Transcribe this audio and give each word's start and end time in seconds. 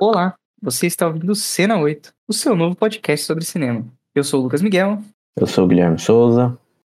Olá, 0.00 0.38
você 0.62 0.86
está 0.86 1.08
ouvindo 1.08 1.34
Cena 1.34 1.76
8, 1.76 2.14
o 2.28 2.32
seu 2.32 2.54
novo 2.54 2.76
podcast 2.76 3.26
sobre 3.26 3.44
cinema. 3.44 3.84
Eu 4.14 4.22
sou 4.22 4.38
o 4.38 4.44
Lucas 4.44 4.62
Miguel. 4.62 5.02
Eu 5.36 5.44
sou 5.44 5.64
o 5.64 5.66
Guilherme 5.66 5.98
Souza. 5.98 6.56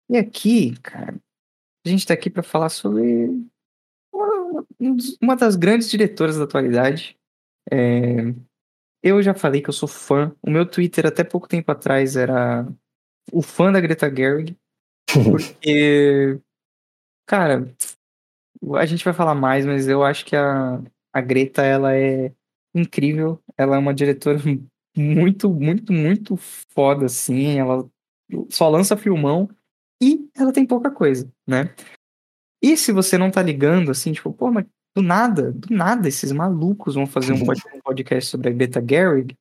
E 0.09 0.17
aqui, 0.17 0.77
cara, 0.79 1.15
a 1.85 1.89
gente 1.89 2.01
está 2.01 2.13
aqui 2.13 2.29
para 2.29 2.43
falar 2.43 2.67
sobre 2.67 3.29
uma, 4.13 4.65
uma, 5.21 5.35
das 5.37 5.55
grandes 5.55 5.89
diretoras 5.89 6.37
da 6.37 6.43
atualidade. 6.43 7.15
É, 7.71 8.33
eu 9.01 9.23
já 9.23 9.33
falei 9.33 9.61
que 9.61 9.69
eu 9.69 9.73
sou 9.73 9.87
fã. 9.87 10.35
O 10.41 10.51
meu 10.51 10.65
Twitter 10.65 11.05
até 11.05 11.23
pouco 11.23 11.47
tempo 11.47 11.71
atrás 11.71 12.17
era 12.17 12.67
o 13.31 13.41
fã 13.41 13.71
da 13.71 13.79
Greta 13.79 14.13
Gerwig. 14.13 14.57
Porque, 15.31 16.37
cara, 17.25 17.73
a 18.73 18.85
gente 18.85 19.05
vai 19.05 19.13
falar 19.13 19.35
mais, 19.35 19.65
mas 19.65 19.87
eu 19.87 20.03
acho 20.03 20.25
que 20.25 20.35
a, 20.35 20.81
a 21.13 21.21
Greta, 21.21 21.63
ela 21.63 21.95
é 21.95 22.33
incrível. 22.73 23.41
Ela 23.57 23.75
é 23.75 23.79
uma 23.79 23.93
diretora 23.93 24.39
muito, 24.95 25.49
muito, 25.49 25.93
muito 25.93 26.37
foda, 26.37 27.05
assim. 27.05 27.57
Ela 27.57 27.89
só 28.49 28.69
lança 28.69 28.97
filmão 28.97 29.49
e 30.01 30.29
ela 30.35 30.53
tem 30.53 30.65
pouca 30.65 30.91
coisa, 30.91 31.31
né? 31.47 31.73
E 32.61 32.75
se 32.75 32.91
você 32.91 33.17
não 33.17 33.31
tá 33.31 33.41
ligando, 33.41 33.91
assim, 33.91 34.11
tipo, 34.11 34.31
pô, 34.33 34.51
mas 34.51 34.65
do 34.95 35.01
nada, 35.01 35.51
do 35.51 35.73
nada, 35.73 36.07
esses 36.07 36.31
malucos 36.31 36.95
vão 36.95 37.05
fazer 37.05 37.33
um 37.33 37.45
podcast 37.83 38.29
sobre 38.29 38.49
a 38.49 38.51
Greta 38.51 38.83
Gerwig. 38.85 39.35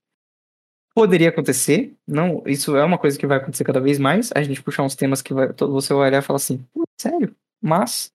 Poderia 0.94 1.28
acontecer, 1.28 1.96
não, 2.06 2.42
isso 2.46 2.76
é 2.76 2.84
uma 2.84 2.98
coisa 2.98 3.18
que 3.18 3.26
vai 3.26 3.38
acontecer 3.38 3.64
cada 3.64 3.80
vez 3.80 3.98
mais, 3.98 4.30
a 4.34 4.42
gente 4.42 4.62
puxar 4.62 4.82
uns 4.82 4.96
temas 4.96 5.22
que 5.22 5.32
vai, 5.32 5.52
você 5.52 5.94
vai 5.94 6.08
olhar 6.08 6.18
e 6.18 6.26
falar 6.26 6.38
assim, 6.38 6.64
sério, 7.00 7.34
mas 7.62 8.10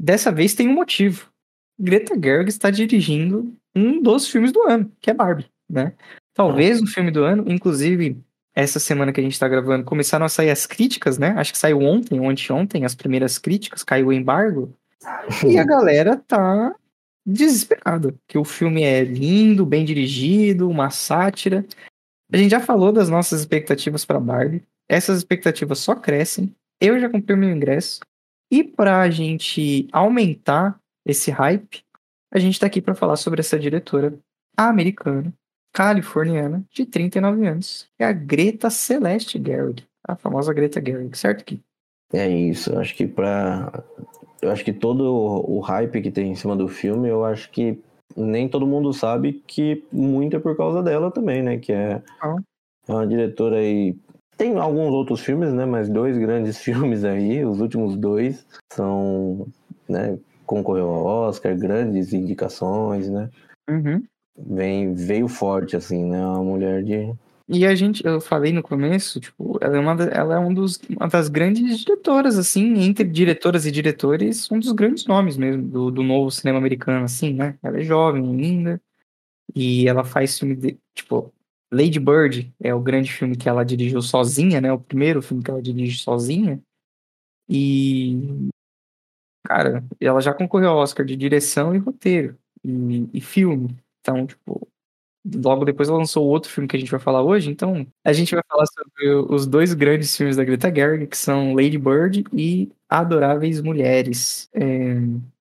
dessa 0.00 0.32
vez 0.32 0.54
tem 0.54 0.68
um 0.68 0.74
motivo. 0.74 1.30
Greta 1.78 2.14
Gerwig 2.14 2.48
está 2.48 2.70
dirigindo 2.70 3.54
um 3.74 4.02
dos 4.02 4.28
filmes 4.28 4.52
do 4.52 4.62
ano, 4.62 4.90
que 5.00 5.10
é 5.10 5.14
Barbie, 5.14 5.50
né? 5.68 5.94
Talvez 6.34 6.80
o 6.80 6.86
filme 6.86 7.10
do 7.10 7.24
ano, 7.24 7.44
inclusive 7.46 8.18
essa 8.54 8.78
semana 8.78 9.12
que 9.12 9.20
a 9.20 9.22
gente 9.22 9.38
tá 9.38 9.48
gravando, 9.48 9.84
começaram 9.84 10.26
a 10.26 10.28
sair 10.28 10.50
as 10.50 10.66
críticas, 10.66 11.18
né? 11.18 11.34
Acho 11.36 11.52
que 11.52 11.58
saiu 11.58 11.80
ontem, 11.80 12.20
ou 12.20 12.28
anteontem, 12.28 12.84
as 12.84 12.94
primeiras 12.94 13.38
críticas, 13.38 13.82
caiu 13.82 14.08
o 14.08 14.12
embargo. 14.12 14.74
E 15.46 15.58
a 15.58 15.64
galera 15.64 16.16
tá 16.16 16.74
desesperada, 17.24 18.14
que 18.26 18.36
o 18.36 18.44
filme 18.44 18.82
é 18.82 19.02
lindo, 19.04 19.64
bem 19.64 19.84
dirigido, 19.84 20.68
uma 20.68 20.90
sátira. 20.90 21.64
A 22.32 22.36
gente 22.36 22.50
já 22.50 22.60
falou 22.60 22.92
das 22.92 23.08
nossas 23.08 23.40
expectativas 23.40 24.04
para 24.04 24.20
Barbie. 24.20 24.62
Essas 24.88 25.18
expectativas 25.18 25.78
só 25.78 25.94
crescem. 25.94 26.54
Eu 26.80 27.00
já 27.00 27.08
comprei 27.08 27.36
o 27.36 27.38
meu 27.38 27.50
ingresso. 27.50 28.00
E 28.50 28.62
pra 28.62 29.08
gente 29.08 29.88
aumentar 29.92 30.78
esse 31.06 31.30
hype, 31.30 31.82
a 32.32 32.38
gente 32.38 32.58
tá 32.58 32.66
aqui 32.66 32.80
para 32.80 32.94
falar 32.94 33.16
sobre 33.16 33.40
essa 33.40 33.58
diretora 33.58 34.14
americana, 34.56 35.32
californiana, 35.72 36.64
de 36.70 36.86
39 36.86 37.46
anos, 37.46 37.86
que 37.96 38.02
é 38.02 38.06
a 38.06 38.12
Greta 38.12 38.70
Celeste 38.70 39.40
Gerwig, 39.44 39.84
a 40.06 40.16
famosa 40.16 40.52
Greta 40.52 40.82
Gerwig, 40.84 41.16
certo, 41.16 41.44
Gui? 41.44 41.60
É 42.12 42.28
isso, 42.28 42.78
acho 42.78 42.94
que 42.94 43.06
para 43.06 43.84
eu 44.42 44.50
acho 44.50 44.64
que 44.64 44.72
todo 44.72 45.04
o 45.04 45.60
hype 45.60 46.02
que 46.02 46.10
tem 46.10 46.32
em 46.32 46.34
cima 46.34 46.56
do 46.56 46.66
filme, 46.66 47.08
eu 47.08 47.24
acho 47.24 47.48
que 47.50 47.78
nem 48.16 48.48
todo 48.48 48.66
mundo 48.66 48.92
sabe 48.92 49.42
que 49.46 49.84
muito 49.92 50.36
é 50.36 50.40
por 50.40 50.56
causa 50.56 50.82
dela 50.82 51.12
também, 51.12 51.42
né? 51.42 51.58
Que 51.58 51.72
é, 51.72 52.02
ah. 52.20 52.36
é 52.88 52.92
uma 52.92 53.06
diretora 53.06 53.58
aí. 53.58 53.96
Tem 54.36 54.58
alguns 54.58 54.92
outros 54.92 55.20
filmes, 55.20 55.52
né? 55.52 55.64
Mas 55.64 55.88
dois 55.88 56.18
grandes 56.18 56.58
filmes 56.60 57.04
aí, 57.04 57.44
os 57.44 57.60
últimos 57.60 57.96
dois, 57.96 58.44
são, 58.72 59.46
né? 59.88 60.18
Concorreu 60.52 60.86
ao 60.90 61.06
Oscar, 61.06 61.56
grandes 61.56 62.12
indicações, 62.12 63.08
né? 63.08 63.30
Uhum. 63.70 64.04
Vem, 64.36 64.94
veio 64.94 65.26
forte, 65.26 65.76
assim, 65.76 66.04
né? 66.04 66.18
Uma 66.26 66.44
mulher 66.44 66.82
de, 66.82 67.14
e 67.48 67.66
a 67.66 67.74
gente, 67.74 68.04
eu 68.06 68.20
falei 68.20 68.52
no 68.52 68.62
começo, 68.62 69.18
tipo, 69.18 69.58
ela 69.62 69.76
é 69.76 69.80
uma, 69.80 70.02
ela 70.04 70.34
é 70.34 70.38
um 70.38 70.52
dos, 70.52 70.78
uma 70.88 71.08
das 71.08 71.28
grandes 71.28 71.80
diretoras, 71.80 72.38
assim, 72.38 72.80
entre 72.80 73.04
diretoras 73.04 73.66
e 73.66 73.70
diretores, 73.70 74.50
um 74.50 74.58
dos 74.58 74.72
grandes 74.72 75.06
nomes 75.06 75.36
mesmo 75.36 75.62
do, 75.62 75.90
do 75.90 76.02
novo 76.02 76.30
cinema 76.30 76.58
americano, 76.58 77.04
assim, 77.04 77.34
né? 77.34 77.58
Ela 77.62 77.80
é 77.80 77.82
jovem 77.82 78.22
ainda, 78.24 78.80
e 79.54 79.88
ela 79.88 80.04
faz 80.04 80.38
filme 80.38 80.54
de, 80.54 80.78
tipo, 80.94 81.32
Lady 81.72 81.98
Bird 81.98 82.52
é 82.60 82.74
o 82.74 82.80
grande 82.80 83.10
filme 83.10 83.34
que 83.34 83.48
ela 83.48 83.64
dirigiu 83.64 84.02
sozinha, 84.02 84.60
né? 84.60 84.70
O 84.70 84.78
primeiro 84.78 85.22
filme 85.22 85.42
que 85.42 85.50
ela 85.50 85.62
dirige 85.62 85.98
sozinha. 85.98 86.60
E, 87.48 88.50
cara, 89.44 89.84
ela 90.00 90.20
já 90.20 90.32
concorreu 90.34 90.70
ao 90.70 90.78
Oscar 90.78 91.04
de 91.04 91.16
direção 91.16 91.74
e 91.74 91.78
roteiro, 91.78 92.36
e, 92.64 93.08
e 93.12 93.20
filme. 93.20 93.76
Então, 94.00 94.26
tipo, 94.26 94.68
logo 95.24 95.64
depois 95.64 95.88
ela 95.88 95.98
lançou 95.98 96.26
outro 96.26 96.50
filme 96.50 96.68
que 96.68 96.76
a 96.76 96.78
gente 96.80 96.90
vai 96.90 97.00
falar 97.00 97.22
hoje, 97.22 97.50
então 97.50 97.86
a 98.04 98.12
gente 98.12 98.34
vai 98.34 98.42
falar 98.48 98.66
sobre 98.66 99.08
os 99.32 99.46
dois 99.46 99.72
grandes 99.74 100.16
filmes 100.16 100.36
da 100.36 100.44
Greta 100.44 100.74
Gerwig, 100.74 101.06
que 101.06 101.16
são 101.16 101.54
Lady 101.54 101.78
Bird 101.78 102.24
e 102.32 102.70
Adoráveis 102.88 103.60
Mulheres. 103.60 104.48
É... 104.54 104.96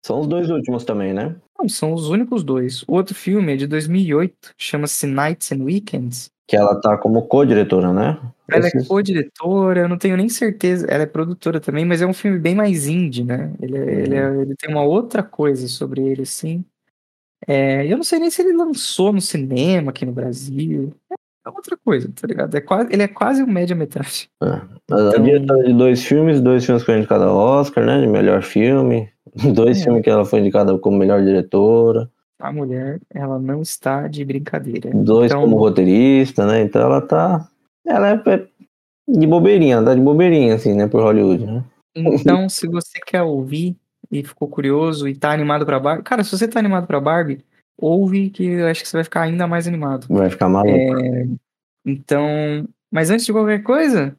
São 0.05 0.19
os 0.19 0.27
dois 0.27 0.51
últimos 0.51 0.85
também, 0.85 1.15
né? 1.15 1.35
Não, 1.57 1.67
são 1.67 1.91
os 1.91 2.09
únicos 2.09 2.43
dois. 2.43 2.83
O 2.87 2.93
outro 2.93 3.15
filme 3.15 3.53
é 3.53 3.55
de 3.55 3.65
2008, 3.65 4.53
chama-se 4.55 5.07
Nights 5.07 5.51
and 5.51 5.63
Weekends. 5.63 6.29
Que 6.47 6.55
ela 6.55 6.79
tá 6.79 6.95
como 6.95 7.23
co-diretora, 7.23 7.91
né? 7.91 8.19
Ela 8.47 8.67
é 8.67 8.83
co-diretora, 8.85 9.79
eu 9.79 9.89
não 9.89 9.97
tenho 9.97 10.15
nem 10.15 10.29
certeza. 10.29 10.85
Ela 10.87 11.01
é 11.01 11.07
produtora 11.07 11.59
também, 11.59 11.85
mas 11.85 12.03
é 12.03 12.05
um 12.05 12.13
filme 12.13 12.37
bem 12.37 12.53
mais 12.53 12.85
indie, 12.85 13.23
né? 13.23 13.51
Ele, 13.59 13.75
é, 13.75 13.81
uhum. 13.81 13.89
ele, 13.89 14.15
é, 14.15 14.41
ele 14.43 14.55
tem 14.55 14.69
uma 14.69 14.83
outra 14.83 15.23
coisa 15.23 15.67
sobre 15.67 16.03
ele, 16.03 16.23
sim. 16.23 16.63
É, 17.47 17.91
eu 17.91 17.97
não 17.97 18.03
sei 18.03 18.19
nem 18.19 18.29
se 18.29 18.43
ele 18.43 18.55
lançou 18.55 19.11
no 19.11 19.21
cinema 19.21 19.89
aqui 19.89 20.05
no 20.05 20.11
Brasil. 20.11 20.93
É 21.45 21.49
outra 21.49 21.77
coisa, 21.77 22.09
tá 22.19 22.27
ligado? 22.27 22.55
É 22.55 22.61
quase, 22.61 22.91
ele 22.91 23.03
é 23.03 23.07
quase 23.07 23.43
um 23.43 23.47
média-metragem. 23.47 24.27
É. 24.43 24.61
Então... 24.85 25.63
de 25.63 25.73
dois 25.73 26.03
filmes, 26.03 26.41
dois 26.41 26.65
filmes 26.65 26.81
que 26.81 26.87
foi 26.87 26.97
indicado 26.97 27.25
ao 27.25 27.37
Oscar, 27.37 27.85
né? 27.85 28.01
De 28.01 28.07
melhor 28.07 28.41
filme. 28.41 29.09
Dois 29.53 29.81
é. 29.81 29.83
filmes 29.83 30.01
que 30.01 30.09
ela 30.09 30.23
foi 30.23 30.39
indicada 30.39 30.77
como 30.77 30.97
melhor 30.97 31.21
diretora. 31.21 32.09
A 32.39 32.53
mulher, 32.53 33.01
ela 33.13 33.37
não 33.37 33.61
está 33.61 34.07
de 34.07 34.23
brincadeira. 34.23 34.91
Dois 34.93 35.31
então... 35.31 35.41
como 35.41 35.57
roteirista, 35.57 36.45
né? 36.45 36.61
Então 36.61 36.81
ela 36.81 37.01
tá. 37.01 37.47
Ela 37.85 38.11
é, 38.11 38.21
é 38.27 38.47
de 39.07 39.27
bobeirinha, 39.27 39.83
tá 39.83 39.93
de 39.93 40.01
bobeirinha, 40.01 40.55
assim, 40.55 40.73
né? 40.73 40.87
Por 40.87 41.01
Hollywood, 41.01 41.45
né? 41.45 41.63
Então, 41.95 42.47
se 42.49 42.67
você 42.67 42.99
quer 43.05 43.23
ouvir 43.23 43.75
e 44.11 44.23
ficou 44.23 44.47
curioso 44.47 45.07
e 45.07 45.15
tá 45.15 45.31
animado 45.31 45.65
pra 45.65 45.79
Barbie. 45.79 46.03
Cara, 46.03 46.23
se 46.23 46.31
você 46.31 46.47
tá 46.47 46.59
animado 46.59 46.87
pra 46.87 46.99
Barbie, 46.99 47.43
ouve 47.77 48.29
que 48.29 48.43
eu 48.45 48.67
acho 48.67 48.81
que 48.81 48.87
você 48.87 48.97
vai 48.97 49.03
ficar 49.03 49.21
ainda 49.21 49.47
mais 49.47 49.67
animado. 49.67 50.07
Vai 50.09 50.29
ficar 50.29 50.49
maluco. 50.49 50.77
É, 50.77 51.27
então, 51.85 52.67
mas 52.91 53.09
antes 53.09 53.25
de 53.25 53.31
qualquer 53.31 53.61
coisa, 53.63 54.17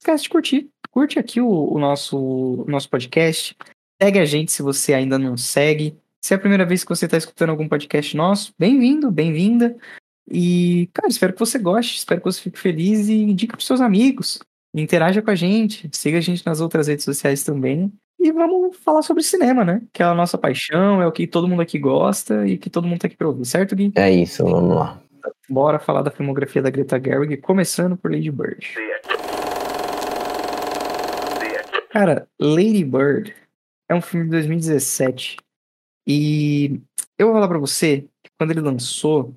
esquece 0.00 0.24
de 0.24 0.30
curtir. 0.30 0.70
Curte 0.90 1.18
aqui 1.18 1.40
o, 1.40 1.48
o 1.48 1.78
nosso, 1.78 2.16
o 2.18 2.70
nosso 2.70 2.88
podcast. 2.88 3.56
Segue 4.00 4.18
a 4.18 4.24
gente 4.24 4.52
se 4.52 4.62
você 4.62 4.94
ainda 4.94 5.18
não 5.18 5.36
segue. 5.36 5.96
Se 6.22 6.34
é 6.34 6.36
a 6.36 6.40
primeira 6.40 6.66
vez 6.66 6.82
que 6.82 6.90
você 6.90 7.04
está 7.04 7.16
escutando 7.16 7.50
algum 7.50 7.68
podcast 7.68 8.16
nosso, 8.16 8.52
bem-vindo, 8.58 9.10
bem-vinda. 9.10 9.76
E, 10.30 10.88
cara, 10.92 11.08
espero 11.08 11.32
que 11.32 11.38
você 11.38 11.58
goste, 11.58 11.98
espero 11.98 12.20
que 12.20 12.26
você 12.26 12.40
fique 12.40 12.58
feliz 12.58 13.08
e 13.08 13.14
indique 13.14 13.56
para 13.56 13.64
seus 13.64 13.80
amigos. 13.80 14.38
Interaja 14.74 15.22
com 15.22 15.30
a 15.30 15.34
gente, 15.34 15.88
siga 15.92 16.18
a 16.18 16.20
gente 16.20 16.44
nas 16.44 16.60
outras 16.60 16.86
redes 16.86 17.04
sociais 17.04 17.42
também. 17.42 17.92
E 18.18 18.32
vamos 18.32 18.76
falar 18.78 19.02
sobre 19.02 19.22
cinema, 19.22 19.64
né? 19.64 19.80
Que 19.92 20.02
é 20.02 20.06
a 20.06 20.14
nossa 20.14 20.36
paixão, 20.36 21.00
é 21.00 21.06
o 21.06 21.12
que 21.12 21.26
todo 21.26 21.46
mundo 21.46 21.62
aqui 21.62 21.78
gosta 21.78 22.46
e 22.46 22.58
que 22.58 22.68
todo 22.68 22.86
mundo 22.86 23.00
tá 23.00 23.06
aqui 23.06 23.16
pra 23.16 23.28
ouvir, 23.28 23.44
certo, 23.44 23.76
Gui? 23.76 23.92
É 23.94 24.10
isso, 24.10 24.44
vamos 24.44 24.74
lá. 24.74 25.00
Bora 25.48 25.78
falar 25.78 26.02
da 26.02 26.10
filmografia 26.10 26.60
da 26.60 26.70
Greta 26.70 27.00
Gerwig, 27.00 27.36
começando 27.36 27.96
por 27.96 28.10
Lady 28.10 28.30
Bird. 28.30 28.74
Cara, 31.90 32.28
Lady 32.40 32.84
Bird 32.84 33.34
é 33.88 33.94
um 33.94 34.02
filme 34.02 34.26
de 34.26 34.32
2017 34.32 35.36
e 36.06 36.80
eu 37.18 37.28
vou 37.28 37.34
falar 37.34 37.48
pra 37.48 37.58
você 37.58 38.02
que 38.22 38.30
quando 38.38 38.50
ele 38.50 38.60
lançou, 38.60 39.34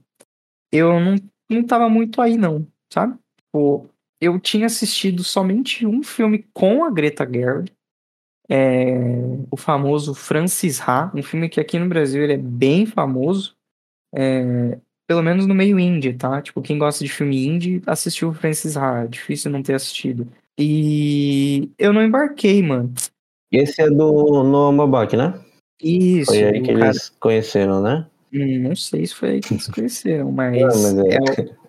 eu 0.72 1.00
não, 1.00 1.16
não 1.50 1.64
tava 1.64 1.88
muito 1.88 2.22
aí 2.22 2.35
não, 2.35 2.67
sabe? 2.91 3.16
Tipo, 3.40 3.90
eu 4.20 4.40
tinha 4.40 4.66
assistido 4.66 5.23
somente 5.23 5.85
um 5.85 6.03
filme 6.03 6.46
com 6.53 6.84
a 6.84 6.90
Greta 6.90 7.29
Gerwig, 7.29 7.72
é 8.53 8.98
o 9.50 9.56
famoso 9.56 10.14
Francis 10.14 10.82
Ha, 10.82 11.09
um 11.16 11.24
filme 11.24 11.48
que 11.48 11.62
aqui 11.62 11.80
no 11.80 11.88
Brasil 11.88 12.22
ele 12.22 12.34
é 12.34 12.38
bem 12.38 12.86
famoso, 12.86 13.56
é, 14.14 14.78
pelo 15.08 15.24
menos 15.24 15.48
no 15.48 15.56
meio 15.56 15.80
indie, 15.80 16.14
tá? 16.14 16.42
Tipo, 16.42 16.62
quem 16.62 16.78
gosta 16.78 17.02
de 17.06 17.09
filme 17.09 17.48
indie 17.48 17.82
assistiu 17.88 18.30
o 18.30 18.34
Francis 18.34 18.76
Ha, 18.76 19.06
é 19.06 19.08
difícil 19.08 19.50
não 19.50 19.64
ter 19.64 19.76
assistido. 19.76 20.28
E 20.59 21.70
eu 21.80 21.94
não 21.94 22.03
embarquei, 22.03 22.62
mano. 22.62 22.94
Esse 23.50 23.82
é 23.82 23.90
do 23.90 24.44
Noah 24.44 24.76
Baumbach, 24.76 25.16
né? 25.16 25.34
Isso. 25.82 26.32
Foi 26.32 26.44
aí 26.44 26.62
que 26.62 26.74
cara... 26.74 26.86
eles 26.88 27.09
conheceram, 27.22 27.82
né? 27.82 28.06
Hum, 28.34 28.59
não 28.64 28.76
sei 28.76 29.06
se 29.06 29.16
foi 29.16 29.30
aí 29.30 29.40
que 29.40 29.54
eles 29.54 29.68
conheceram, 29.72 30.30
mas, 30.30 30.58
não, 30.58 30.68
mas 30.68 30.97
é... 30.97 31.16
é 31.16 31.20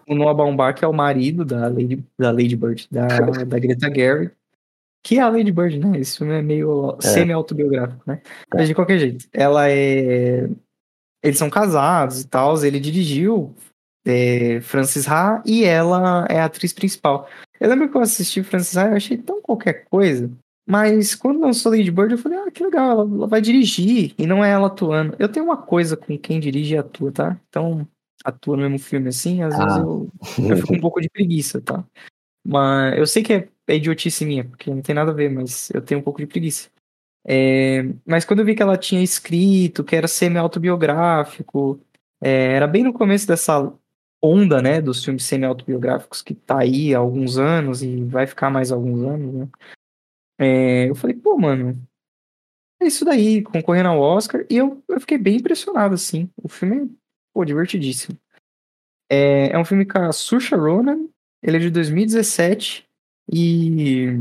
o, 0.09 0.13
o 0.13 0.17
Noah 0.17 0.35
Baumbach 0.35 0.85
é 0.85 0.89
o 0.89 0.93
marido 0.93 1.45
da 1.45 1.69
Lady, 1.69 2.05
da 2.19 2.33
Lady 2.33 2.57
Bird, 2.57 2.89
da, 2.91 3.07
da 3.47 3.59
Greta 3.61 3.89
Gerwig. 3.89 4.33
Que 5.03 5.19
é 5.19 5.23
a 5.23 5.29
Lady 5.29 5.51
Bird, 5.51 5.79
né? 5.79 5.99
Esse 5.99 6.19
filme 6.19 6.35
é 6.35 6.43
meio 6.43 6.97
é. 7.03 7.07
semi-autobiográfico, 7.07 8.03
né? 8.07 8.21
É. 8.25 8.57
Mas 8.57 8.69
de 8.69 8.75
qualquer 8.75 8.99
jeito, 8.99 9.27
ela 9.33 9.69
é. 9.69 10.49
eles 11.23 11.39
são 11.39 11.51
casados 11.51 12.21
e 12.21 12.29
tal. 12.29 12.63
Ele 12.65 12.79
dirigiu 12.79 13.55
é, 14.07 14.61
Francis 14.61 15.09
Ha 15.09 15.43
e 15.45 15.65
ela 15.65 16.27
é 16.29 16.41
a 16.41 16.45
atriz 16.45 16.73
principal. 16.73 17.29
Eu 17.61 17.69
lembro 17.69 17.89
que 17.89 17.97
eu 17.97 18.01
assisti 18.01 18.43
Francis 18.43 18.77
Ha 18.77 18.91
e 18.91 18.97
achei 18.97 19.17
tão 19.17 19.41
qualquer 19.43 19.85
coisa. 19.85 20.31
Mas 20.67 21.15
quando 21.15 21.41
lançou 21.41 21.73
Lady 21.73 21.91
Bird, 21.91 22.13
eu 22.13 22.19
falei, 22.19 22.39
ah, 22.39 22.51
que 22.51 22.63
legal, 22.63 22.91
ela, 22.91 23.03
ela, 23.03 23.27
vai 23.27 23.41
dirigir 23.41 24.15
e 24.17 24.27
não 24.27 24.45
é 24.45 24.51
ela 24.51 24.69
atuando. 24.69 25.17
Eu 25.19 25.29
tenho 25.29 25.47
uma 25.47 25.57
coisa 25.57 25.97
com 25.97 26.17
quem 26.17 26.39
dirige 26.39 26.75
e 26.75 26.79
atua, 26.79 27.11
tá? 27.11 27.37
Então, 27.49 27.87
atua 28.25 28.57
no 28.57 28.63
mesmo 28.63 28.79
filme 28.79 29.09
assim, 29.09 29.43
às 29.43 29.55
ah. 29.55 29.65
vezes 29.65 29.79
eu, 29.79 30.09
eu 30.51 30.57
fico 30.59 30.75
um 30.75 30.81
pouco 30.81 31.01
de 31.01 31.11
preguiça, 31.11 31.61
tá? 31.61 31.85
Mas 32.45 32.99
eu 32.99 33.07
sei 33.07 33.23
que 33.23 33.33
é, 33.33 33.49
é 33.69 33.77
idiotice 33.77 34.25
minha, 34.25 34.45
porque 34.45 34.71
não 34.71 34.83
tem 34.83 34.95
nada 34.95 35.11
a 35.11 35.15
ver, 35.15 35.31
mas 35.31 35.71
eu 35.71 35.81
tenho 35.81 36.01
um 36.01 36.03
pouco 36.03 36.21
de 36.21 36.27
preguiça. 36.27 36.69
É, 37.25 37.85
mas 38.05 38.25
quando 38.25 38.41
eu 38.41 38.45
vi 38.45 38.55
que 38.55 38.63
ela 38.63 38.77
tinha 38.77 39.03
escrito, 39.03 39.85
que 39.85 39.95
era 39.95 40.09
semi-autobiográfico, 40.09 41.81
é, 42.21 42.55
era 42.55 42.67
bem 42.67 42.83
no 42.83 42.93
começo 42.93 43.27
dessa 43.27 43.73
onda, 44.21 44.63
né, 44.63 44.81
dos 44.81 45.05
filmes 45.05 45.25
semi-autobiográficos 45.25 46.23
que 46.23 46.35
tá 46.35 46.61
aí 46.61 46.95
há 46.95 46.99
alguns 46.99 47.39
anos 47.39 47.83
e 47.83 48.05
vai 48.05 48.27
ficar 48.27 48.51
mais 48.51 48.71
alguns 48.71 49.03
anos, 49.03 49.35
né? 49.35 49.49
É, 50.39 50.91
eu 50.91 50.95
falei, 50.95 51.17
pô, 51.17 51.37
mano, 51.37 51.81
é 52.81 52.87
isso 52.87 53.05
daí, 53.05 53.43
concorrendo 53.43 53.91
ao 53.91 54.01
Oscar, 54.01 54.45
e 54.51 54.57
eu, 54.57 54.83
eu 54.89 55.01
fiquei 55.01 55.19
bem 55.19 55.37
impressionado, 55.37 55.95
assim. 55.95 56.29
O 56.37 56.49
filme 56.49 56.85
é, 56.85 56.89
pô, 57.33 57.45
divertidíssimo. 57.45 58.19
É, 59.09 59.51
é 59.53 59.59
um 59.59 59.65
filme 59.65 59.85
com 59.85 59.99
a 59.99 60.13
Saoirse 60.13 60.55
Ronan, 60.55 61.09
ele 61.43 61.57
é 61.57 61.61
de 61.61 61.71
2017, 61.71 62.87
e 63.33 64.19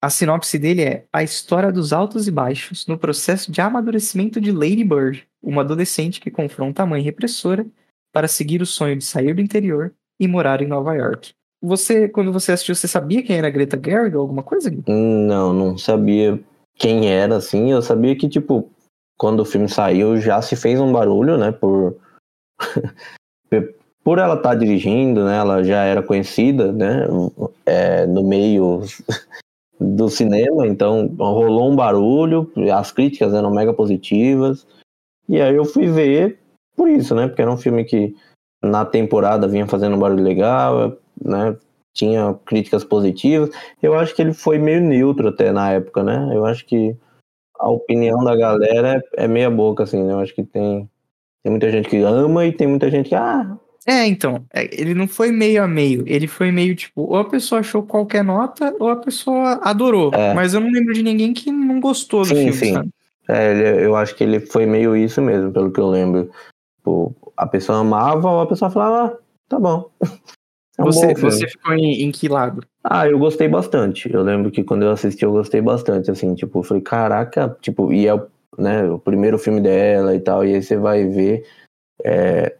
a 0.00 0.10
sinopse 0.10 0.58
dele 0.58 0.82
é 0.82 1.04
a 1.12 1.22
história 1.22 1.70
dos 1.70 1.92
altos 1.92 2.26
e 2.26 2.30
baixos 2.30 2.86
no 2.86 2.98
processo 2.98 3.52
de 3.52 3.60
amadurecimento 3.60 4.40
de 4.40 4.50
Lady 4.50 4.84
Bird, 4.84 5.26
uma 5.42 5.62
adolescente 5.62 6.20
que 6.20 6.30
confronta 6.30 6.82
a 6.82 6.86
mãe 6.86 7.02
repressora 7.02 7.66
para 8.12 8.28
seguir 8.28 8.60
o 8.60 8.66
sonho 8.66 8.96
de 8.96 9.04
sair 9.04 9.34
do 9.34 9.40
interior 9.40 9.92
e 10.18 10.26
morar 10.26 10.60
em 10.60 10.66
Nova 10.66 10.94
York. 10.94 11.32
Você, 11.62 12.08
quando 12.08 12.32
você 12.32 12.52
assistiu, 12.52 12.74
você 12.74 12.88
sabia 12.88 13.22
quem 13.22 13.36
era 13.36 13.48
Greta 13.48 13.80
Gerwig 13.82 14.16
ou 14.16 14.22
alguma 14.22 14.42
coisa? 14.42 14.70
Não, 14.88 15.52
não 15.52 15.78
sabia 15.78 16.42
quem 16.74 17.08
era, 17.08 17.36
assim. 17.36 17.70
Eu 17.70 17.80
sabia 17.80 18.16
que, 18.16 18.28
tipo, 18.28 18.68
quando 19.16 19.40
o 19.40 19.44
filme 19.44 19.68
saiu, 19.68 20.16
já 20.16 20.42
se 20.42 20.56
fez 20.56 20.80
um 20.80 20.92
barulho, 20.92 21.38
né, 21.38 21.52
por... 21.52 21.96
por 24.04 24.18
ela 24.18 24.34
estar 24.34 24.50
tá 24.50 24.54
dirigindo, 24.54 25.24
né, 25.24 25.36
ela 25.36 25.62
já 25.62 25.84
era 25.84 26.02
conhecida, 26.02 26.72
né, 26.72 27.06
é, 27.64 28.06
no 28.06 28.22
meio 28.22 28.82
do 29.80 30.08
cinema, 30.08 30.66
então 30.66 31.06
rolou 31.18 31.70
um 31.70 31.76
barulho, 31.76 32.50
as 32.74 32.90
críticas 32.92 33.34
eram 33.34 33.50
mega 33.50 33.72
positivas, 33.72 34.66
e 35.28 35.40
aí 35.40 35.54
eu 35.54 35.64
fui 35.64 35.86
ver 35.88 36.38
por 36.76 36.88
isso, 36.88 37.14
né? 37.14 37.28
Porque 37.28 37.42
era 37.42 37.50
um 37.50 37.56
filme 37.56 37.84
que 37.84 38.14
na 38.62 38.84
temporada 38.84 39.48
vinha 39.48 39.66
fazendo 39.66 39.96
um 39.96 39.98
barulho 39.98 40.22
legal, 40.22 40.96
né? 41.22 41.56
Tinha 41.94 42.34
críticas 42.44 42.84
positivas. 42.84 43.50
Eu 43.82 43.94
acho 43.94 44.14
que 44.14 44.22
ele 44.22 44.32
foi 44.32 44.58
meio 44.58 44.80
neutro 44.80 45.28
até 45.28 45.52
na 45.52 45.72
época, 45.72 46.02
né? 46.02 46.30
Eu 46.34 46.44
acho 46.44 46.64
que 46.64 46.96
a 47.58 47.70
opinião 47.70 48.24
da 48.24 48.34
galera 48.34 49.02
é, 49.16 49.24
é 49.24 49.28
meia 49.28 49.50
boca, 49.50 49.84
assim, 49.84 50.02
né? 50.02 50.12
Eu 50.12 50.18
acho 50.20 50.34
que 50.34 50.42
tem, 50.42 50.88
tem 51.42 51.50
muita 51.50 51.70
gente 51.70 51.88
que 51.88 51.98
ama 52.02 52.44
e 52.46 52.52
tem 52.52 52.66
muita 52.66 52.90
gente 52.90 53.08
que, 53.08 53.14
ah, 53.14 53.58
é, 53.86 54.06
então, 54.06 54.44
é, 54.52 54.68
ele 54.72 54.94
não 54.94 55.08
foi 55.08 55.32
meio 55.32 55.62
a 55.62 55.68
meio, 55.68 56.04
ele 56.06 56.26
foi 56.28 56.52
meio 56.52 56.74
tipo, 56.74 57.02
ou 57.02 57.16
a 57.16 57.28
pessoa 57.28 57.60
achou 57.60 57.82
qualquer 57.82 58.22
nota, 58.22 58.74
ou 58.78 58.88
a 58.88 58.96
pessoa 58.96 59.60
adorou. 59.62 60.12
É. 60.14 60.32
Mas 60.34 60.54
eu 60.54 60.60
não 60.60 60.70
lembro 60.70 60.94
de 60.94 61.02
ninguém 61.02 61.32
que 61.32 61.50
não 61.50 61.80
gostou 61.80 62.22
do 62.22 62.28
sim, 62.28 62.34
filme, 62.34 62.52
sim. 62.52 62.72
sabe? 62.74 62.90
É, 63.28 63.84
eu 63.84 63.96
acho 63.96 64.14
que 64.14 64.22
ele 64.22 64.40
foi 64.40 64.66
meio 64.66 64.96
isso 64.96 65.20
mesmo, 65.20 65.52
pelo 65.52 65.72
que 65.72 65.80
eu 65.80 65.88
lembro. 65.88 66.30
Tipo, 66.78 67.14
a 67.36 67.46
pessoa 67.46 67.78
amava, 67.78 68.28
ou 68.28 68.40
a 68.40 68.46
pessoa 68.46 68.70
falava, 68.70 69.14
ah, 69.14 69.18
tá 69.48 69.58
bom. 69.58 69.90
É 70.78 70.82
um 70.82 70.86
você, 70.86 71.12
você 71.12 71.46
ficou 71.46 71.74
em, 71.74 72.02
em, 72.02 72.10
que 72.10 72.28
lado? 72.28 72.66
Ah, 72.82 73.06
eu 73.06 73.18
gostei 73.18 73.46
bastante. 73.46 74.10
Eu 74.10 74.22
lembro 74.22 74.50
que 74.50 74.64
quando 74.64 74.84
eu 74.84 74.90
assisti, 74.90 75.22
eu 75.22 75.30
gostei 75.30 75.60
bastante, 75.60 76.10
assim, 76.10 76.34
tipo, 76.34 76.60
eu 76.60 76.62
falei, 76.62 76.82
caraca, 76.82 77.54
tipo, 77.60 77.92
e 77.92 78.08
é 78.08 78.18
né, 78.56 78.82
o 78.90 78.98
primeiro 78.98 79.38
filme 79.38 79.60
dela 79.60 80.14
e 80.14 80.20
tal, 80.20 80.42
e 80.42 80.54
aí 80.54 80.62
você 80.62 80.78
vai 80.78 81.06
ver. 81.06 81.46
É, 82.02 82.56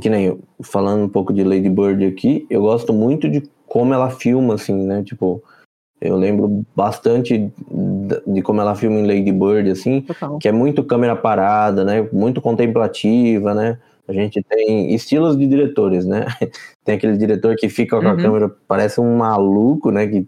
que 0.00 0.10
nem 0.10 0.38
falando 0.62 1.04
um 1.04 1.08
pouco 1.08 1.32
de 1.32 1.44
Lady 1.44 1.68
Bird 1.68 2.04
aqui, 2.04 2.46
eu 2.50 2.62
gosto 2.62 2.92
muito 2.92 3.28
de 3.28 3.42
como 3.66 3.92
ela 3.92 4.10
filma, 4.10 4.54
assim, 4.54 4.74
né? 4.86 5.02
Tipo, 5.02 5.42
eu 6.00 6.16
lembro 6.16 6.64
bastante 6.76 7.50
de 8.26 8.42
como 8.42 8.60
ela 8.60 8.74
filma 8.74 8.98
em 8.98 9.06
Lady 9.06 9.32
Bird, 9.32 9.70
assim, 9.70 10.02
Total. 10.02 10.38
que 10.38 10.48
é 10.48 10.52
muito 10.52 10.84
câmera 10.84 11.16
parada, 11.16 11.84
né? 11.84 12.06
Muito 12.12 12.40
contemplativa, 12.40 13.54
né? 13.54 13.78
A 14.06 14.12
gente 14.12 14.42
tem 14.42 14.94
estilos 14.94 15.36
de 15.38 15.46
diretores, 15.46 16.04
né? 16.04 16.26
Tem 16.84 16.96
aquele 16.96 17.16
diretor 17.16 17.56
que 17.56 17.70
fica 17.70 17.98
com 17.98 18.06
a 18.06 18.10
uhum. 18.10 18.16
câmera, 18.18 18.54
parece 18.68 19.00
um 19.00 19.16
maluco, 19.16 19.90
né? 19.90 20.06
Que 20.06 20.26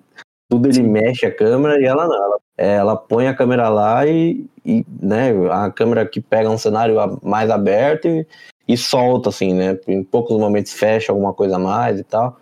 tudo 0.48 0.68
ele 0.68 0.82
mexe 0.82 1.26
a 1.26 1.34
câmera 1.34 1.78
e 1.78 1.84
ela 1.84 2.06
não. 2.06 2.16
Ela, 2.16 2.38
ela 2.56 2.96
põe 2.96 3.28
a 3.28 3.34
câmera 3.34 3.68
lá 3.68 4.06
e, 4.06 4.46
e, 4.64 4.86
né? 4.98 5.30
A 5.50 5.70
câmera 5.70 6.06
que 6.06 6.22
pega 6.22 6.48
um 6.48 6.56
cenário 6.56 6.96
mais 7.22 7.50
aberto 7.50 8.08
e, 8.08 8.26
e 8.68 8.76
solta, 8.76 9.28
assim, 9.28 9.54
né? 9.54 9.78
Em 9.86 10.02
poucos 10.02 10.38
momentos 10.38 10.72
fecha 10.72 11.12
alguma 11.12 11.32
coisa 11.32 11.56
a 11.56 11.58
mais 11.58 12.00
e 12.00 12.04
tal. 12.04 12.40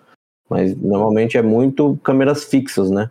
Mas 0.48 0.76
normalmente 0.76 1.36
é 1.36 1.42
muito 1.42 1.98
câmeras 2.02 2.44
fixas, 2.44 2.90
né? 2.90 3.10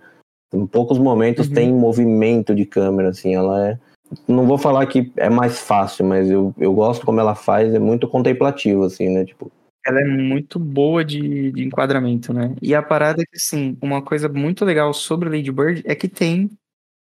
Em 0.53 0.65
poucos 0.67 0.97
momentos 0.97 1.47
uhum. 1.47 1.53
tem 1.53 1.73
movimento 1.73 2.53
de 2.53 2.65
câmera, 2.65 3.09
assim, 3.09 3.35
ela 3.35 3.69
é. 3.69 3.79
Não 4.27 4.45
vou 4.45 4.57
falar 4.57 4.85
que 4.85 5.11
é 5.17 5.29
mais 5.29 5.59
fácil, 5.59 6.05
mas 6.05 6.29
eu, 6.29 6.53
eu 6.59 6.71
gosto 6.73 7.05
como 7.05 7.19
ela 7.19 7.33
faz, 7.33 7.73
é 7.73 7.79
muito 7.79 8.07
contemplativo, 8.07 8.83
assim, 8.83 9.09
né? 9.09 9.25
Tipo. 9.25 9.51
Ela 9.85 10.01
é 10.01 10.05
muito 10.05 10.59
boa 10.59 11.03
de, 11.03 11.51
de 11.51 11.63
enquadramento, 11.63 12.31
né? 12.31 12.55
E 12.61 12.73
a 12.75 12.81
parada 12.81 13.21
é 13.21 13.25
que, 13.25 13.35
assim, 13.35 13.75
uma 13.81 14.01
coisa 14.01 14.29
muito 14.29 14.63
legal 14.63 14.93
sobre 14.93 15.27
Lady 15.27 15.51
Bird 15.51 15.81
é 15.85 15.95
que 15.95 16.07
tem 16.07 16.49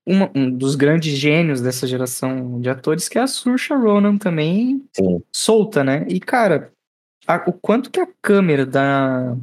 uma, 0.06 0.30
um 0.36 0.50
dos 0.50 0.76
grandes 0.76 1.18
gênios 1.18 1.62
dessa 1.62 1.88
geração 1.88 2.60
de 2.60 2.70
atores, 2.70 3.08
que 3.08 3.18
é 3.18 3.22
a 3.22 3.28
Saoirse 3.28 3.74
Ronan 3.74 4.18
também 4.18 4.84
Sim. 4.94 5.22
solta, 5.34 5.84
né? 5.84 6.06
E, 6.10 6.20
cara, 6.20 6.72
a, 7.28 7.44
o 7.48 7.54
quanto 7.54 7.90
que 7.90 8.00
a 8.00 8.08
câmera 8.22 8.66
da, 8.66 9.36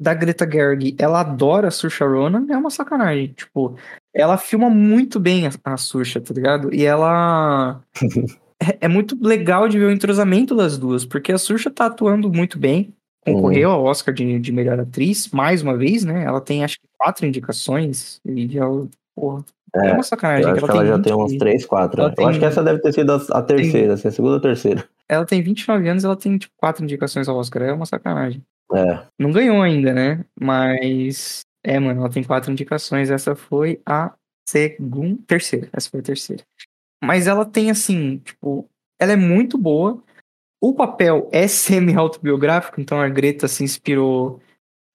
da 0.00 0.14
Greta 0.14 0.48
Gerwig, 0.50 0.96
ela 0.98 1.20
adora 1.20 1.68
a 1.68 1.70
Saoirse 1.70 2.02
Ronan, 2.02 2.46
é 2.48 2.56
uma 2.56 2.70
sacanagem. 2.70 3.28
Tipo, 3.28 3.76
ela 4.14 4.38
filma 4.38 4.70
muito 4.70 5.20
bem 5.20 5.46
a, 5.46 5.50
a 5.64 5.76
Saoirse, 5.76 6.20
tá 6.20 6.32
ligado? 6.32 6.74
E 6.74 6.84
ela... 6.84 7.82
é, 8.60 8.78
é, 8.82 8.88
muito 8.88 9.16
legal 9.20 9.68
de 9.68 9.78
ver 9.78 9.86
o 9.86 9.92
entrosamento 9.92 10.56
das 10.56 10.78
duas, 10.78 11.04
porque 11.04 11.32
a 11.32 11.38
Saoirse 11.38 11.70
tá 11.70 11.86
atuando 11.86 12.32
muito 12.32 12.58
bem, 12.58 12.94
concorreu 13.22 13.72
ao 13.72 13.84
Oscar 13.84 14.14
de, 14.14 14.38
de 14.38 14.52
melhor 14.52 14.80
atriz, 14.80 15.28
mais 15.28 15.60
uma 15.60 15.76
vez, 15.76 16.04
né? 16.04 16.24
Ela 16.24 16.40
tem, 16.40 16.64
acho 16.64 16.80
que, 16.80 16.86
quatro 16.96 17.26
indicações, 17.26 18.20
e 18.24 18.56
ela, 18.56 18.88
porra, 19.14 19.44
é, 19.82 19.88
é 19.90 19.92
uma 19.92 20.02
sacanagem. 20.02 20.44
Eu 20.44 20.52
acho 20.52 20.64
que 20.64 20.70
ela, 20.70 20.80
ela 20.80 20.96
já 20.96 21.02
tem 21.02 21.14
uns 21.14 21.36
3, 21.36 21.66
4. 21.66 22.02
Né? 22.02 22.08
Eu 22.08 22.14
tem... 22.14 22.26
acho 22.26 22.38
que 22.38 22.44
essa 22.44 22.62
deve 22.62 22.80
ter 22.80 22.92
sido 22.92 23.12
a, 23.12 23.42
terceira, 23.42 23.86
tem... 23.86 23.94
assim, 23.94 24.08
a 24.08 24.10
segunda 24.10 24.34
ou 24.34 24.40
terceira. 24.40 24.88
Ela 25.08 25.24
tem 25.24 25.42
29 25.42 25.88
anos 25.88 26.04
ela 26.04 26.16
tem, 26.16 26.36
tipo, 26.38 26.54
4 26.56 26.84
indicações 26.84 27.28
ao 27.28 27.36
Oscar. 27.36 27.62
É 27.62 27.72
uma 27.72 27.86
sacanagem. 27.86 28.42
É. 28.74 29.02
Não 29.18 29.30
ganhou 29.30 29.62
ainda, 29.62 29.92
né? 29.92 30.24
Mas. 30.38 31.40
É, 31.64 31.78
mano, 31.78 32.00
ela 32.00 32.10
tem 32.10 32.22
4 32.22 32.50
indicações. 32.50 33.10
Essa 33.10 33.34
foi 33.34 33.80
a 33.84 34.12
segunda. 34.48 35.18
Terceira. 35.26 35.68
Essa 35.72 35.90
foi 35.90 36.00
a 36.00 36.04
terceira. 36.04 36.42
Mas 37.02 37.26
ela 37.26 37.44
tem, 37.44 37.70
assim, 37.70 38.18
tipo. 38.18 38.68
Ela 39.00 39.12
é 39.12 39.16
muito 39.16 39.58
boa. 39.58 40.02
O 40.60 40.74
papel 40.74 41.28
é 41.32 41.46
semi-autobiográfico, 41.48 42.80
então 42.80 43.00
a 43.00 43.08
Greta 43.08 43.46
se 43.46 43.62
inspirou 43.62 44.40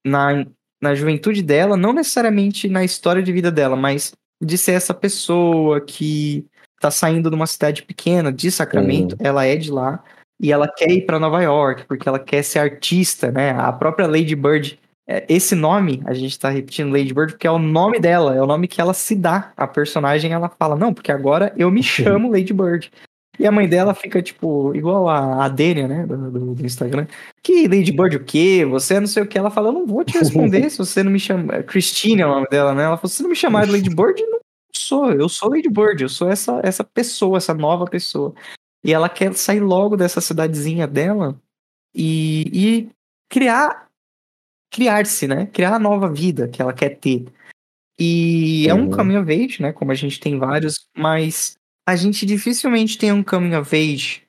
na, 0.05 0.45
na 0.81 0.95
juventude 0.95 1.43
dela, 1.43 1.77
não 1.77 1.93
necessariamente 1.93 2.67
na 2.67 2.83
história 2.83 3.21
de 3.21 3.31
vida 3.31 3.51
dela, 3.51 3.75
mas 3.75 4.13
de 4.41 4.57
ser 4.57 4.73
essa 4.73 4.93
pessoa 4.93 5.79
que 5.79 6.45
tá 6.79 6.89
saindo 6.89 7.29
de 7.29 7.35
uma 7.35 7.45
cidade 7.45 7.83
pequena, 7.83 8.31
de 8.31 8.49
Sacramento, 8.49 9.13
uhum. 9.13 9.19
ela 9.25 9.45
é 9.45 9.55
de 9.55 9.71
lá, 9.71 10.03
e 10.41 10.51
ela 10.51 10.67
quer 10.67 10.89
ir 10.89 11.05
para 11.05 11.19
Nova 11.19 11.41
York, 11.41 11.85
porque 11.85 12.09
ela 12.09 12.17
quer 12.17 12.43
ser 12.43 12.57
artista, 12.57 13.31
né? 13.31 13.51
A 13.51 13.71
própria 13.71 14.07
Lady 14.07 14.35
Bird, 14.35 14.79
é, 15.07 15.23
esse 15.29 15.53
nome, 15.53 16.01
a 16.05 16.13
gente 16.15 16.39
tá 16.39 16.49
repetindo 16.49 16.91
Lady 16.91 17.13
Bird, 17.13 17.33
porque 17.33 17.45
é 17.45 17.51
o 17.51 17.59
nome 17.59 17.99
dela, 17.99 18.35
é 18.35 18.41
o 18.41 18.47
nome 18.47 18.67
que 18.67 18.81
ela 18.81 18.93
se 18.93 19.15
dá. 19.15 19.51
A 19.55 19.67
personagem, 19.67 20.33
ela 20.33 20.49
fala, 20.49 20.75
não, 20.75 20.91
porque 20.91 21.11
agora 21.11 21.53
eu 21.55 21.69
me 21.69 21.83
chamo 21.83 22.31
Lady 22.31 22.53
Bird. 22.53 22.91
E 23.39 23.47
a 23.47 23.51
mãe 23.51 23.67
dela 23.67 23.93
fica, 23.93 24.21
tipo, 24.21 24.75
igual 24.75 25.07
a, 25.07 25.45
a 25.45 25.47
Dênia, 25.49 25.87
né, 25.87 26.05
do, 26.05 26.31
do, 26.31 26.55
do, 26.55 26.65
Instagram. 26.65 27.07
Que 27.41 27.67
Lady 27.67 27.91
Bird 27.91 28.17
o 28.17 28.23
quê? 28.23 28.65
Você 28.69 28.95
é 28.95 28.99
não 28.99 29.07
sei 29.07 29.23
o 29.23 29.27
que. 29.27 29.37
Ela 29.37 29.49
fala, 29.49 29.69
eu 29.69 29.73
não 29.73 29.87
vou 29.87 30.03
te 30.03 30.17
responder 30.17 30.69
se 30.69 30.77
você 30.77 31.01
não 31.01 31.11
me 31.11 31.19
chama... 31.19 31.63
Christine 31.63 32.21
é 32.21 32.25
o 32.25 32.29
nome 32.29 32.47
dela, 32.49 32.73
né? 32.73 32.83
Ela 32.83 32.97
falou, 32.97 33.09
se 33.09 33.17
você 33.17 33.23
não 33.23 33.29
me 33.29 33.35
chamar 33.35 33.65
de 33.65 33.71
Lady 33.71 33.89
Bird, 33.89 34.21
não 34.23 34.39
sou. 34.73 35.11
Eu 35.11 35.29
sou 35.29 35.49
Lady 35.49 35.69
Bird, 35.69 36.03
eu 36.03 36.09
sou 36.09 36.29
essa, 36.29 36.59
essa 36.63 36.83
pessoa, 36.83 37.37
essa 37.37 37.53
nova 37.53 37.85
pessoa. 37.85 38.33
E 38.83 38.93
ela 38.93 39.07
quer 39.07 39.33
sair 39.33 39.61
logo 39.61 39.95
dessa 39.95 40.21
cidadezinha 40.21 40.87
dela 40.87 41.39
e, 41.95 42.43
e 42.53 42.89
criar... 43.29 43.89
Criar-se, 44.73 45.27
né? 45.27 45.47
Criar 45.47 45.75
a 45.75 45.79
nova 45.79 46.09
vida 46.09 46.47
que 46.47 46.61
ela 46.61 46.71
quer 46.71 46.97
ter. 46.97 47.25
E 47.99 48.67
é 48.69 48.73
um 48.73 48.85
uhum. 48.85 48.89
caminho 48.89 49.23
verde, 49.23 49.61
né? 49.61 49.73
Como 49.73 49.91
a 49.91 49.95
gente 49.95 50.17
tem 50.17 50.39
vários, 50.39 50.87
mas 50.97 51.57
a 51.91 51.95
gente 51.97 52.25
dificilmente 52.25 52.97
tem 52.97 53.11
um 53.11 53.21
coming 53.21 53.53
of 53.53 53.75
age 53.75 54.23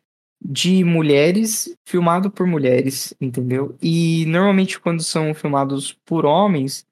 de 0.45 0.83
mulheres, 0.83 1.73
filmado 1.87 2.29
por 2.29 2.45
mulheres, 2.45 3.15
entendeu? 3.21 3.77
E 3.81 4.27
normalmente 4.27 4.81
quando 4.81 5.01
são 5.01 5.33
filmados 5.33 5.93
por 6.05 6.27
homens. 6.27 6.85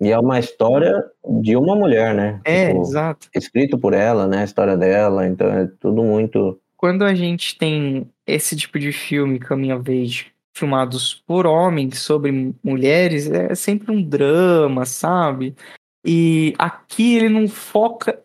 E 0.00 0.08
é 0.08 0.18
uma 0.18 0.38
história 0.38 1.04
de 1.42 1.54
uma 1.54 1.76
mulher, 1.76 2.14
né? 2.14 2.40
É, 2.46 2.68
tipo, 2.68 2.80
exato. 2.80 3.28
Escrito 3.34 3.78
por 3.78 3.92
ela, 3.92 4.26
né? 4.26 4.40
A 4.40 4.44
história 4.44 4.74
dela, 4.74 5.26
então 5.26 5.48
é 5.48 5.66
tudo 5.78 6.02
muito. 6.02 6.58
Quando 6.78 7.04
a 7.04 7.14
gente 7.14 7.58
tem 7.58 8.10
esse 8.26 8.56
tipo 8.56 8.78
de 8.78 8.92
filme, 8.92 9.38
Coming 9.38 9.72
of 9.72 9.90
Age, 9.90 10.32
filmados 10.56 11.22
por 11.26 11.46
homens 11.46 11.98
sobre 11.98 12.54
mulheres, 12.64 13.30
é 13.30 13.54
sempre 13.54 13.92
um 13.92 14.02
drama, 14.02 14.86
sabe? 14.86 15.54
E 16.06 16.54
aqui 16.56 17.16
ele 17.16 17.28
não 17.28 17.46
foca 17.46 18.22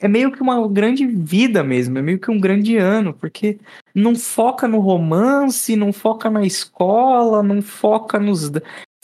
é 0.00 0.08
meio 0.08 0.32
que 0.32 0.42
uma 0.42 0.66
grande 0.68 1.06
vida 1.06 1.62
mesmo, 1.62 1.98
é 1.98 2.02
meio 2.02 2.18
que 2.18 2.30
um 2.30 2.40
grande 2.40 2.76
ano, 2.76 3.12
porque 3.14 3.58
não 3.94 4.14
foca 4.14 4.66
no 4.66 4.78
romance, 4.80 5.76
não 5.76 5.92
foca 5.92 6.30
na 6.30 6.44
escola, 6.44 7.42
não 7.42 7.60
foca 7.62 8.18
nos. 8.18 8.50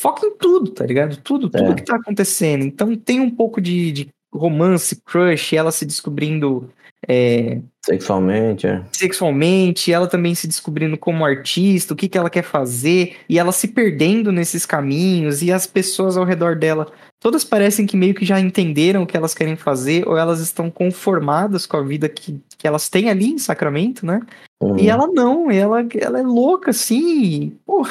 Foca 0.00 0.26
em 0.26 0.36
tudo, 0.36 0.70
tá 0.70 0.86
ligado? 0.86 1.16
Tudo, 1.16 1.50
tudo 1.50 1.72
é. 1.72 1.74
que 1.74 1.84
tá 1.84 1.96
acontecendo. 1.96 2.64
Então 2.64 2.96
tem 2.96 3.20
um 3.20 3.30
pouco 3.30 3.60
de, 3.60 3.90
de 3.90 4.08
romance, 4.32 5.00
crush, 5.04 5.54
ela 5.54 5.72
se 5.72 5.84
descobrindo. 5.84 6.70
É, 7.10 7.58
sexualmente, 7.82 8.66
é. 8.66 8.82
Sexualmente, 8.92 9.90
ela 9.90 10.06
também 10.06 10.34
se 10.34 10.46
descobrindo 10.46 10.98
como 10.98 11.24
artista, 11.24 11.94
o 11.94 11.96
que, 11.96 12.06
que 12.06 12.18
ela 12.18 12.28
quer 12.28 12.42
fazer, 12.42 13.16
e 13.26 13.38
ela 13.38 13.50
se 13.50 13.68
perdendo 13.68 14.30
nesses 14.30 14.66
caminhos, 14.66 15.40
e 15.42 15.50
as 15.50 15.66
pessoas 15.66 16.18
ao 16.18 16.24
redor 16.24 16.54
dela 16.54 16.86
todas 17.18 17.44
parecem 17.44 17.86
que 17.86 17.96
meio 17.96 18.14
que 18.14 18.26
já 18.26 18.38
entenderam 18.38 19.02
o 19.02 19.06
que 19.06 19.16
elas 19.16 19.32
querem 19.32 19.56
fazer, 19.56 20.06
ou 20.06 20.18
elas 20.18 20.38
estão 20.40 20.70
conformadas 20.70 21.64
com 21.64 21.78
a 21.78 21.82
vida 21.82 22.10
que, 22.10 22.40
que 22.58 22.66
elas 22.66 22.90
têm 22.90 23.08
ali 23.08 23.30
em 23.30 23.38
Sacramento, 23.38 24.04
né? 24.04 24.20
Uhum. 24.60 24.78
E 24.78 24.90
ela 24.90 25.06
não, 25.06 25.50
ela, 25.50 25.86
ela 25.98 26.20
é 26.20 26.22
louca, 26.22 26.70
assim. 26.70 27.56
Pô, 27.64 27.86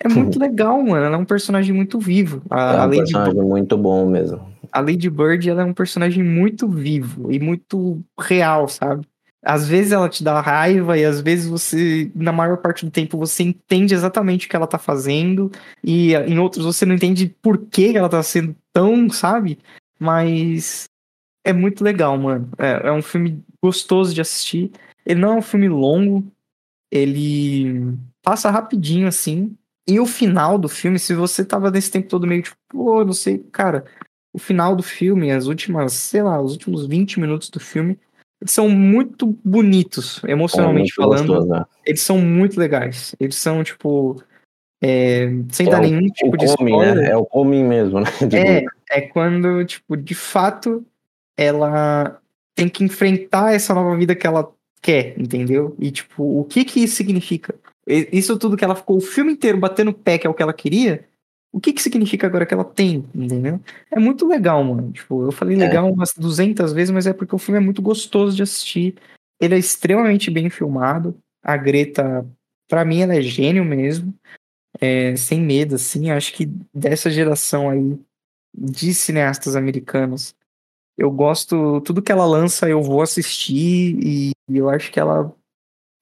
é 0.00 0.08
muito 0.08 0.38
legal, 0.40 0.82
mano. 0.82 1.04
Ela 1.04 1.16
é 1.16 1.18
um 1.18 1.24
personagem 1.24 1.74
muito 1.74 1.98
vivo. 1.98 2.40
A, 2.50 2.84
é 2.84 2.86
um 2.86 2.90
personagem 2.90 3.42
muito 3.42 3.76
bom 3.76 4.06
mesmo. 4.06 4.53
A 4.74 4.80
Lady 4.80 5.08
Bird, 5.08 5.48
ela 5.48 5.62
é 5.62 5.64
um 5.64 5.72
personagem 5.72 6.24
muito 6.24 6.68
vivo 6.68 7.30
e 7.30 7.38
muito 7.38 8.02
real, 8.18 8.68
sabe? 8.68 9.06
Às 9.40 9.68
vezes 9.68 9.92
ela 9.92 10.08
te 10.08 10.24
dá 10.24 10.40
raiva 10.40 10.98
e 10.98 11.04
às 11.04 11.20
vezes 11.20 11.46
você, 11.46 12.10
na 12.12 12.32
maior 12.32 12.56
parte 12.56 12.84
do 12.84 12.90
tempo, 12.90 13.16
você 13.16 13.44
entende 13.44 13.94
exatamente 13.94 14.46
o 14.46 14.50
que 14.50 14.56
ela 14.56 14.66
tá 14.66 14.78
fazendo 14.78 15.48
e 15.82 16.12
em 16.14 16.40
outros 16.40 16.64
você 16.64 16.84
não 16.84 16.96
entende 16.96 17.28
por 17.40 17.58
que 17.58 17.96
ela 17.96 18.08
tá 18.08 18.20
sendo 18.22 18.56
tão, 18.72 19.08
sabe? 19.10 19.58
Mas 19.96 20.86
é 21.44 21.52
muito 21.52 21.84
legal, 21.84 22.18
mano. 22.18 22.50
É, 22.58 22.88
é 22.88 22.92
um 22.92 23.02
filme 23.02 23.44
gostoso 23.62 24.12
de 24.12 24.22
assistir. 24.22 24.72
Ele 25.06 25.20
não 25.20 25.34
é 25.34 25.36
um 25.36 25.42
filme 25.42 25.68
longo, 25.68 26.26
ele 26.90 27.96
passa 28.22 28.50
rapidinho 28.50 29.06
assim. 29.06 29.56
E 29.86 30.00
o 30.00 30.06
final 30.06 30.58
do 30.58 30.68
filme, 30.68 30.98
se 30.98 31.14
você 31.14 31.44
tava 31.44 31.70
nesse 31.70 31.92
tempo 31.92 32.08
todo 32.08 32.26
meio 32.26 32.42
tipo, 32.42 32.56
pô, 32.70 33.04
não 33.04 33.12
sei, 33.12 33.38
cara, 33.52 33.84
o 34.34 34.38
final 34.38 34.74
do 34.74 34.82
filme, 34.82 35.30
as 35.30 35.46
últimas, 35.46 35.92
sei 35.92 36.20
lá, 36.20 36.42
os 36.42 36.52
últimos 36.52 36.86
20 36.86 37.20
minutos 37.20 37.48
do 37.48 37.60
filme 37.60 37.96
são 38.44 38.68
muito 38.68 39.38
bonitos, 39.44 40.20
emocionalmente 40.26 40.90
é 40.92 40.94
falando. 40.96 41.26
Gostoso, 41.28 41.48
né? 41.48 41.64
Eles 41.86 42.00
são 42.00 42.18
muito 42.18 42.58
legais. 42.58 43.14
Eles 43.20 43.36
são, 43.36 43.62
tipo. 43.62 44.20
É, 44.82 45.28
sem 45.50 45.68
é 45.68 45.70
dar 45.70 45.78
o, 45.78 45.82
nenhum 45.82 46.06
tipo 46.08 46.36
de 46.36 46.46
homem, 46.46 46.76
né? 46.76 46.82
spoiler. 46.82 46.94
Né? 46.96 47.10
É 47.10 47.16
o 47.16 47.26
homem 47.30 47.64
mesmo, 47.64 48.00
né? 48.00 48.10
Tipo... 48.18 48.36
É, 48.36 48.64
é 48.90 49.00
quando, 49.02 49.64
tipo, 49.64 49.96
de 49.96 50.14
fato, 50.14 50.84
ela 51.38 52.20
tem 52.54 52.68
que 52.68 52.84
enfrentar 52.84 53.54
essa 53.54 53.72
nova 53.72 53.96
vida 53.96 54.14
que 54.14 54.26
ela 54.26 54.52
quer, 54.82 55.14
entendeu? 55.18 55.74
E, 55.78 55.90
tipo, 55.90 56.40
o 56.40 56.44
que 56.44 56.64
que 56.64 56.80
isso 56.80 56.96
significa? 56.96 57.54
Isso 57.86 58.36
tudo 58.36 58.56
que 58.56 58.64
ela 58.64 58.74
ficou 58.74 58.96
o 58.96 59.00
filme 59.00 59.32
inteiro 59.32 59.58
batendo 59.58 59.90
o 59.90 59.94
pé, 59.94 60.18
que 60.18 60.26
é 60.26 60.30
o 60.30 60.34
que 60.34 60.42
ela 60.42 60.52
queria, 60.52 61.06
o 61.54 61.60
que 61.60 61.72
que 61.72 61.80
significa 61.80 62.26
agora 62.26 62.44
que 62.44 62.52
ela 62.52 62.64
tem, 62.64 63.08
entendeu? 63.14 63.60
É 63.88 63.96
muito 64.00 64.26
legal, 64.26 64.64
mano. 64.64 64.90
Tipo, 64.90 65.22
eu 65.22 65.30
falei 65.30 65.54
é. 65.54 65.60
legal 65.60 65.86
é. 65.86 65.90
umas 65.92 66.12
200 66.12 66.72
vezes, 66.72 66.90
mas 66.90 67.06
é 67.06 67.12
porque 67.12 67.32
o 67.32 67.38
filme 67.38 67.60
é 67.60 67.64
muito 67.64 67.80
gostoso 67.80 68.34
de 68.34 68.42
assistir. 68.42 68.96
Ele 69.40 69.54
é 69.54 69.58
extremamente 69.58 70.32
bem 70.32 70.50
filmado. 70.50 71.16
A 71.40 71.56
Greta, 71.56 72.26
para 72.68 72.84
mim, 72.84 73.02
ela 73.02 73.14
é 73.14 73.22
gênio 73.22 73.64
mesmo. 73.64 74.12
É, 74.80 75.14
sem 75.14 75.40
medo, 75.40 75.76
assim. 75.76 76.10
Acho 76.10 76.32
que 76.32 76.46
dessa 76.74 77.08
geração 77.08 77.70
aí 77.70 78.00
de 78.52 78.92
cineastas 78.92 79.54
americanos, 79.54 80.34
eu 80.98 81.08
gosto. 81.08 81.80
Tudo 81.82 82.02
que 82.02 82.10
ela 82.10 82.26
lança, 82.26 82.68
eu 82.68 82.82
vou 82.82 83.00
assistir. 83.00 83.96
E 84.04 84.32
eu 84.48 84.68
acho 84.68 84.90
que 84.90 84.98
ela. 84.98 85.32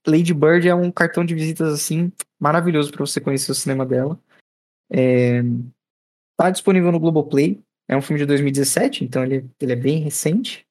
Lady 0.06 0.32
Bird 0.32 0.66
é 0.66 0.74
um 0.74 0.90
cartão 0.90 1.26
de 1.26 1.34
visitas, 1.34 1.74
assim, 1.74 2.10
maravilhoso 2.40 2.90
para 2.90 3.04
você 3.04 3.20
conhecer 3.20 3.52
o 3.52 3.54
cinema 3.54 3.84
dela. 3.84 4.18
É, 4.92 5.42
tá 6.36 6.50
disponível 6.50 6.92
no 6.92 7.00
Globoplay. 7.00 7.60
É 7.88 7.96
um 7.96 8.02
filme 8.02 8.20
de 8.20 8.26
2017, 8.26 9.04
então 9.04 9.24
ele, 9.24 9.44
ele 9.60 9.72
é 9.72 9.76
bem 9.76 9.98
recente. 9.98 10.64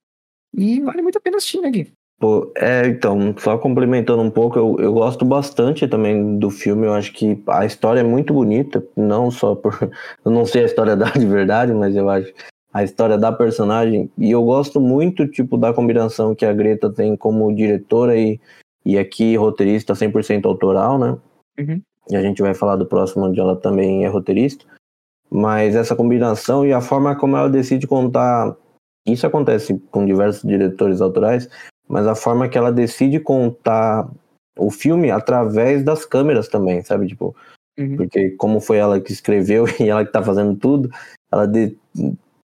E 0.53 0.79
vale 0.81 1.01
muito 1.01 1.17
a 1.17 1.21
pena 1.21 1.37
assistir, 1.37 1.61
né, 1.61 1.69
Gui? 1.69 1.91
Pô, 2.19 2.51
é, 2.55 2.87
então, 2.87 3.35
só 3.37 3.57
complementando 3.57 4.21
um 4.21 4.29
pouco, 4.29 4.59
eu, 4.59 4.75
eu 4.79 4.93
gosto 4.93 5.25
bastante 5.25 5.87
também 5.87 6.37
do 6.37 6.51
filme. 6.51 6.85
Eu 6.85 6.93
acho 6.93 7.11
que 7.11 7.41
a 7.47 7.65
história 7.65 8.01
é 8.01 8.03
muito 8.03 8.33
bonita, 8.33 8.85
não 8.95 9.31
só 9.31 9.55
por. 9.55 9.73
Eu 10.23 10.31
não 10.31 10.45
sei 10.45 10.61
a 10.61 10.65
história 10.65 10.95
da 10.95 11.09
de 11.09 11.25
verdade, 11.25 11.73
mas 11.73 11.95
eu 11.95 12.07
acho 12.09 12.31
a 12.71 12.83
história 12.83 13.17
da 13.17 13.31
personagem. 13.31 14.09
E 14.17 14.29
eu 14.29 14.43
gosto 14.43 14.79
muito, 14.79 15.27
tipo, 15.27 15.57
da 15.57 15.73
combinação 15.73 16.35
que 16.35 16.45
a 16.45 16.53
Greta 16.53 16.91
tem 16.91 17.17
como 17.17 17.53
diretora 17.53 18.15
e, 18.15 18.39
e 18.85 18.99
aqui 18.99 19.35
roteirista 19.35 19.95
100% 19.95 20.45
autoral, 20.45 20.99
né? 20.99 21.17
Uhum 21.57 21.81
e 22.09 22.15
a 22.15 22.21
gente 22.21 22.41
vai 22.41 22.53
falar 22.53 22.75
do 22.75 22.85
próximo 22.85 23.25
onde 23.25 23.39
ela 23.39 23.55
também 23.55 24.05
é 24.05 24.07
roteirista, 24.07 24.65
mas 25.29 25.75
essa 25.75 25.95
combinação 25.95 26.65
e 26.65 26.73
a 26.73 26.81
forma 26.81 27.15
como 27.15 27.37
ela 27.37 27.49
decide 27.49 27.87
contar, 27.87 28.55
isso 29.05 29.25
acontece 29.25 29.81
com 29.91 30.05
diversos 30.05 30.41
diretores 30.43 31.01
autorais, 31.01 31.49
mas 31.87 32.07
a 32.07 32.15
forma 32.15 32.49
que 32.49 32.57
ela 32.57 32.71
decide 32.71 33.19
contar 33.19 34.09
o 34.57 34.69
filme 34.69 35.09
através 35.09 35.83
das 35.83 36.05
câmeras 36.05 36.47
também, 36.47 36.83
sabe? 36.83 37.07
Tipo, 37.07 37.35
uhum. 37.79 37.95
porque 37.95 38.31
como 38.31 38.59
foi 38.59 38.77
ela 38.77 38.99
que 38.99 39.13
escreveu 39.13 39.65
e 39.79 39.89
ela 39.89 40.05
que 40.05 40.11
tá 40.11 40.21
fazendo 40.21 40.55
tudo, 40.55 40.89
ela 41.31 41.45
de... 41.45 41.77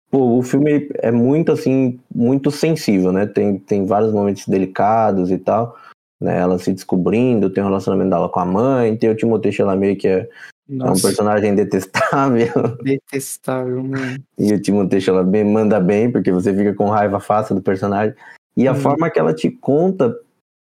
Pô, 0.08 0.38
o 0.38 0.42
filme 0.42 0.88
é 1.00 1.10
muito 1.10 1.50
assim, 1.50 1.98
muito 2.14 2.52
sensível, 2.52 3.10
né? 3.10 3.26
Tem, 3.26 3.58
tem 3.58 3.84
vários 3.84 4.12
momentos 4.12 4.46
delicados 4.46 5.32
e 5.32 5.38
tal 5.38 5.76
né? 6.20 6.38
Ela 6.38 6.58
se 6.58 6.72
descobrindo, 6.72 7.50
tem 7.50 7.62
o 7.62 7.66
um 7.66 7.68
relacionamento 7.68 8.10
dela 8.10 8.28
com 8.28 8.40
a 8.40 8.44
mãe, 8.44 8.96
tem 8.96 9.10
o 9.10 9.14
Timothée 9.14 9.52
Chalamet, 9.52 9.96
que 9.96 10.08
é, 10.08 10.28
é 10.70 10.90
um 10.90 11.00
personagem 11.00 11.54
detestável. 11.54 12.52
Detestável, 12.82 13.82
mano. 13.82 14.18
E 14.38 14.52
o 14.52 14.60
Timothée 14.60 15.00
Chalamet 15.00 15.44
manda 15.44 15.78
bem, 15.80 16.10
porque 16.10 16.32
você 16.32 16.54
fica 16.54 16.74
com 16.74 16.88
raiva 16.88 17.20
fácil 17.20 17.54
do 17.54 17.62
personagem. 17.62 18.14
E 18.56 18.66
a 18.66 18.72
hum. 18.72 18.76
forma 18.76 19.10
que 19.10 19.18
ela 19.18 19.34
te 19.34 19.50
conta, 19.50 20.16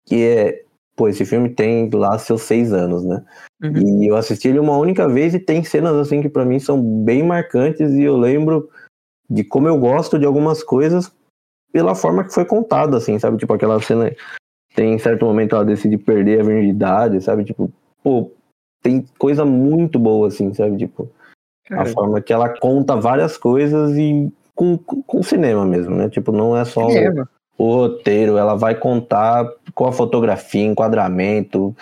que 0.05 0.23
é... 0.23 0.63
Pô, 0.95 1.07
esse 1.07 1.23
filme 1.23 1.49
tem 1.49 1.89
lá 1.93 2.19
seus 2.19 2.41
seis 2.41 2.73
anos, 2.73 3.05
né? 3.05 3.23
Uhum. 3.63 4.03
E 4.03 4.07
eu 4.07 4.17
assisti 4.17 4.49
ele 4.49 4.59
uma 4.59 4.77
única 4.77 5.07
vez 5.07 5.33
e 5.33 5.39
tem 5.39 5.63
cenas, 5.63 5.95
assim, 5.95 6.21
que 6.21 6.27
para 6.27 6.43
mim 6.43 6.59
são 6.59 6.81
bem 6.81 7.23
marcantes 7.23 7.91
e 7.91 8.03
eu 8.03 8.17
lembro 8.17 8.69
de 9.29 9.45
como 9.45 9.69
eu 9.69 9.77
gosto 9.77 10.19
de 10.19 10.25
algumas 10.25 10.61
coisas 10.61 11.09
pela 11.71 11.95
forma 11.95 12.23
que 12.23 12.33
foi 12.33 12.45
contado, 12.45 12.97
assim, 12.97 13.17
sabe? 13.17 13.37
Tipo 13.37 13.53
aquela 13.53 13.81
cena 13.81 14.13
tem 14.79 14.97
certo 14.97 15.25
momento 15.25 15.55
ela 15.55 15.65
decide 15.65 15.97
perder 15.97 16.39
a 16.39 16.43
virgindade, 16.43 17.21
sabe? 17.21 17.43
Tipo, 17.43 17.69
pô, 18.01 18.31
tem 18.81 19.05
coisa 19.17 19.43
muito 19.43 19.99
boa, 19.99 20.29
assim, 20.29 20.53
sabe? 20.53 20.77
Tipo, 20.77 21.11
a 21.69 21.85
forma 21.85 22.21
que 22.21 22.31
ela 22.31 22.47
conta 22.47 22.95
várias 22.95 23.35
coisas 23.37 23.97
e 23.97 24.31
com, 24.55 24.77
com, 24.77 25.03
com 25.03 25.21
cinema 25.21 25.65
mesmo, 25.65 25.93
né? 25.93 26.07
Tipo, 26.07 26.31
não 26.31 26.55
é 26.55 26.63
só 26.63 26.87
o, 26.87 27.27
o, 27.57 27.73
roteiro, 27.73 28.37
ela 28.37 28.55
vai 28.55 28.73
contar 28.73 29.51
com 29.75 29.85
a 29.85 29.91
fotografia, 29.91 30.63
enquadramento. 30.63 31.75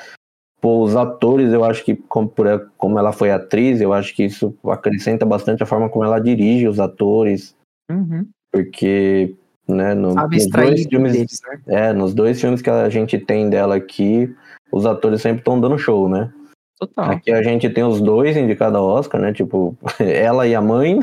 Pô, 0.60 0.82
os 0.82 0.96
atores, 0.96 1.54
eu 1.54 1.63
acho 1.63 1.86
que, 1.86 1.96
como, 1.96 2.34
como 2.80 2.98
ela 2.98 3.13
foi 3.13 3.30
atriz, 3.30 3.80
eu 3.80 3.94
acho 3.94 4.16
que 4.16 4.24
isso 4.24 4.58
acrescenta 4.66 5.24
bastante 5.24 5.62
a 5.62 5.68
forma 5.68 5.88
como 5.88 6.04
ela 6.04 6.18
dirige 6.18 6.68
os 6.68 6.80
atores. 6.80 7.56
Uhum. 7.92 8.27
Porque 8.51 9.36
né? 9.68 9.94
No, 9.94 10.14
nos 10.14 10.50
dois 10.50 10.86
filmes, 10.86 11.14
deles, 11.14 11.42
né? 11.48 11.62
É, 11.68 11.94
nos 11.94 12.14
dois 12.14 12.40
filmes 12.40 12.62
que 12.62 12.70
a 12.70 12.90
gente 12.90 13.18
tem 13.18 13.50
dela 13.50 13.76
aqui, 13.76 14.34
os 14.72 14.86
atores 14.86 15.22
sempre 15.22 15.40
estão 15.40 15.60
dando 15.60 15.78
show, 15.78 16.08
né? 16.08 16.32
Total. 16.80 17.12
Aqui 17.12 17.32
a 17.32 17.42
gente 17.42 17.70
tem 17.70 17.84
os 17.84 18.00
dois 18.00 18.38
indicados 18.38 18.78
ao 18.78 18.86
Oscar, 18.86 19.20
né? 19.20 19.34
Tipo, 19.34 19.76
ela 20.00 20.48
e 20.48 20.54
a 20.54 20.62
mãe. 20.62 21.00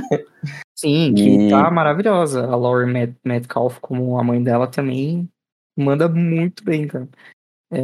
Sim, 0.75 1.15
que 1.15 1.47
e... 1.47 1.51
tá 1.51 1.71
maravilhosa. 1.71 2.47
A 2.47 2.55
Laurie 2.55 3.17
Metcalf, 3.25 3.79
como 3.81 4.19
a 4.19 4.23
mãe 4.23 4.43
dela, 4.43 4.67
também 4.69 5.29
manda 5.77 6.09
muito 6.09 6.65
bem, 6.65 6.87
cara. 6.87 7.09
É, 7.73 7.79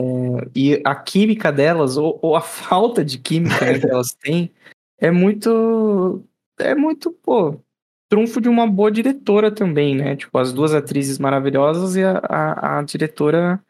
e 0.55 0.81
a 0.85 0.95
química 0.95 1.51
delas, 1.51 1.97
ou, 1.97 2.19
ou 2.23 2.37
a 2.37 2.41
falta 2.43 3.05
de 3.05 3.19
química 3.19 3.65
né, 3.65 3.79
que 3.79 3.91
elas 3.91 4.13
têm, 4.13 4.53
é 4.99 5.11
muito. 5.11 6.23
É 6.59 6.75
muito, 6.75 7.11
pô, 7.11 7.59
trunfo 8.11 8.41
de 8.41 8.49
uma 8.49 8.67
boa 8.67 8.91
diretora 8.91 9.51
também, 9.51 9.95
né? 9.95 10.17
Tipo, 10.17 10.37
as 10.39 10.53
duas 10.53 10.75
atrizes 10.75 11.19
maravilhosas 11.19 11.95
e 11.97 12.03
a, 12.03 12.19
a, 12.19 12.79
a 12.79 12.83
diretora 12.83 13.63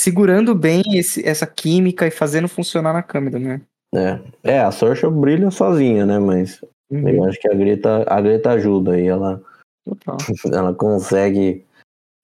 segurando 0.00 0.54
bem 0.54 0.82
esse, 0.94 1.26
essa 1.26 1.46
química 1.46 2.06
e 2.06 2.10
fazendo 2.10 2.46
funcionar 2.46 2.92
na 2.92 3.02
câmera, 3.02 3.38
né? 3.38 3.60
É, 3.94 4.20
é 4.44 4.60
a 4.60 4.70
Sorcha 4.70 5.10
brilha 5.10 5.50
sozinha, 5.50 6.04
né? 6.06 6.18
Mas 6.18 6.62
uhum. 6.90 7.08
eu 7.08 7.24
acho 7.24 7.40
que 7.40 7.50
a 7.50 7.54
Greta, 7.54 8.04
a 8.06 8.20
Greta 8.20 8.50
ajuda 8.50 9.00
e 9.00 9.06
ela, 9.06 9.42
ela 10.52 10.74
consegue, 10.74 11.66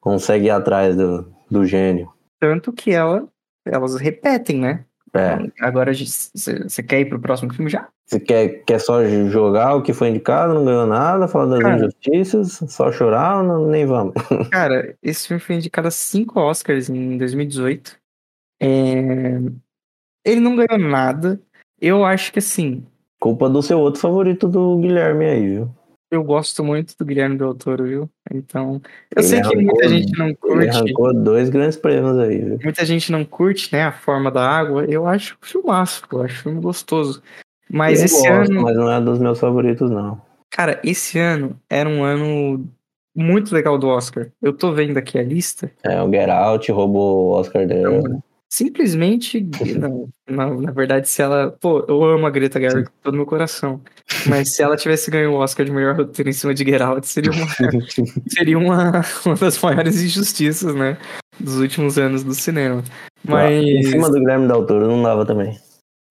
consegue 0.00 0.46
ir 0.46 0.50
atrás 0.50 0.94
do, 0.94 1.26
do 1.50 1.64
gênio. 1.64 2.12
Tanto 2.38 2.72
que 2.72 2.92
ela, 2.92 3.26
elas 3.66 3.96
repetem, 3.96 4.60
né? 4.60 4.84
É. 5.18 5.50
Agora 5.60 5.92
você 5.92 6.82
quer 6.82 7.00
ir 7.00 7.06
pro 7.06 7.20
próximo 7.20 7.52
filme 7.52 7.70
já? 7.70 7.88
Você 8.06 8.20
quer, 8.20 8.62
quer 8.64 8.78
só 8.78 9.04
jogar 9.28 9.74
o 9.74 9.82
que 9.82 9.92
foi 9.92 10.08
indicado, 10.10 10.54
não 10.54 10.64
ganhou 10.64 10.86
nada, 10.86 11.26
falar 11.26 11.56
das 11.58 11.76
injustiças, 11.76 12.62
só 12.68 12.92
chorar 12.92 13.38
ou 13.38 13.42
não, 13.42 13.66
nem 13.66 13.84
vamos? 13.84 14.14
Cara, 14.52 14.96
esse 15.02 15.26
filme 15.26 15.40
foi 15.40 15.56
indicado 15.56 15.88
a 15.88 15.90
cinco 15.90 16.38
Oscars 16.38 16.88
em 16.88 17.18
2018. 17.18 17.98
É... 18.60 19.38
Ele 20.24 20.40
não 20.40 20.56
ganhou 20.56 20.78
nada. 20.78 21.40
Eu 21.80 22.04
acho 22.04 22.32
que 22.32 22.38
assim. 22.38 22.86
Culpa 23.18 23.48
do 23.48 23.62
seu 23.62 23.78
outro 23.78 24.00
favorito 24.00 24.48
do 24.48 24.78
Guilherme 24.78 25.24
aí, 25.24 25.48
viu? 25.48 25.70
Eu 26.10 26.22
gosto 26.22 26.62
muito 26.62 26.94
do 26.96 27.04
Guilherme 27.04 27.36
Del 27.36 27.54
Toro, 27.54 27.84
viu? 27.84 28.10
Então. 28.32 28.80
Eu 29.14 29.22
ele 29.22 29.28
sei 29.28 29.40
que 29.42 29.56
muita 29.56 29.88
gente 29.88 30.18
não 30.18 30.34
curte. 30.34 30.64
Ele 30.64 30.70
arrancou 30.70 31.14
dois 31.14 31.48
grandes 31.48 31.76
prêmios 31.76 32.18
aí, 32.18 32.38
viu? 32.38 32.58
Muita 32.62 32.84
gente 32.84 33.10
não 33.10 33.24
curte, 33.24 33.72
né? 33.72 33.82
A 33.82 33.92
forma 33.92 34.30
da 34.30 34.48
água. 34.48 34.84
Eu 34.84 35.06
acho 35.06 35.36
filmaço, 35.40 36.02
eu 36.12 36.22
acho 36.22 36.42
filme 36.44 36.60
gostoso. 36.60 37.22
Mas 37.68 37.98
eu 37.98 38.04
esse 38.06 38.28
gosto, 38.28 38.52
ano. 38.52 38.62
Mas 38.62 38.76
não 38.76 38.90
é 38.90 39.00
dos 39.00 39.18
meus 39.18 39.40
favoritos, 39.40 39.90
não. 39.90 40.20
Cara, 40.50 40.80
esse 40.84 41.18
ano 41.18 41.58
era 41.68 41.88
um 41.88 42.04
ano 42.04 42.68
muito 43.14 43.52
legal 43.52 43.76
do 43.76 43.88
Oscar. 43.88 44.28
Eu 44.40 44.52
tô 44.52 44.72
vendo 44.72 44.96
aqui 44.96 45.18
a 45.18 45.22
lista. 45.22 45.70
É, 45.82 46.00
o 46.02 46.10
Get 46.10 46.28
Out 46.28 46.70
roubou 46.70 47.26
o 47.26 47.30
Oscar 47.32 47.66
dela. 47.66 47.98
Então, 47.98 48.22
simplesmente, 48.56 49.46
na, 50.26 50.48
na, 50.48 50.72
verdade, 50.72 51.08
se 51.08 51.20
ela. 51.20 51.50
Pô, 51.60 51.84
eu 51.86 52.02
amo 52.02 52.26
a 52.26 52.30
Greta 52.30 52.58
Gerwig 52.58 52.88
com 52.88 52.94
todo 53.02 53.16
meu 53.16 53.26
coração. 53.26 53.82
Mas 54.26 54.54
se 54.54 54.62
ela 54.62 54.76
tivesse 54.76 55.10
ganho 55.10 55.32
o 55.32 55.36
Oscar 55.36 55.66
de 55.66 55.72
melhor 55.72 55.94
roteiro 55.94 56.30
em 56.30 56.32
cima 56.32 56.54
de 56.54 56.64
Get 56.64 56.80
Out, 56.80 57.06
seria 57.06 57.30
uma, 57.30 57.46
seria 58.28 58.58
uma, 58.58 59.04
uma 59.26 59.34
das 59.34 59.60
maiores 59.60 60.00
injustiças, 60.02 60.74
né? 60.74 60.96
Dos 61.38 61.58
últimos 61.58 61.98
anos 61.98 62.24
do 62.24 62.34
cinema. 62.34 62.82
Mas. 63.22 63.52
Em 63.52 63.82
cima 63.82 64.08
do 64.08 64.18
Guilherme 64.18 64.48
Del 64.48 64.64
Toro 64.64 64.86
não 64.86 65.02
dava 65.02 65.26
também. 65.26 65.58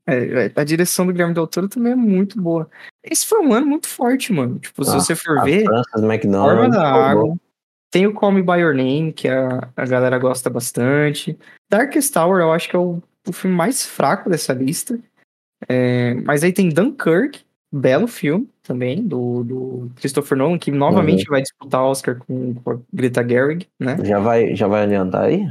É, 0.07 0.45
é, 0.45 0.51
a 0.55 0.63
direção 0.63 1.07
do 1.07 1.11
Guilherme 1.11 1.33
Del 1.33 1.47
Toro 1.47 1.67
também 1.67 1.93
é 1.93 1.95
muito 1.95 2.39
boa. 2.39 2.69
Esse 3.03 3.25
foi 3.25 3.39
um 3.39 3.53
ano 3.53 3.65
muito 3.65 3.87
forte, 3.87 4.31
mano. 4.31 4.59
Tipo, 4.59 4.83
se 4.83 4.91
ah, 4.91 4.99
você 4.99 5.15
for 5.15 5.43
ver. 5.43 5.63
Francis 5.63 6.03
McDonald. 6.03 6.59
Forma 6.59 6.69
da 6.69 7.09
Água. 7.09 7.35
Tem 7.95 8.05
o 8.05 8.13
Call 8.13 8.33
Me 8.33 8.41
By 8.41 8.59
Your 8.59 8.75
Name, 8.75 9.13
que 9.13 9.25
a, 9.25 9.69
a 9.73 9.85
galera 9.85 10.19
gosta 10.19 10.49
bastante. 10.49 11.39
Darkest 11.71 12.13
Tower, 12.13 12.41
eu 12.41 12.51
acho 12.51 12.67
que 12.67 12.75
é 12.75 12.79
o, 12.79 13.01
o 13.25 13.31
filme 13.31 13.55
mais 13.55 13.85
fraco 13.85 14.29
dessa 14.29 14.51
lista. 14.51 14.99
É, 15.65 16.13
mas 16.15 16.43
aí 16.43 16.51
tem 16.51 16.67
Dunkirk, 16.67 17.39
belo 17.71 18.05
filme 18.05 18.49
também, 18.61 19.01
do, 19.01 19.45
do 19.45 19.91
Christopher 19.95 20.37
Nolan, 20.37 20.59
que 20.59 20.71
novamente 20.71 21.21
uhum. 21.21 21.31
vai 21.31 21.41
disputar 21.41 21.83
Oscar 21.83 22.17
com, 22.17 22.55
com 22.55 22.71
a 22.71 22.77
Greta 22.91 23.25
Gerwig, 23.25 23.65
né? 23.79 23.95
Já 24.03 24.19
vai, 24.19 24.53
já 24.57 24.67
vai 24.67 24.83
adiantar 24.83 25.23
aí? 25.23 25.47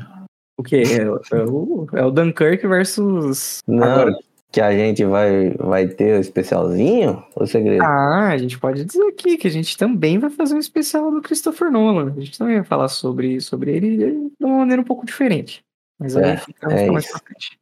O 0.59 0.63
quê? 0.63 0.83
É, 0.87 1.37
é, 1.39 1.45
o, 1.47 1.89
é 1.95 2.05
o 2.05 2.11
Dunkirk 2.11 2.67
versus... 2.67 3.63
Não, 3.67 3.85
Agora 3.85 4.19
que 4.55 4.61
a 4.61 4.71
gente 4.71 5.05
vai, 5.05 5.51
vai 5.59 5.89
ter 5.89 6.15
o 6.15 6.19
um 6.19 6.21
especialzinho? 6.21 7.25
O 7.35 7.45
segredo? 7.45 7.83
Ah, 7.83 8.29
a 8.29 8.39
gente 8.39 8.57
pode 8.57 8.85
dizer 8.85 9.03
aqui 9.09 9.37
que 9.37 9.49
a 9.49 9.51
gente 9.51 9.77
também 9.77 10.17
vai 10.17 10.31
fazer 10.31 10.55
um 10.55 10.61
especial 10.61 11.11
do 11.11 11.21
Christopher 11.21 11.73
Nolan. 11.73 12.15
A 12.17 12.21
gente 12.21 12.39
também 12.39 12.55
vai 12.55 12.65
falar 12.65 12.87
sobre, 12.87 13.41
sobre 13.41 13.73
ele 13.73 13.97
de 14.39 14.45
uma 14.45 14.59
maneira 14.59 14.81
um 14.81 14.85
pouco 14.85 15.05
diferente. 15.05 15.61
Mas 15.99 16.17
aí 16.17 16.31
é, 16.31 16.37
fica, 16.37 16.73
é 16.73 16.89
mais 16.89 17.11
pra 17.11 17.19
frente. 17.19 17.59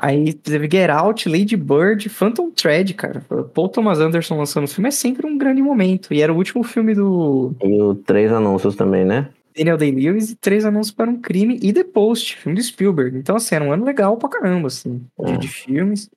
Aí 0.00 0.32
teve 0.32 0.68
Get 0.70 0.90
Out, 0.90 1.28
Lady 1.28 1.56
Bird, 1.56 2.08
Phantom 2.08 2.52
Thread, 2.52 2.94
cara. 2.94 3.20
Paul 3.52 3.68
Thomas 3.68 3.98
Anderson 3.98 4.38
lançando 4.38 4.64
o 4.64 4.68
filme 4.68 4.90
é 4.90 4.92
sempre 4.92 5.26
um 5.26 5.36
grande 5.36 5.60
momento. 5.60 6.14
E 6.14 6.22
era 6.22 6.32
o 6.32 6.36
último 6.36 6.62
filme 6.62 6.94
do. 6.94 7.52
E 7.60 7.82
o 7.82 7.96
Três 7.96 8.30
Anúncios 8.30 8.76
também, 8.76 9.04
né? 9.04 9.28
Daniel 9.56 9.76
Day-Lewis 9.76 10.30
e 10.30 10.36
Três 10.36 10.64
Anúncios 10.64 10.94
para 10.94 11.10
um 11.10 11.20
Crime 11.20 11.58
e 11.60 11.72
The 11.72 11.84
Post, 11.84 12.36
filme 12.36 12.56
do 12.56 12.62
Spielberg. 12.62 13.18
Então, 13.18 13.36
assim, 13.36 13.56
era 13.56 13.64
um 13.64 13.72
ano 13.72 13.84
legal 13.84 14.16
pra 14.16 14.28
caramba, 14.28 14.68
assim, 14.68 15.04
de, 15.18 15.38
de 15.38 15.48
filmes. 15.48 16.08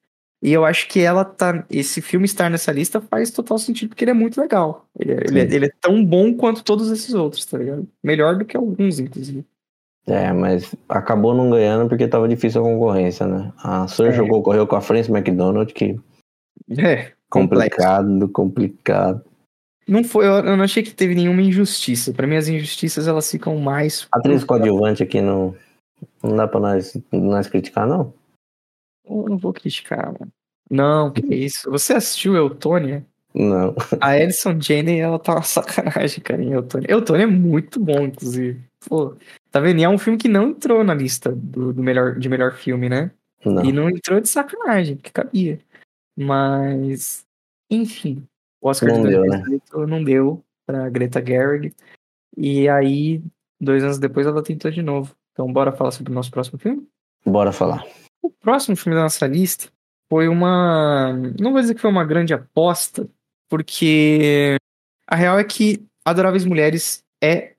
E 0.46 0.54
eu 0.54 0.64
acho 0.64 0.88
que 0.88 1.00
ela 1.00 1.26
tá. 1.26 1.66
Esse 1.72 2.04
filme 2.04 2.26
estar 2.26 2.52
nessa 2.52 2.72
lista 2.72 3.02
faz 3.02 3.32
total 3.32 3.58
sentido, 3.58 3.90
porque 3.90 4.04
ele 4.04 4.12
é 4.12 4.14
muito 4.14 4.40
legal. 4.40 4.86
Ele, 5.00 5.14
é, 5.14 5.16
ele, 5.16 5.40
é, 5.40 5.44
ele 5.44 5.66
é 5.66 5.72
tão 5.82 6.06
bom 6.06 6.36
quanto 6.36 6.64
todos 6.64 6.92
esses 6.92 7.16
outros, 7.16 7.44
tá 7.48 7.58
ligado? 7.58 7.88
Melhor 8.04 8.38
do 8.38 8.46
que 8.46 8.56
alguns, 8.56 9.00
inclusive. 9.00 9.44
É, 10.06 10.32
mas 10.32 10.76
acabou 10.88 11.34
não 11.34 11.50
ganhando 11.50 11.90
porque 11.90 12.08
tava 12.08 12.28
difícil 12.28 12.62
a 12.62 12.64
concorrência, 12.64 13.26
né? 13.26 13.52
A 13.58 13.88
Surge 13.88 14.22
é. 14.22 14.28
concorreu 14.28 14.68
com 14.68 14.76
a 14.76 14.82
Frances 14.82 15.10
McDonald, 15.10 15.74
que. 15.74 16.00
É. 16.78 17.12
Complicado, 17.28 18.06
complexo. 18.08 18.32
complicado. 18.32 19.26
Não 19.88 20.04
foi, 20.04 20.28
eu 20.28 20.44
não 20.56 20.64
achei 20.64 20.84
que 20.84 20.94
teve 20.94 21.16
nenhuma 21.16 21.42
injustiça. 21.42 22.14
Para 22.14 22.28
mim, 22.28 22.36
as 22.36 22.48
injustiças 22.48 23.08
elas 23.08 23.32
ficam 23.32 23.58
mais. 23.58 24.08
A 24.12 24.20
atriz 24.20 24.44
coadjuvante 24.44 25.02
aqui 25.02 25.22
não, 25.22 25.56
não 26.22 26.36
dá 26.36 26.48
pra 26.48 26.60
nós, 26.60 26.96
nós 27.12 27.48
criticar, 27.48 27.88
não? 27.88 28.14
Eu 29.08 29.26
não 29.30 29.38
vou 29.38 29.54
criticar, 29.54 30.14
mano. 30.20 30.32
Não, 30.70 31.12
que 31.12 31.22
isso. 31.34 31.70
Você 31.70 31.94
assistiu 31.94 32.36
Eutônia? 32.36 33.06
Não. 33.34 33.76
A 34.00 34.12
Alison 34.12 34.60
Jane, 34.60 35.00
ela 35.00 35.20
tá 35.20 35.34
uma 35.34 35.44
sacanagem, 35.44 36.24
cara, 36.24 36.42
em 36.42 36.54
Eutônia. 36.54 36.90
Eutônia 36.90 37.24
é 37.24 37.28
muito 37.28 37.80
bom, 37.80 38.06
inclusive. 38.06 38.64
Pô, 38.88 39.16
tá 39.52 39.60
vendo? 39.60 39.80
E 39.80 39.84
é 39.84 39.90
um 39.90 39.98
filme 39.98 40.18
que 40.18 40.30
não 40.30 40.50
entrou 40.50 40.84
na 40.84 40.94
lista 40.94 41.32
do, 41.32 41.74
do 41.74 41.84
melhor, 41.84 42.18
de 42.18 42.30
melhor 42.30 42.54
filme, 42.54 42.88
né? 42.88 43.12
Não. 43.44 43.64
E 43.64 43.72
não 43.72 43.90
entrou 43.90 44.22
de 44.22 44.30
sacanagem, 44.30 44.96
que 44.96 45.12
cabia. 45.12 45.60
Mas, 46.18 47.26
enfim. 47.70 48.26
O 48.62 48.70
Oscar 48.70 48.90
não 48.90 49.04
de 49.04 49.12
2018 49.12 49.64
deu, 49.70 49.82
né? 49.82 49.88
não 49.88 50.04
deu 50.04 50.44
pra 50.66 50.90
Greta 50.90 51.24
Gerwig. 51.24 51.74
E 52.38 52.70
aí, 52.70 53.22
dois 53.60 53.84
anos 53.84 54.00
depois, 54.00 54.26
ela 54.26 54.42
tentou 54.42 54.72
de 54.72 54.82
novo. 54.82 55.14
Então, 55.34 55.52
bora 55.52 55.74
falar 55.74 55.92
sobre 55.92 56.12
o 56.12 56.16
nosso 56.16 56.32
próximo 56.32 56.58
filme? 56.58 56.88
Bora 57.26 57.52
falar. 57.52 57.86
O 58.26 58.32
próximo 58.32 58.76
filme 58.76 58.96
da 58.96 59.04
nossa 59.04 59.28
lista 59.28 59.70
foi 60.10 60.28
uma. 60.28 61.14
Não 61.40 61.52
vou 61.52 61.62
dizer 61.62 61.76
que 61.76 61.82
foi 61.82 61.92
uma 61.92 62.04
grande 62.04 62.34
aposta, 62.34 63.08
porque 63.48 64.56
a 65.08 65.16
real 65.16 65.38
é 65.38 65.44
que 65.44 65.86
Adoráveis 66.04 66.44
Mulheres 66.44 67.04
é. 67.24 67.54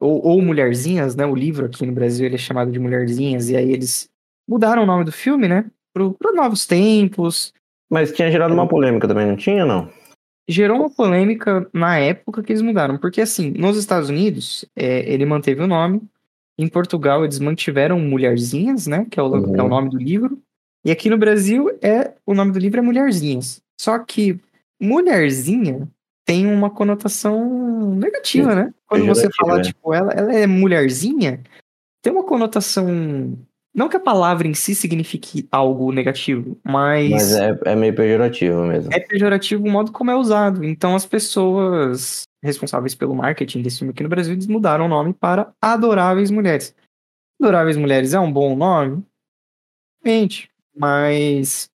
Ou, 0.00 0.24
ou 0.24 0.40
Mulherzinhas, 0.40 1.14
né? 1.14 1.26
O 1.26 1.34
livro 1.34 1.66
aqui 1.66 1.84
no 1.84 1.92
Brasil 1.92 2.24
ele 2.24 2.36
é 2.36 2.38
chamado 2.38 2.72
de 2.72 2.78
Mulherzinhas, 2.78 3.50
e 3.50 3.56
aí 3.56 3.70
eles 3.70 4.08
mudaram 4.48 4.84
o 4.84 4.86
nome 4.86 5.04
do 5.04 5.12
filme, 5.12 5.46
né? 5.46 5.70
Para 5.92 6.32
novos 6.32 6.66
tempos. 6.66 7.52
Mas 7.90 8.10
tinha 8.10 8.30
gerado 8.30 8.54
uma 8.54 8.66
polêmica 8.66 9.06
também, 9.06 9.26
não 9.26 9.36
tinha, 9.36 9.66
não? 9.66 9.92
gerou 10.48 10.78
uma 10.78 10.90
polêmica 10.90 11.68
na 11.72 11.98
época 11.98 12.42
que 12.42 12.52
eles 12.52 12.62
mudaram, 12.62 12.98
porque 12.98 13.20
assim, 13.20 13.50
nos 13.50 13.76
Estados 13.76 14.08
Unidos, 14.08 14.64
é, 14.74 15.10
ele 15.10 15.24
manteve 15.24 15.62
o 15.62 15.66
nome, 15.66 16.02
em 16.58 16.68
Portugal 16.68 17.24
eles 17.24 17.38
mantiveram 17.38 17.98
Mulherzinhas, 17.98 18.86
né, 18.86 19.06
que 19.10 19.18
é 19.18 19.22
o, 19.22 19.28
uhum. 19.28 19.56
é 19.56 19.62
o 19.62 19.68
nome 19.68 19.90
do 19.90 19.98
livro, 19.98 20.40
e 20.84 20.90
aqui 20.90 21.10
no 21.10 21.18
Brasil 21.18 21.70
é 21.82 22.14
o 22.24 22.34
nome 22.34 22.52
do 22.52 22.58
livro 22.58 22.78
é 22.78 22.82
Mulherzinhas. 22.82 23.60
Só 23.80 23.98
que 23.98 24.38
Mulherzinha 24.80 25.88
tem 26.24 26.46
uma 26.46 26.70
conotação 26.70 27.94
negativa, 27.96 28.54
né? 28.54 28.72
Quando 28.86 29.06
você 29.06 29.28
fala, 29.36 29.56
né? 29.56 29.62
tipo, 29.64 29.92
ela, 29.92 30.12
ela 30.12 30.32
é 30.32 30.46
mulherzinha, 30.46 31.42
tem 32.02 32.12
uma 32.12 32.22
conotação 32.22 33.36
não 33.72 33.88
que 33.88 33.96
a 33.96 34.00
palavra 34.00 34.48
em 34.48 34.54
si 34.54 34.74
signifique 34.74 35.48
algo 35.50 35.92
negativo, 35.92 36.58
mas. 36.64 37.10
Mas 37.10 37.32
é, 37.34 37.58
é 37.66 37.76
meio 37.76 37.94
pejorativo 37.94 38.62
mesmo. 38.64 38.92
É 38.92 38.98
pejorativo 38.98 39.64
o 39.64 39.70
modo 39.70 39.92
como 39.92 40.10
é 40.10 40.16
usado. 40.16 40.64
Então 40.64 40.96
as 40.96 41.06
pessoas 41.06 42.24
responsáveis 42.42 42.94
pelo 42.94 43.14
marketing 43.14 43.62
desse 43.62 43.78
filme 43.78 43.92
aqui 43.92 44.02
no 44.02 44.08
Brasil 44.08 44.32
eles 44.32 44.46
mudaram 44.46 44.86
o 44.86 44.88
nome 44.88 45.12
para 45.12 45.52
Adoráveis 45.62 46.30
Mulheres. 46.30 46.74
Adoráveis 47.40 47.76
Mulheres 47.76 48.12
é 48.12 48.18
um 48.18 48.32
bom 48.32 48.56
nome? 48.56 49.04
Gente, 50.04 50.50
mas. 50.76 51.70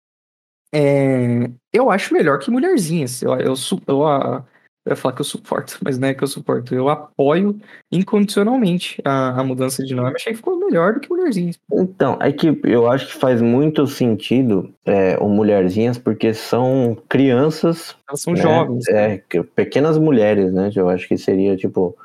É, 0.73 1.49
eu 1.71 1.89
acho 1.89 2.13
melhor 2.13 2.39
que 2.39 2.51
Mulherzinhas. 2.51 3.21
Eu, 3.21 3.33
eu, 3.35 3.53
eu, 3.53 3.81
eu 3.87 4.45
eu 4.85 4.91
ia 4.91 4.95
falar 4.95 5.15
que 5.15 5.21
eu 5.21 5.25
suporto, 5.25 5.79
mas 5.83 5.97
não 5.97 6.07
é 6.07 6.13
que 6.13 6.23
eu 6.23 6.27
suporto. 6.27 6.75
Eu 6.75 6.87
apoio 6.89 7.59
incondicionalmente 7.91 9.01
a, 9.03 9.41
a 9.41 9.43
mudança 9.43 9.83
de 9.83 9.95
nome. 9.95 10.13
Achei 10.15 10.31
que 10.31 10.37
ficou 10.37 10.57
melhor 10.57 10.93
do 10.93 10.99
que 10.99 11.09
Mulherzinhas. 11.09 11.59
Então, 11.71 12.17
é 12.21 12.31
que 12.31 12.59
eu 12.63 12.89
acho 12.89 13.07
que 13.07 13.13
faz 13.13 13.41
muito 13.41 13.87
sentido 13.87 14.71
é, 14.85 15.17
o 15.17 15.27
Mulherzinhas, 15.27 15.97
porque 15.97 16.33
são 16.33 16.95
crianças. 17.09 17.95
Elas 18.07 18.21
são 18.21 18.33
né? 18.33 18.41
jovens. 18.41 18.87
É, 18.89 19.23
pequenas 19.55 19.97
mulheres, 19.97 20.53
né? 20.53 20.69
Eu 20.75 20.87
acho 20.87 21.07
que 21.07 21.17
seria 21.17 21.57
tipo. 21.57 21.97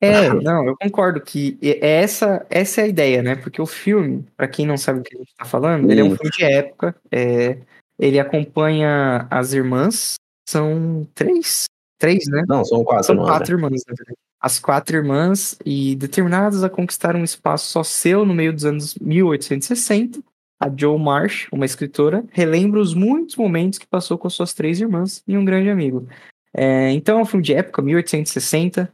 É, 0.00 0.28
não, 0.28 0.66
eu 0.66 0.76
concordo 0.76 1.18
que 1.20 1.58
essa, 1.80 2.44
essa 2.50 2.82
é 2.82 2.84
a 2.84 2.88
ideia, 2.88 3.22
né? 3.22 3.36
Porque 3.36 3.60
o 3.60 3.66
filme, 3.66 4.26
para 4.36 4.48
quem 4.48 4.66
não 4.66 4.76
sabe 4.76 5.00
o 5.00 5.02
que 5.02 5.14
a 5.14 5.18
gente 5.18 5.34
tá 5.34 5.46
falando, 5.46 5.90
ele 5.90 6.00
é 6.00 6.04
um 6.04 6.14
filme 6.14 6.30
de 6.30 6.44
época. 6.44 6.94
É, 7.10 7.58
ele 7.98 8.18
acompanha 8.18 9.26
as 9.30 9.52
irmãs. 9.52 10.16
São 10.46 11.06
três 11.14 11.64
Três, 11.98 12.24
né? 12.26 12.42
Não, 12.48 12.64
são 12.64 12.82
quatro. 12.84 13.04
São 13.04 13.16
quatro 13.16 13.54
irmãs, 13.54 13.82
né? 13.86 14.14
as 14.44 14.58
quatro 14.58 14.94
irmãs 14.94 15.56
e 15.64 15.96
determinadas 15.96 16.62
a 16.62 16.68
conquistar 16.68 17.16
um 17.16 17.24
espaço 17.24 17.70
só 17.70 17.82
seu 17.82 18.26
no 18.26 18.34
meio 18.34 18.52
dos 18.52 18.66
anos 18.66 18.94
1860, 18.96 20.20
a 20.60 20.70
Joe 20.74 20.98
Marsh, 20.98 21.48
uma 21.50 21.64
escritora, 21.64 22.22
relembra 22.30 22.78
os 22.78 22.92
muitos 22.92 23.36
momentos 23.36 23.78
que 23.78 23.86
passou 23.86 24.18
com 24.18 24.28
suas 24.28 24.52
três 24.52 24.78
irmãs 24.82 25.22
e 25.26 25.38
um 25.38 25.46
grande 25.46 25.70
amigo. 25.70 26.06
É, 26.54 26.90
então 26.90 27.18
é 27.18 27.22
um 27.22 27.24
filme 27.24 27.42
de 27.42 27.54
época, 27.54 27.80
1860, 27.80 28.92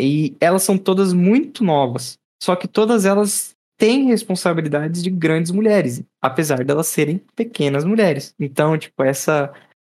e 0.00 0.36
elas 0.40 0.62
são 0.62 0.78
todas 0.78 1.12
muito 1.12 1.64
novas. 1.64 2.16
Só 2.40 2.54
que 2.54 2.68
todas 2.68 3.04
elas 3.04 3.56
têm 3.76 4.06
responsabilidades 4.06 5.02
de 5.02 5.10
grandes 5.10 5.50
mulheres, 5.50 6.00
apesar 6.20 6.64
delas 6.64 6.86
serem 6.86 7.20
pequenas 7.34 7.84
mulheres. 7.84 8.36
Então, 8.38 8.78
tipo, 8.78 9.02
essa, 9.02 9.52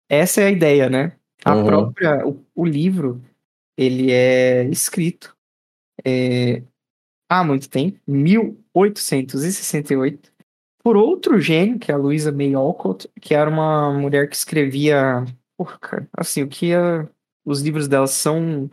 essa 0.08 0.40
é 0.40 0.46
a 0.46 0.50
ideia, 0.50 0.90
né? 0.90 1.12
A 1.46 1.54
uhum. 1.54 1.64
própria, 1.64 2.26
o, 2.26 2.44
o, 2.56 2.64
livro, 2.64 3.22
ele 3.78 4.10
é 4.10 4.64
escrito 4.64 5.36
é, 6.04 6.64
há 7.28 7.44
muito 7.44 7.70
tempo, 7.70 8.00
1868, 8.04 10.32
por 10.82 10.96
outro 10.96 11.40
gênio, 11.40 11.78
que 11.78 11.92
é 11.92 11.94
a 11.94 11.98
Louisa 11.98 12.32
May 12.32 12.52
Alcott, 12.54 13.08
que 13.20 13.32
era 13.32 13.48
uma 13.48 13.92
mulher 13.92 14.28
que 14.28 14.34
escrevia, 14.34 15.24
porra, 15.56 15.78
cara, 15.78 16.08
assim, 16.16 16.42
o 16.42 16.48
que 16.48 16.74
a, 16.74 17.08
os 17.44 17.60
livros 17.60 17.86
dela 17.86 18.08
são 18.08 18.68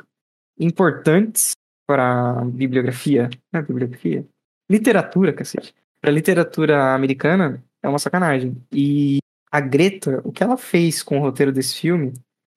importantes 0.59 1.51
para 1.85 2.43
bibliografia, 2.45 3.29
não 3.51 3.59
é 3.59 3.63
bibliografia? 3.63 4.25
Literatura, 4.67 5.31
cacete. 5.31 5.75
Para 6.01 6.09
literatura 6.09 6.95
americana 6.95 7.63
é 7.83 7.87
uma 7.87 7.99
sacanagem. 7.99 8.57
E 8.71 9.19
a 9.51 9.59
Greta, 9.59 10.21
o 10.23 10.31
que 10.31 10.41
ela 10.41 10.57
fez 10.57 11.03
com 11.03 11.19
o 11.19 11.21
roteiro 11.21 11.51
desse 11.51 11.75
filme, 11.75 12.13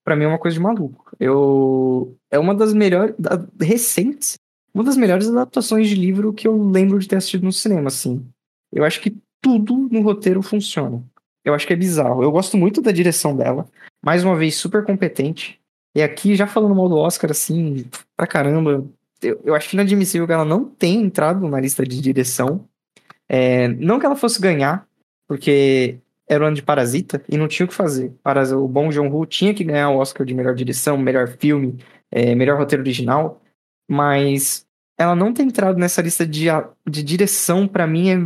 para 0.06 0.14
mim 0.14 0.22
é 0.22 0.28
uma 0.28 0.38
coisa 0.38 0.54
de 0.54 0.62
maluco. 0.62 1.04
Eu 1.18 2.16
é 2.30 2.38
uma 2.38 2.54
das 2.54 2.72
melhores 2.72 3.16
recentes, 3.60 4.38
uma 4.72 4.84
das 4.84 4.96
melhores 4.96 5.28
adaptações 5.28 5.88
de 5.88 5.96
livro 5.96 6.32
que 6.32 6.46
eu 6.46 6.56
lembro 6.70 7.00
de 7.00 7.08
ter 7.08 7.16
assistido 7.16 7.42
no 7.42 7.52
cinema, 7.52 7.88
assim. 7.88 8.24
Eu 8.72 8.84
acho 8.84 9.00
que 9.00 9.16
tudo 9.42 9.88
no 9.90 10.02
roteiro 10.02 10.40
funciona. 10.42 11.02
Eu 11.44 11.54
acho 11.54 11.66
que 11.66 11.72
é 11.72 11.76
bizarro. 11.76 12.22
Eu 12.22 12.30
gosto 12.30 12.56
muito 12.56 12.80
da 12.80 12.92
direção 12.92 13.36
dela. 13.36 13.68
Mais 14.00 14.22
uma 14.22 14.36
vez, 14.36 14.54
super 14.54 14.84
competente. 14.84 15.58
E 15.92 16.00
aqui, 16.00 16.36
já 16.36 16.46
falando 16.46 16.74
mal 16.76 16.88
do 16.88 16.98
Oscar, 16.98 17.32
assim, 17.32 17.84
pra 18.16 18.28
caramba, 18.28 18.86
eu, 19.20 19.40
eu 19.44 19.54
acho 19.56 19.74
inadmissível 19.74 20.26
que 20.26 20.32
ela 20.32 20.44
não 20.44 20.64
tenha 20.64 21.02
entrado 21.02 21.48
na 21.48 21.58
lista 21.58 21.84
de 21.84 22.00
direção. 22.00 22.64
É, 23.28 23.66
não 23.68 23.98
que 23.98 24.06
ela 24.06 24.14
fosse 24.14 24.40
ganhar, 24.40 24.86
porque 25.26 25.98
era 26.28 26.44
o 26.44 26.46
ano 26.46 26.56
de 26.56 26.62
Parasita 26.62 27.22
e 27.28 27.36
não 27.36 27.48
tinha 27.48 27.64
o 27.64 27.68
que 27.68 27.74
fazer. 27.74 28.12
O 28.56 28.68
Bong 28.68 28.92
Joon-ho 28.92 29.26
tinha 29.26 29.54
que 29.54 29.64
ganhar 29.64 29.90
o 29.90 29.98
Oscar 29.98 30.26
de 30.26 30.34
melhor 30.34 30.54
direção, 30.54 30.98
melhor 30.98 31.28
filme, 31.28 31.78
é, 32.10 32.34
melhor 32.34 32.58
roteiro 32.58 32.82
original, 32.82 33.40
mas 33.88 34.66
ela 34.98 35.14
não 35.14 35.32
ter 35.32 35.42
entrado 35.42 35.78
nessa 35.78 36.02
lista 36.02 36.26
de, 36.26 36.46
de 36.88 37.02
direção, 37.02 37.68
para 37.68 37.86
mim, 37.86 38.08
é 38.08 38.16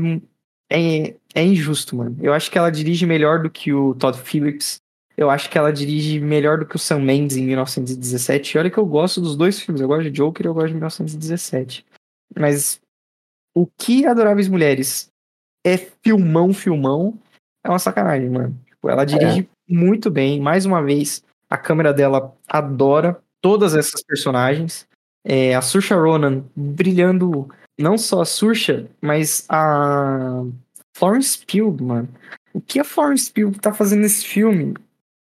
é, 0.70 1.16
é 1.34 1.44
injusto, 1.44 1.96
mano. 1.96 2.16
Eu 2.22 2.32
acho 2.32 2.50
que 2.50 2.56
ela 2.56 2.70
dirige 2.70 3.04
melhor 3.04 3.42
do 3.42 3.50
que 3.50 3.72
o 3.72 3.94
Todd 3.94 4.16
Phillips. 4.16 4.80
Eu 5.16 5.28
acho 5.28 5.50
que 5.50 5.58
ela 5.58 5.72
dirige 5.72 6.20
melhor 6.20 6.58
do 6.58 6.64
que 6.64 6.76
o 6.76 6.78
Sam 6.78 7.00
Mendes 7.00 7.36
em 7.36 7.44
1917. 7.44 8.54
E 8.54 8.58
olha 8.58 8.70
que 8.70 8.78
eu 8.78 8.86
gosto 8.86 9.20
dos 9.20 9.36
dois 9.36 9.60
filmes. 9.60 9.82
Eu 9.82 9.88
gosto 9.88 10.04
de 10.04 10.10
Joker 10.10 10.46
e 10.46 10.48
eu 10.48 10.54
gosto 10.54 10.68
de 10.68 10.74
1917. 10.74 11.84
Mas 12.38 12.80
o 13.54 13.66
que 13.66 14.06
Adoráveis 14.06 14.48
Mulheres 14.48 15.10
é 15.66 15.76
filmão, 15.76 16.54
filmão, 16.54 17.18
é 17.64 17.68
uma 17.68 17.78
sacanagem, 17.78 18.28
mano. 18.30 18.58
Tipo, 18.66 18.88
ela 18.88 19.04
dirige 19.04 19.40
é. 19.40 19.46
muito 19.68 20.10
bem. 20.10 20.40
Mais 20.40 20.64
uma 20.64 20.82
vez, 20.82 21.22
a 21.48 21.56
câmera 21.56 21.92
dela 21.92 22.34
adora 22.48 23.20
todas 23.40 23.74
essas 23.74 24.02
personagens. 24.02 24.86
É, 25.24 25.54
a 25.54 25.60
Saoirse 25.60 25.92
Ronan 25.92 26.44
brilhando 26.56 27.48
não 27.78 27.98
só 27.98 28.22
a 28.22 28.26
Surcha, 28.26 28.86
mas 29.00 29.44
a 29.48 30.44
Florence 30.94 31.38
Pugh, 31.46 31.82
mano. 31.82 32.08
O 32.52 32.60
que 32.60 32.80
a 32.80 32.84
Florence 32.84 33.30
Pugh 33.32 33.52
tá 33.60 33.72
fazendo 33.72 34.00
nesse 34.00 34.24
filme 34.24 34.74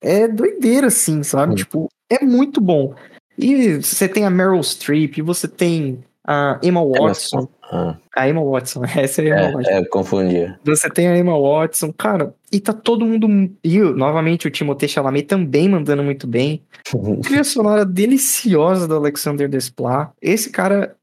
é 0.01 0.29
doideira, 0.29 0.88
assim, 0.88 1.23
sabe? 1.23 1.53
Hum. 1.53 1.57
Tipo, 1.57 1.88
é 2.11 2.25
muito 2.25 2.61
bom. 2.61 2.94
E 3.37 3.77
você 3.83 4.09
tem 4.09 4.25
a 4.25 4.31
Meryl 4.31 4.62
Streep, 4.62 5.20
você 5.23 5.49
tem 5.49 6.05
a 6.26 6.58
Emma 6.62 6.84
Watson. 6.84 7.48
Ah. 7.70 7.96
A 8.16 8.28
Emma 8.28 8.42
Watson, 8.42 8.82
essa 8.96 9.22
é 9.22 9.32
a 9.32 9.38
Emma 9.38 9.40
é, 9.40 9.52
Watson. 9.52 9.70
É, 9.70 9.84
confundia. 9.87 10.60
Você 10.64 10.90
tem 10.90 11.08
a 11.08 11.16
Emma 11.16 11.38
Watson, 11.38 11.92
cara, 11.92 12.34
e 12.50 12.60
tá 12.60 12.72
todo 12.72 13.04
mundo. 13.04 13.28
E 13.62 13.78
novamente 13.78 14.46
o 14.46 14.50
Timothée 14.50 14.88
Chalamet 14.88 15.26
também 15.26 15.68
mandando 15.68 16.02
muito 16.02 16.26
bem. 16.26 16.62
Trilha 17.22 17.44
sonora 17.44 17.84
deliciosa 17.84 18.88
do 18.88 18.96
Alexander 18.96 19.48
Desplat. 19.48 20.10
Esse 20.20 20.50
cara 20.50 20.96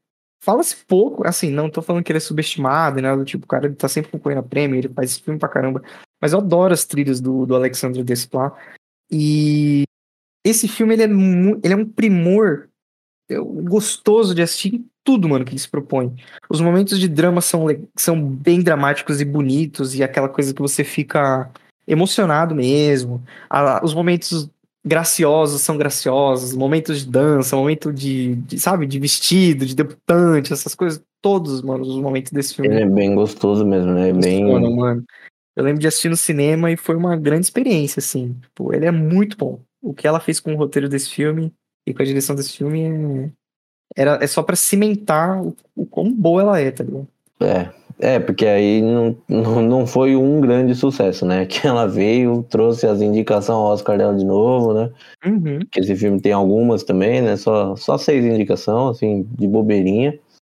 Fala-se 0.44 0.74
pouco, 0.88 1.24
assim, 1.24 1.52
não 1.52 1.70
tô 1.70 1.80
falando 1.80 2.02
que 2.02 2.10
ele 2.10 2.16
é 2.16 2.20
subestimado, 2.20 3.00
né? 3.00 3.14
Do 3.14 3.24
tipo, 3.24 3.44
o 3.44 3.48
cara 3.48 3.66
ele 3.66 3.76
tá 3.76 3.86
sempre 3.86 4.10
concorrendo 4.10 4.40
a 4.40 4.42
prêmio, 4.42 4.76
ele 4.76 4.88
faz 4.88 5.16
filme 5.16 5.38
pra 5.38 5.48
caramba. 5.48 5.80
Mas 6.20 6.32
eu 6.32 6.40
adoro 6.40 6.74
as 6.74 6.84
trilhas 6.84 7.20
do, 7.20 7.46
do 7.46 7.54
Alexandre 7.54 8.02
Desplat. 8.02 8.52
E 9.08 9.84
esse 10.44 10.66
filme, 10.66 10.94
ele 10.94 11.02
é, 11.04 11.06
ele 11.62 11.72
é 11.72 11.76
um 11.76 11.88
primor 11.88 12.68
gostoso 13.38 14.34
de 14.34 14.42
assistir 14.42 14.74
em 14.74 14.84
tudo, 15.04 15.28
mano, 15.28 15.44
que 15.44 15.52
ele 15.52 15.58
se 15.58 15.68
propõe. 15.68 16.14
Os 16.48 16.60
momentos 16.60 16.98
de 16.98 17.08
drama 17.08 17.40
são, 17.40 17.66
são 17.96 18.20
bem 18.22 18.60
dramáticos 18.62 19.20
e 19.20 19.24
bonitos, 19.24 19.94
e 19.94 20.02
aquela 20.02 20.28
coisa 20.28 20.54
que 20.54 20.62
você 20.62 20.84
fica 20.84 21.50
emocionado 21.86 22.54
mesmo. 22.54 23.22
os 23.82 23.94
momentos 23.94 24.48
graciosos 24.84 25.62
são 25.62 25.76
graciosos, 25.76 26.54
momentos 26.54 27.00
de 27.00 27.10
dança, 27.10 27.56
momento 27.56 27.92
de, 27.92 28.34
de, 28.36 28.58
sabe, 28.58 28.86
de 28.86 28.98
vestido, 28.98 29.64
de 29.64 29.76
debutante, 29.76 30.52
essas 30.52 30.74
coisas, 30.74 31.02
todos, 31.20 31.62
mano, 31.62 31.82
os 31.82 32.00
momentos 32.00 32.32
desse 32.32 32.54
filme. 32.54 32.74
Ele 32.74 32.82
é 32.82 32.88
bem 32.88 33.14
gostoso 33.14 33.64
mesmo, 33.64 33.92
né? 33.92 34.10
É 34.10 34.12
bem... 34.12 34.44
mano. 34.44 35.04
Eu 35.54 35.64
lembro 35.64 35.80
de 35.80 35.86
assistir 35.86 36.08
no 36.08 36.16
cinema 36.16 36.70
e 36.70 36.76
foi 36.76 36.96
uma 36.96 37.14
grande 37.14 37.44
experiência, 37.44 38.00
assim. 38.00 38.34
Tipo, 38.40 38.72
ele 38.72 38.86
é 38.86 38.90
muito 38.90 39.36
bom. 39.36 39.60
O 39.82 39.92
que 39.92 40.06
ela 40.06 40.18
fez 40.18 40.40
com 40.40 40.54
o 40.54 40.56
roteiro 40.56 40.88
desse 40.88 41.10
filme 41.10 41.52
e 41.86 41.94
com 41.94 42.02
a 42.02 42.06
direção 42.06 42.36
desse 42.36 42.56
filme 42.56 42.82
é, 42.84 43.30
era, 43.96 44.18
é 44.22 44.26
só 44.26 44.42
para 44.42 44.56
cimentar 44.56 45.42
o, 45.42 45.56
o 45.74 45.86
quão 45.86 46.12
boa 46.12 46.42
ela 46.42 46.60
é, 46.60 46.70
tá 46.70 46.84
ligado? 46.84 47.08
É, 47.40 47.70
é, 47.98 48.18
porque 48.18 48.46
aí 48.46 48.82
não, 48.82 49.16
não, 49.28 49.62
não 49.62 49.86
foi 49.86 50.16
um 50.16 50.40
grande 50.40 50.74
sucesso, 50.74 51.24
né? 51.24 51.46
Que 51.46 51.66
ela 51.66 51.86
veio, 51.86 52.44
trouxe 52.48 52.86
as 52.86 53.00
indicações 53.00 53.50
ao 53.50 53.62
Oscar 53.64 53.98
dela 53.98 54.14
de 54.14 54.24
novo, 54.24 54.74
né? 54.74 54.90
Uhum. 55.24 55.60
Que 55.70 55.80
esse 55.80 55.94
filme 55.96 56.20
tem 56.20 56.32
algumas 56.32 56.82
também, 56.82 57.20
né? 57.22 57.36
Só, 57.36 57.76
só 57.76 57.98
seis 57.98 58.24
indicações, 58.24 58.96
assim, 58.96 59.22
de 59.38 59.46
bobeirinha. 59.46 60.18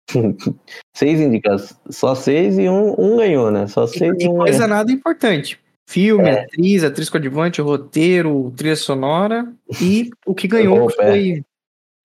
seis 0.95 1.19
indicações, 1.19 1.77
só 1.89 2.13
seis 2.13 2.57
e 2.57 2.69
um, 2.69 2.95
um 2.97 3.17
ganhou, 3.17 3.49
né? 3.49 3.67
Só 3.67 3.87
seis 3.87 4.13
e, 4.19 4.27
um 4.27 4.37
coisa 4.37 4.59
ganhou. 4.59 4.75
nada 4.75 4.91
importante. 4.91 5.59
Filme, 5.93 6.27
é. 6.27 6.41
atriz, 6.41 6.83
atriz 6.83 7.07
coadjuvante, 7.07 7.61
roteiro, 7.61 8.51
trilha 8.57 8.75
sonora 8.75 9.53
e 9.79 10.09
o 10.25 10.33
que 10.33 10.47
ganhou 10.47 10.89
foi 10.89 11.45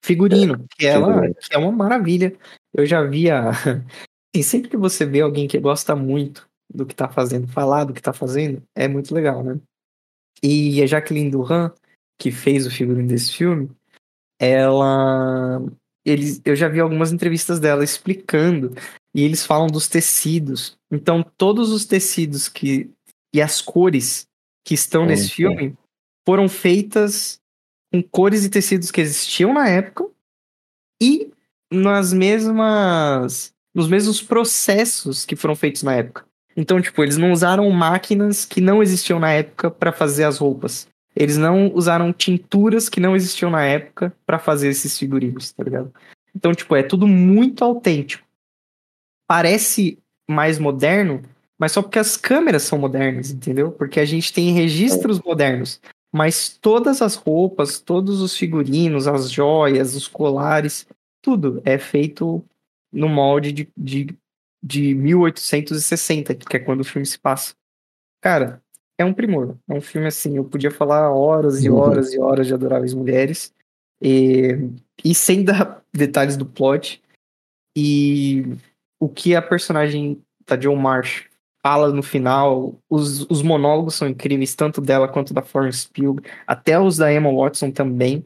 figurino, 0.05 0.63
que, 0.77 0.85
ela, 0.85 1.27
que 1.27 1.55
é 1.55 1.57
uma 1.57 1.71
maravilha. 1.71 2.35
Eu 2.71 2.85
já 2.85 3.01
vi 3.01 3.31
a, 3.31 3.49
e 4.31 4.43
sempre 4.43 4.69
que 4.69 4.77
você 4.77 5.07
vê 5.07 5.21
alguém 5.21 5.47
que 5.47 5.57
gosta 5.57 5.95
muito 5.95 6.47
do 6.71 6.85
que 6.85 6.93
tá 6.93 7.09
fazendo, 7.09 7.47
falar 7.47 7.83
do 7.83 7.91
que 7.91 8.01
tá 8.01 8.13
fazendo, 8.13 8.61
é 8.75 8.87
muito 8.87 9.11
legal, 9.11 9.43
né? 9.43 9.59
E 10.43 10.83
a 10.83 10.85
Jacqueline 10.85 11.31
Duran, 11.31 11.71
que 12.19 12.29
fez 12.29 12.67
o 12.67 12.71
figurino 12.71 13.07
desse 13.07 13.33
filme, 13.33 13.71
ela. 14.39 15.63
Eles, 16.05 16.39
eu 16.45 16.55
já 16.55 16.69
vi 16.69 16.79
algumas 16.79 17.11
entrevistas 17.11 17.59
dela 17.59 17.83
explicando, 17.83 18.75
e 19.15 19.23
eles 19.23 19.43
falam 19.43 19.65
dos 19.65 19.87
tecidos. 19.87 20.77
Então, 20.91 21.25
todos 21.35 21.71
os 21.71 21.85
tecidos 21.85 22.47
que. 22.47 22.91
E 23.33 23.41
as 23.41 23.61
cores 23.61 24.27
que 24.63 24.73
estão 24.73 25.05
nesse 25.05 25.29
filme 25.29 25.75
foram 26.25 26.47
feitas 26.47 27.39
com 27.91 28.03
cores 28.03 28.45
e 28.45 28.49
tecidos 28.49 28.91
que 28.91 29.01
existiam 29.01 29.53
na 29.53 29.67
época 29.67 30.07
e 31.01 31.31
nas 31.71 32.13
mesmas 32.13 33.53
nos 33.73 33.87
mesmos 33.87 34.21
processos 34.21 35.25
que 35.25 35.35
foram 35.35 35.55
feitos 35.55 35.83
na 35.83 35.95
época. 35.95 36.25
Então, 36.57 36.81
tipo, 36.81 37.01
eles 37.03 37.17
não 37.17 37.31
usaram 37.31 37.69
máquinas 37.69 38.43
que 38.43 38.59
não 38.59 38.81
existiam 38.83 39.19
na 39.19 39.31
época 39.31 39.71
para 39.71 39.91
fazer 39.91 40.23
as 40.23 40.37
roupas. 40.37 40.87
Eles 41.15 41.37
não 41.37 41.73
usaram 41.73 42.11
tinturas 42.11 42.89
que 42.89 42.99
não 42.99 43.15
existiam 43.15 43.49
na 43.49 43.63
época 43.63 44.13
para 44.25 44.39
fazer 44.39 44.69
esses 44.69 44.97
figurinos, 44.97 45.51
tá 45.51 45.63
ligado? 45.63 45.93
Então, 46.35 46.53
tipo, 46.53 46.75
é 46.75 46.83
tudo 46.83 47.07
muito 47.07 47.63
autêntico. 47.63 48.27
Parece 49.27 49.97
mais 50.29 50.59
moderno, 50.59 51.23
mas 51.59 51.73
só 51.73 51.81
porque 51.81 51.99
as 51.99 52.15
câmeras 52.15 52.63
são 52.63 52.79
modernas, 52.79 53.31
entendeu? 53.31 53.69
Porque 53.69 53.99
a 53.99 54.05
gente 54.05 54.31
tem 54.31 54.53
registros 54.53 55.19
modernos. 55.19 55.81
Mas 56.11 56.57
todas 56.57 57.01
as 57.01 57.15
roupas, 57.15 57.79
todos 57.79 58.21
os 58.21 58.35
figurinos, 58.35 59.07
as 59.07 59.29
joias, 59.29 59.93
os 59.93 60.07
colares, 60.07 60.87
tudo 61.21 61.61
é 61.65 61.77
feito 61.77 62.43
no 62.91 63.09
molde 63.09 63.51
de, 63.51 63.69
de, 63.77 64.17
de 64.63 64.95
1860, 64.95 66.33
que 66.33 66.57
é 66.57 66.59
quando 66.59 66.79
o 66.79 66.85
filme 66.85 67.05
se 67.05 67.19
passa. 67.19 67.53
Cara, 68.21 68.63
é 68.97 69.03
um 69.05 69.13
primor. 69.13 69.55
É 69.67 69.73
um 69.73 69.81
filme 69.81 70.07
assim, 70.07 70.37
eu 70.37 70.45
podia 70.45 70.71
falar 70.71 71.11
horas 71.11 71.63
e 71.63 71.69
uhum. 71.69 71.77
horas 71.77 72.13
e 72.13 72.19
horas 72.19 72.47
de 72.47 72.53
Adoráveis 72.53 72.93
Mulheres. 72.93 73.53
E, 74.01 74.57
e 75.03 75.13
sem 75.13 75.43
dar 75.43 75.83
detalhes 75.93 76.37
do 76.37 76.45
plot. 76.45 77.01
E 77.77 78.45
o 78.99 79.07
que 79.07 79.35
a 79.35 79.41
personagem 79.41 80.21
da 80.47 80.55
John 80.55 80.75
Marsh 80.75 81.28
fala 81.61 81.91
no 81.91 82.01
final, 82.01 82.79
os, 82.89 83.29
os 83.29 83.41
monólogos 83.41 83.95
são 83.95 84.07
incríveis, 84.07 84.55
tanto 84.55 84.79
dela 84.81 85.07
quanto 85.07 85.33
da 85.33 85.41
Florence 85.41 85.87
Pugh, 85.89 86.21
até 86.47 86.79
os 86.79 86.97
da 86.97 87.11
Emma 87.11 87.31
Watson 87.31 87.71
também, 87.71 88.25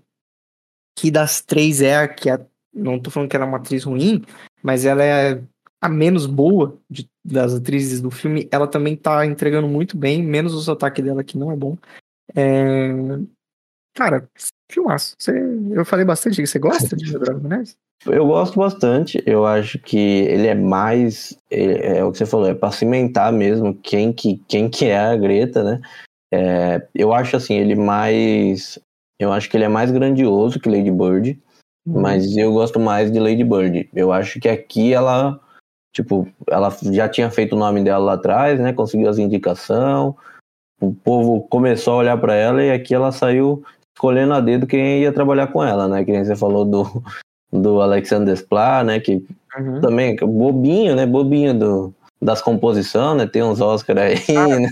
que 0.96 1.10
das 1.10 1.42
três 1.42 1.82
é 1.82 1.98
a 1.98 2.08
que 2.08 2.30
a, 2.30 2.40
não 2.74 3.00
tô 3.00 3.10
falando 3.10 3.30
que 3.30 3.36
ela 3.36 3.46
é 3.46 3.48
uma 3.48 3.58
atriz 3.58 3.84
ruim, 3.84 4.24
mas 4.62 4.86
ela 4.86 5.04
é 5.04 5.42
a 5.82 5.90
menos 5.90 6.26
boa 6.26 6.80
de, 6.90 7.10
das 7.26 7.54
atrizes 7.54 8.00
do 8.00 8.10
filme, 8.10 8.48
ela 8.52 8.68
também 8.68 8.96
tá 8.96 9.26
entregando 9.26 9.68
muito 9.68 9.98
bem, 9.98 10.24
menos 10.24 10.54
o 10.54 10.62
sotaque 10.62 11.02
dela 11.02 11.24
que 11.24 11.38
não 11.38 11.52
é 11.52 11.56
bom. 11.56 11.78
É... 12.34 12.90
Cara, 13.94 14.28
filmaço. 14.72 15.16
Você, 15.20 15.32
eu 15.72 15.86
falei 15.86 16.06
bastante, 16.06 16.46
você 16.46 16.60
gosta 16.60 16.96
de 16.96 17.18
Dragon 17.18 17.48
Nest? 17.48 17.76
Eu 18.06 18.28
gosto 18.28 18.60
bastante, 18.60 19.24
eu 19.26 19.46
acho 19.46 19.80
que 19.80 19.98
ele 19.98 20.48
é 20.48 20.56
mais, 20.56 21.38
é, 21.50 22.00
é 22.00 22.04
o 22.04 22.12
que 22.12 22.18
você 22.18 22.26
falou, 22.26 22.50
é 22.50 22.54
para 22.54 22.72
cimentar 22.72 23.32
mesmo 23.32 23.74
quem 23.76 24.12
que, 24.12 24.42
quem 24.48 24.70
que 24.70 24.86
é 24.86 25.00
a 25.00 25.16
Greta, 25.16 25.64
né? 25.64 25.82
É, 26.34 26.86
eu 26.94 27.14
acho 27.14 27.38
assim, 27.38 27.54
ele 27.54 27.76
mais, 27.76 28.78
eu 29.18 29.32
acho 29.32 29.50
que 29.50 29.56
ele 29.56 29.64
é 29.64 29.70
mais 29.70 29.90
grandioso 29.90 30.60
que 30.60 30.68
Lady 30.68 30.92
Bird, 30.92 31.40
uhum. 31.86 32.02
mas 32.02 32.36
eu 32.36 32.52
gosto 32.52 32.78
mais 32.78 33.10
de 33.10 33.20
Lady 33.20 33.44
Bird. 33.44 33.90
Eu 33.94 34.12
acho 34.12 34.38
que 34.40 34.50
aqui 34.50 34.94
ela, 34.94 35.40
tipo, 35.94 36.28
ela 36.50 36.76
já 36.92 37.08
tinha 37.08 37.32
feito 37.32 37.56
o 37.56 37.60
nome 37.60 37.82
dela 37.84 38.04
lá 38.04 38.14
atrás, 38.14 38.60
né? 38.60 38.74
Conseguiu 38.74 39.08
as 39.08 39.18
indicações, 39.18 40.14
o 40.82 40.94
povo 40.94 41.48
começou 41.48 41.94
a 41.94 41.98
olhar 41.98 42.18
para 42.18 42.36
ela 42.36 42.62
e 42.62 42.70
aqui 42.70 42.94
ela 42.94 43.14
saiu 43.14 43.64
escolhendo 43.96 44.34
a 44.34 44.40
dedo 44.40 44.68
quem 44.68 45.02
ia 45.02 45.14
trabalhar 45.14 45.48
com 45.48 45.64
ela, 45.64 45.88
né? 45.88 46.04
Que 46.04 46.12
nem 46.12 46.24
você 46.24 46.36
falou 46.36 46.66
do 46.66 47.04
do 47.54 47.82
Alexander 47.82 48.34
Splat, 48.34 48.84
né? 48.84 49.00
Que 49.00 49.24
uhum. 49.58 49.80
também 49.80 50.16
bobinho, 50.16 50.96
né? 50.96 51.06
Bobinho 51.06 51.54
do, 51.54 51.94
das 52.20 52.42
composições, 52.42 53.18
né? 53.18 53.28
Tem 53.28 53.44
uns 53.44 53.62
Oscar 53.62 53.98
aí, 54.00 54.18
ah, 54.36 54.48
né? 54.60 54.70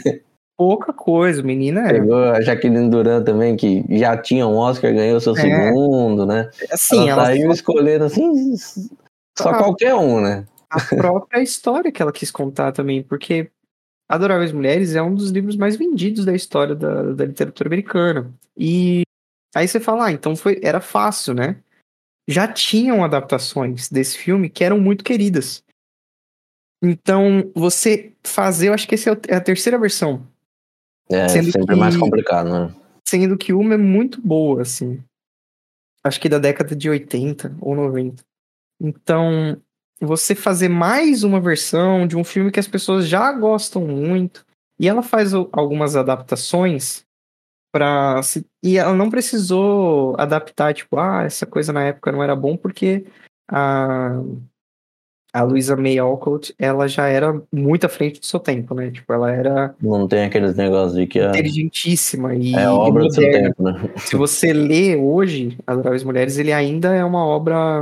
Pouca 0.57 0.91
coisa, 0.91 1.41
menina 1.43 1.87
é. 1.87 1.93
Pegou 1.93 2.23
a 2.23 2.41
Jaqueline 2.41 2.89
Duran 2.89 3.23
também, 3.23 3.55
que 3.55 3.83
já 3.89 4.17
tinha 4.17 4.47
um 4.47 4.57
Oscar, 4.57 4.93
ganhou 4.93 5.19
seu 5.19 5.35
é. 5.37 5.41
segundo, 5.41 6.25
né? 6.25 6.49
Assim, 6.71 7.09
ela, 7.09 7.23
ela 7.23 7.25
saiu 7.25 7.47
só... 7.47 7.53
escolhendo 7.53 8.05
assim, 8.05 8.55
só 9.37 9.53
qualquer 9.53 9.95
um, 9.95 10.21
né? 10.21 10.45
A 10.69 10.79
própria 10.95 11.41
história 11.41 11.91
que 11.91 12.01
ela 12.01 12.11
quis 12.11 12.31
contar 12.31 12.71
também, 12.71 13.03
porque 13.03 13.49
Adoráveis 14.07 14.51
Mulheres 14.51 14.95
é 14.95 15.01
um 15.01 15.13
dos 15.13 15.29
livros 15.29 15.55
mais 15.55 15.75
vendidos 15.75 16.25
da 16.25 16.33
história 16.33 16.75
da, 16.75 17.11
da 17.13 17.25
literatura 17.25 17.67
americana. 17.67 18.31
E 18.57 19.03
aí 19.53 19.67
você 19.67 19.79
fala, 19.79 20.07
ah, 20.07 20.11
então 20.11 20.35
foi, 20.35 20.59
era 20.63 20.81
fácil, 20.81 21.33
né? 21.33 21.61
já 22.27 22.47
tinham 22.47 23.03
adaptações 23.03 23.89
desse 23.89 24.17
filme 24.17 24.49
que 24.49 24.63
eram 24.63 24.79
muito 24.79 25.03
queridas. 25.03 25.63
Então, 26.83 27.51
você 27.53 28.13
fazer, 28.23 28.69
eu 28.69 28.73
acho 28.73 28.87
que 28.87 28.95
essa 28.95 29.11
é, 29.11 29.17
é 29.29 29.35
a 29.35 29.41
terceira 29.41 29.77
versão. 29.77 30.25
É, 31.09 31.27
sendo 31.27 31.51
sempre 31.51 31.75
que, 31.75 31.79
mais 31.79 31.95
complicado, 31.95 32.49
né? 32.49 32.75
Sendo 33.07 33.37
que 33.37 33.53
uma 33.53 33.75
é 33.75 33.77
muito 33.77 34.19
boa, 34.21 34.61
assim. 34.61 35.03
Acho 36.03 36.19
que 36.19 36.29
da 36.29 36.39
década 36.39 36.75
de 36.75 36.89
80 36.89 37.55
ou 37.61 37.75
90. 37.75 38.23
Então, 38.79 39.61
você 39.99 40.33
fazer 40.33 40.69
mais 40.69 41.23
uma 41.23 41.39
versão 41.39 42.07
de 42.07 42.17
um 42.17 42.23
filme 42.23 42.51
que 42.51 42.59
as 42.59 42.67
pessoas 42.67 43.07
já 43.07 43.31
gostam 43.31 43.85
muito, 43.85 44.43
e 44.79 44.87
ela 44.87 45.03
faz 45.03 45.33
algumas 45.33 45.95
adaptações 45.95 47.05
para 47.71 48.21
se... 48.21 48.45
e 48.61 48.77
ela 48.77 48.93
não 48.93 49.09
precisou 49.09 50.15
adaptar 50.17 50.73
tipo 50.73 50.99
ah 50.99 51.23
essa 51.23 51.45
coisa 51.45 51.71
na 51.71 51.83
época 51.85 52.11
não 52.11 52.21
era 52.21 52.35
bom 52.35 52.57
porque 52.57 53.05
a 53.49 54.21
a 55.33 55.43
Luisa 55.43 55.77
May 55.77 55.97
Alcott 55.97 56.53
ela 56.59 56.87
já 56.89 57.07
era 57.07 57.41
muito 57.51 57.85
à 57.85 57.89
frente 57.89 58.19
do 58.19 58.25
seu 58.25 58.39
tempo 58.39 58.75
né? 58.75 58.91
Tipo 58.91 59.13
ela 59.13 59.31
era 59.31 59.73
não 59.81 60.07
tem 60.07 60.25
aqueles 60.25 60.55
negócios 60.55 60.93
de 60.93 61.07
que 61.07 61.19
é 61.19 61.29
inteligentíssima 61.29 62.35
e 62.35 62.53
é 62.53 62.69
obra 62.69 63.03
do 63.03 63.13
seu 63.13 63.31
tempo 63.31 63.63
né? 63.63 63.93
Se 63.97 64.15
você 64.17 64.51
lê 64.51 64.97
hoje 64.97 65.57
Adoráveis 65.65 66.03
Mulheres 66.03 66.37
ele 66.37 66.51
ainda 66.51 66.93
é 66.93 67.03
uma 67.05 67.25
obra 67.25 67.81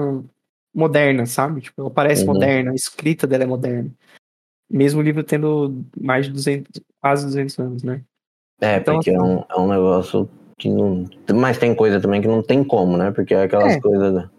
moderna 0.74 1.26
sabe? 1.26 1.62
Tipo 1.62 1.82
ela 1.82 1.90
parece 1.90 2.22
uhum. 2.22 2.34
moderna 2.34 2.72
a 2.72 2.76
escrita 2.76 3.26
dela 3.26 3.44
é 3.44 3.48
moderna. 3.48 3.90
Mesmo 4.70 5.00
o 5.00 5.04
livro 5.04 5.24
tendo 5.24 5.84
mais 6.00 6.28
de 6.28 6.32
200 6.32 6.82
quase 7.02 7.26
200 7.26 7.58
anos 7.58 7.84
né 7.84 8.04
é, 8.62 8.78
então, 8.78 8.96
porque 8.96 9.12
é 9.12 9.16
assim, 9.16 9.24
é, 9.24 9.28
um, 9.28 9.44
é 9.50 9.60
um 9.60 9.68
negócio 9.68 10.30
que 10.58 10.70
não. 10.70 11.06
Mas 11.34 11.58
tem 11.58 11.74
coisa 11.74 12.00
também 12.00 12.22
que 12.22 12.28
não 12.28 12.44
tem 12.44 12.64
como, 12.64 12.98
né? 12.98 13.12
Porque 13.12 13.34
é 13.34 13.44
aquelas 13.44 13.74
é, 13.74 13.80
coisas. 13.80 14.30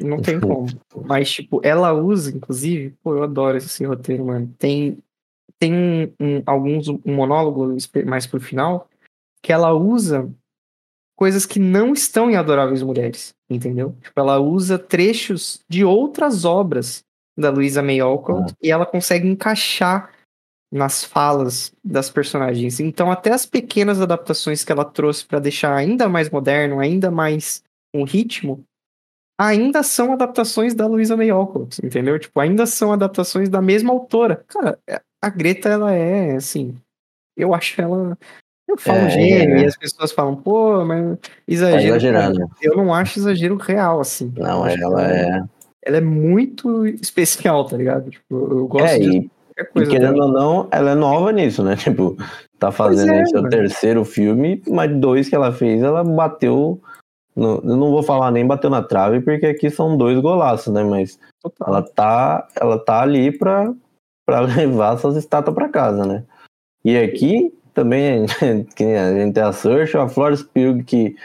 Não 0.00 0.20
tem 0.20 0.40
como. 0.40 0.66
Mas, 1.04 1.30
tipo, 1.30 1.60
ela 1.64 1.92
usa, 1.92 2.30
inclusive, 2.30 2.94
pô, 3.02 3.14
eu 3.16 3.22
adoro 3.22 3.56
esse 3.56 3.84
roteiro, 3.84 4.24
mano. 4.24 4.52
Tem, 4.58 4.98
tem 5.58 5.74
um, 5.74 6.12
um, 6.20 6.42
alguns 6.46 6.88
um 6.88 7.00
monólogo 7.04 7.76
mais 8.06 8.26
pro 8.26 8.40
final 8.40 8.88
que 9.42 9.52
ela 9.52 9.72
usa 9.72 10.30
coisas 11.16 11.46
que 11.46 11.58
não 11.58 11.92
estão 11.92 12.30
em 12.30 12.36
Adoráveis 12.36 12.82
Mulheres, 12.82 13.34
entendeu? 13.48 13.94
Tipo, 14.02 14.20
ela 14.20 14.38
usa 14.38 14.78
trechos 14.78 15.60
de 15.68 15.84
outras 15.84 16.44
obras 16.44 17.04
da 17.36 17.50
Louisa 17.50 17.82
May 17.82 18.00
Alcott 18.00 18.52
ah. 18.52 18.56
e 18.62 18.70
ela 18.70 18.86
consegue 18.86 19.28
encaixar 19.28 20.10
nas 20.74 21.04
falas 21.04 21.72
das 21.84 22.10
personagens. 22.10 22.80
Então, 22.80 23.08
até 23.08 23.32
as 23.32 23.46
pequenas 23.46 24.00
adaptações 24.00 24.64
que 24.64 24.72
ela 24.72 24.84
trouxe 24.84 25.24
para 25.24 25.38
deixar 25.38 25.72
ainda 25.72 26.08
mais 26.08 26.28
moderno, 26.28 26.80
ainda 26.80 27.12
mais 27.12 27.62
um 27.94 28.02
ritmo, 28.02 28.64
ainda 29.38 29.84
são 29.84 30.12
adaptações 30.12 30.74
da 30.74 30.88
Louisa 30.88 31.16
May 31.16 31.30
Alcott, 31.30 31.80
entendeu? 31.86 32.18
Tipo, 32.18 32.40
ainda 32.40 32.66
são 32.66 32.92
adaptações 32.92 33.48
da 33.48 33.62
mesma 33.62 33.92
autora. 33.92 34.44
Cara, 34.48 34.76
a 35.22 35.28
Greta, 35.28 35.68
ela 35.68 35.92
é, 35.92 36.34
assim, 36.34 36.74
eu 37.36 37.54
acho 37.54 37.80
ela... 37.80 38.18
Eu 38.66 38.76
falo 38.76 38.98
é, 38.98 39.10
gênio, 39.10 39.56
é. 39.58 39.62
e 39.62 39.66
as 39.66 39.76
pessoas 39.76 40.10
falam, 40.10 40.34
pô, 40.34 40.84
mas 40.84 41.18
exagero. 41.46 41.82
Exagerando. 41.84 42.50
Eu 42.60 42.76
não 42.76 42.92
acho 42.92 43.20
exagero 43.20 43.56
real, 43.56 44.00
assim. 44.00 44.32
Não, 44.36 44.66
ela 44.66 45.08
é... 45.08 45.44
Ela 45.86 45.98
é 45.98 46.00
muito 46.00 46.86
especial, 46.86 47.66
tá 47.66 47.76
ligado? 47.76 48.10
Tipo, 48.10 48.34
eu 48.34 48.66
gosto 48.66 48.94
é, 48.94 48.98
de... 48.98 49.30
Coisa 49.72 49.88
e 49.88 49.94
querendo 49.94 50.20
ou 50.20 50.28
não, 50.28 50.68
ela 50.70 50.90
é 50.90 50.94
nova 50.94 51.30
nisso, 51.32 51.62
né? 51.62 51.76
Tipo, 51.78 52.16
tá 52.58 52.72
fazendo 52.72 53.12
é, 53.12 53.22
esse 53.22 53.48
terceiro 53.48 54.04
filme, 54.04 54.62
mas 54.68 54.94
dois 54.96 55.28
que 55.28 55.34
ela 55.34 55.52
fez, 55.52 55.82
ela 55.82 56.02
bateu. 56.02 56.80
No, 57.36 57.56
eu 57.56 57.76
não 57.76 57.90
vou 57.90 58.02
falar 58.02 58.30
nem 58.30 58.46
bateu 58.46 58.70
na 58.70 58.82
trave, 58.82 59.20
porque 59.20 59.46
aqui 59.46 59.68
são 59.68 59.96
dois 59.96 60.18
golaços, 60.20 60.72
né? 60.72 60.82
Mas 60.84 61.18
Total. 61.42 61.68
ela 61.68 61.82
tá, 61.82 62.48
ela 62.60 62.78
tá 62.78 63.02
ali 63.02 63.36
pra, 63.36 63.72
pra 64.24 64.40
levar 64.46 64.94
essas 64.94 65.16
estátuas 65.16 65.54
pra 65.54 65.68
casa, 65.68 66.04
né? 66.04 66.24
E 66.84 66.96
aqui 66.96 67.52
também 67.72 68.24
a 68.40 68.44
gente 68.44 68.74
tem 68.74 68.96
a 68.96 69.52
Saoirse, 69.52 69.96
a 69.96 70.08
Florence 70.08 70.44
Pugh, 70.44 70.84
que 70.84 71.16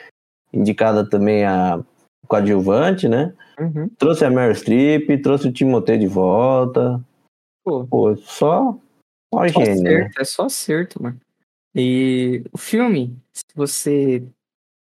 indicada 0.52 1.08
também 1.08 1.46
a 1.46 1.80
coadjuvante, 2.28 3.08
né? 3.08 3.34
Uhum. 3.60 3.90
Trouxe 3.98 4.26
a 4.26 4.30
Meryl 4.30 4.56
Streep, 4.56 5.22
trouxe 5.22 5.48
o 5.48 5.52
Timothée 5.52 5.98
de 5.98 6.08
volta. 6.08 7.00
Pô, 7.64 7.86
Pô 7.86 8.16
só, 8.16 8.74
só, 8.74 8.80
só 9.34 9.48
gênio, 9.48 9.84
né? 9.84 9.90
acerto? 9.96 10.22
É 10.22 10.24
só 10.24 10.46
acerto, 10.46 11.04
mano. 11.04 11.20
E 11.76 12.44
o 12.52 12.58
filme, 12.58 13.18
se 13.32 13.44
você 13.56 14.24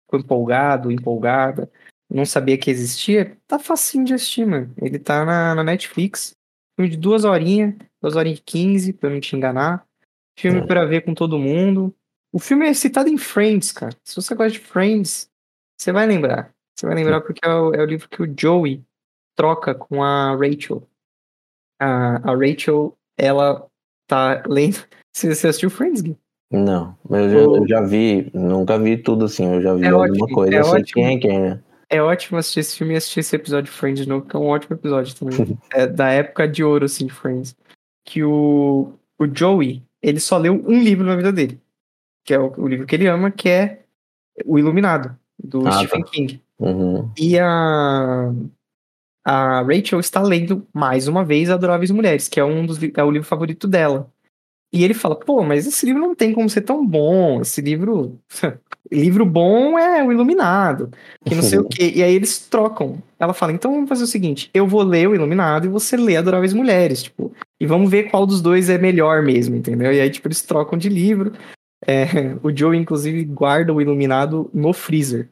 ficou 0.04 0.20
empolgado, 0.20 0.90
empolgada, 0.90 1.70
não 2.10 2.26
sabia 2.26 2.58
que 2.58 2.70
existia, 2.70 3.38
tá 3.46 3.58
facinho 3.58 4.04
de 4.04 4.14
assistir, 4.14 4.46
mano. 4.46 4.72
Ele 4.76 4.98
tá 4.98 5.24
na, 5.24 5.54
na 5.54 5.64
Netflix. 5.64 6.34
Filme 6.76 6.90
de 6.90 6.96
duas 6.96 7.24
horinhas, 7.24 7.74
duas 8.00 8.16
horinhas 8.16 8.38
e 8.38 8.42
quinze, 8.42 8.92
pra 8.92 9.10
não 9.10 9.20
te 9.20 9.36
enganar. 9.36 9.86
Filme 10.38 10.60
é. 10.60 10.66
pra 10.66 10.84
ver 10.84 11.04
com 11.04 11.14
todo 11.14 11.38
mundo. 11.38 11.94
O 12.32 12.38
filme 12.38 12.66
é 12.66 12.74
citado 12.74 13.08
em 13.08 13.18
Friends, 13.18 13.72
cara. 13.72 13.96
Se 14.04 14.16
você 14.16 14.34
gosta 14.34 14.52
de 14.52 14.58
Friends, 14.58 15.30
você 15.78 15.92
vai 15.92 16.06
lembrar. 16.06 16.54
Você 16.74 16.86
vai 16.86 16.94
lembrar 16.94 17.20
porque 17.20 17.40
é 17.44 17.48
o, 17.48 17.74
é 17.74 17.82
o 17.82 17.86
livro 17.86 18.08
que 18.08 18.22
o 18.22 18.34
Joey 18.36 18.82
troca 19.36 19.74
com 19.74 20.02
a 20.02 20.34
Rachel 20.34 20.86
a, 21.82 22.16
a 22.22 22.34
Rachel, 22.34 22.96
ela 23.18 23.66
tá 24.06 24.42
lendo. 24.46 24.78
Você, 25.14 25.28
assistiu 25.28 25.70
Friends, 25.70 26.00
Gui? 26.00 26.16
Não, 26.50 26.96
mas 27.08 27.32
eu, 27.32 27.56
eu, 27.56 27.68
já 27.68 27.80
vi, 27.80 28.30
nunca 28.34 28.78
vi 28.78 28.98
tudo 28.98 29.24
assim, 29.24 29.54
eu 29.54 29.62
já 29.62 29.74
vi 29.74 29.84
é 29.84 29.88
alguma 29.88 30.10
ótimo, 30.10 30.34
coisa, 30.34 30.54
é 30.54 30.60
eu 30.60 30.64
sei 30.64 30.82
quem 30.82 31.16
é 31.16 31.18
quem, 31.18 31.40
né? 31.40 31.62
É 31.88 32.02
ótimo 32.02 32.38
assistir 32.38 32.60
esse 32.60 32.76
filme 32.76 32.94
e 32.94 32.96
assistir 32.96 33.20
esse 33.20 33.36
episódio 33.36 33.70
de 33.70 33.78
Friends 33.78 34.02
de 34.02 34.08
novo, 34.08 34.26
que 34.26 34.36
é 34.36 34.38
um 34.38 34.46
ótimo 34.46 34.76
episódio 34.76 35.14
também. 35.14 35.58
é 35.72 35.86
da 35.86 36.10
época 36.10 36.48
de 36.48 36.64
ouro, 36.64 36.84
assim, 36.86 37.06
de 37.06 37.12
Friends. 37.12 37.54
Que 38.06 38.22
o, 38.22 38.92
o 39.18 39.26
Joey, 39.26 39.82
ele 40.02 40.20
só 40.20 40.38
leu 40.38 40.54
um 40.66 40.82
livro 40.82 41.04
na 41.04 41.16
vida 41.16 41.30
dele. 41.30 41.60
Que 42.24 42.32
é 42.32 42.38
o, 42.38 42.52
o 42.56 42.66
livro 42.66 42.86
que 42.86 42.94
ele 42.94 43.06
ama, 43.06 43.30
que 43.30 43.48
é 43.48 43.82
O 44.46 44.58
Iluminado, 44.58 45.14
do 45.38 45.66
ah, 45.66 45.72
Stephen 45.72 46.02
tá. 46.02 46.10
King. 46.10 46.42
Uhum. 46.58 47.10
E 47.18 47.38
a, 47.38 48.32
a 49.24 49.62
Rachel 49.62 50.00
está 50.00 50.20
lendo 50.20 50.66
mais 50.72 51.08
uma 51.08 51.24
vez 51.24 51.50
Adoráveis 51.50 51.90
Mulheres, 51.90 52.28
que 52.28 52.40
é 52.40 52.44
um 52.44 52.66
dos 52.66 52.78
é 52.82 53.04
o 53.04 53.10
livro 53.10 53.26
favorito 53.26 53.68
dela. 53.68 54.10
E 54.72 54.82
ele 54.82 54.94
fala, 54.94 55.14
pô, 55.14 55.42
mas 55.42 55.66
esse 55.66 55.84
livro 55.84 56.00
não 56.00 56.14
tem 56.14 56.32
como 56.32 56.48
ser 56.48 56.62
tão 56.62 56.84
bom. 56.84 57.42
Esse 57.42 57.60
livro. 57.60 58.18
livro 58.90 59.26
bom 59.26 59.78
é 59.78 60.02
o 60.02 60.10
Iluminado. 60.10 60.90
Que 61.24 61.34
não 61.34 61.42
sei 61.42 61.58
o 61.58 61.64
quê. 61.64 61.92
E 61.94 62.02
aí 62.02 62.14
eles 62.14 62.38
trocam. 62.38 63.02
Ela 63.18 63.34
fala, 63.34 63.52
então 63.52 63.72
vamos 63.72 63.88
fazer 63.88 64.04
o 64.04 64.06
seguinte: 64.06 64.48
eu 64.54 64.66
vou 64.66 64.82
ler 64.82 65.08
o 65.08 65.14
Iluminado 65.14 65.66
e 65.66 65.68
você 65.68 65.94
lê 65.94 66.16
Adoráveis 66.16 66.54
Mulheres. 66.54 67.02
Tipo, 67.02 67.30
e 67.60 67.66
vamos 67.66 67.90
ver 67.90 68.10
qual 68.10 68.26
dos 68.26 68.40
dois 68.40 68.70
é 68.70 68.78
melhor 68.78 69.22
mesmo, 69.22 69.54
entendeu? 69.54 69.92
E 69.92 70.00
aí, 70.00 70.08
tipo, 70.08 70.26
eles 70.26 70.40
trocam 70.40 70.78
de 70.78 70.88
livro. 70.88 71.32
É, 71.86 72.06
o 72.42 72.50
Joe, 72.56 72.76
inclusive, 72.76 73.24
guarda 73.24 73.74
o 73.74 73.80
Iluminado 73.80 74.50
no 74.54 74.72
freezer. 74.72 75.28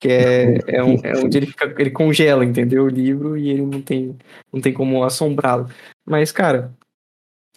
Que 0.00 0.08
é, 0.08 0.58
é, 0.66 0.84
um, 0.84 0.96
é 1.02 1.16
onde 1.16 1.38
ele, 1.38 1.46
fica, 1.46 1.74
ele 1.78 1.90
congela, 1.90 2.44
entendeu? 2.44 2.84
O 2.84 2.88
livro 2.88 3.36
e 3.36 3.48
ele 3.48 3.62
não 3.62 3.80
tem, 3.80 4.16
não 4.52 4.60
tem 4.60 4.72
como 4.72 5.02
assombrá-lo. 5.02 5.68
Mas, 6.06 6.30
cara, 6.30 6.74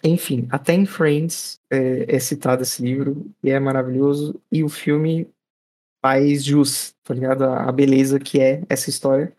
enfim, 0.02 0.46
até 0.50 0.72
em 0.72 0.86
Friends 0.86 1.58
é, 1.70 2.16
é, 2.16 2.18
citado 2.18 2.62
esse 2.62 2.82
livro 2.82 3.26
e 3.42 3.50
é 3.50 3.58
maravilhoso. 3.58 4.40
E 4.50 4.62
o 4.62 4.68
filme 4.68 5.28
faz 6.00 6.44
jus, 6.44 6.94
tá 7.04 7.12
ligado? 7.12 7.44
A, 7.44 7.68
a 7.68 7.72
beleza 7.72 8.18
que 8.18 8.40
é 8.40 8.62
essa 8.68 8.88
história, 8.88 9.32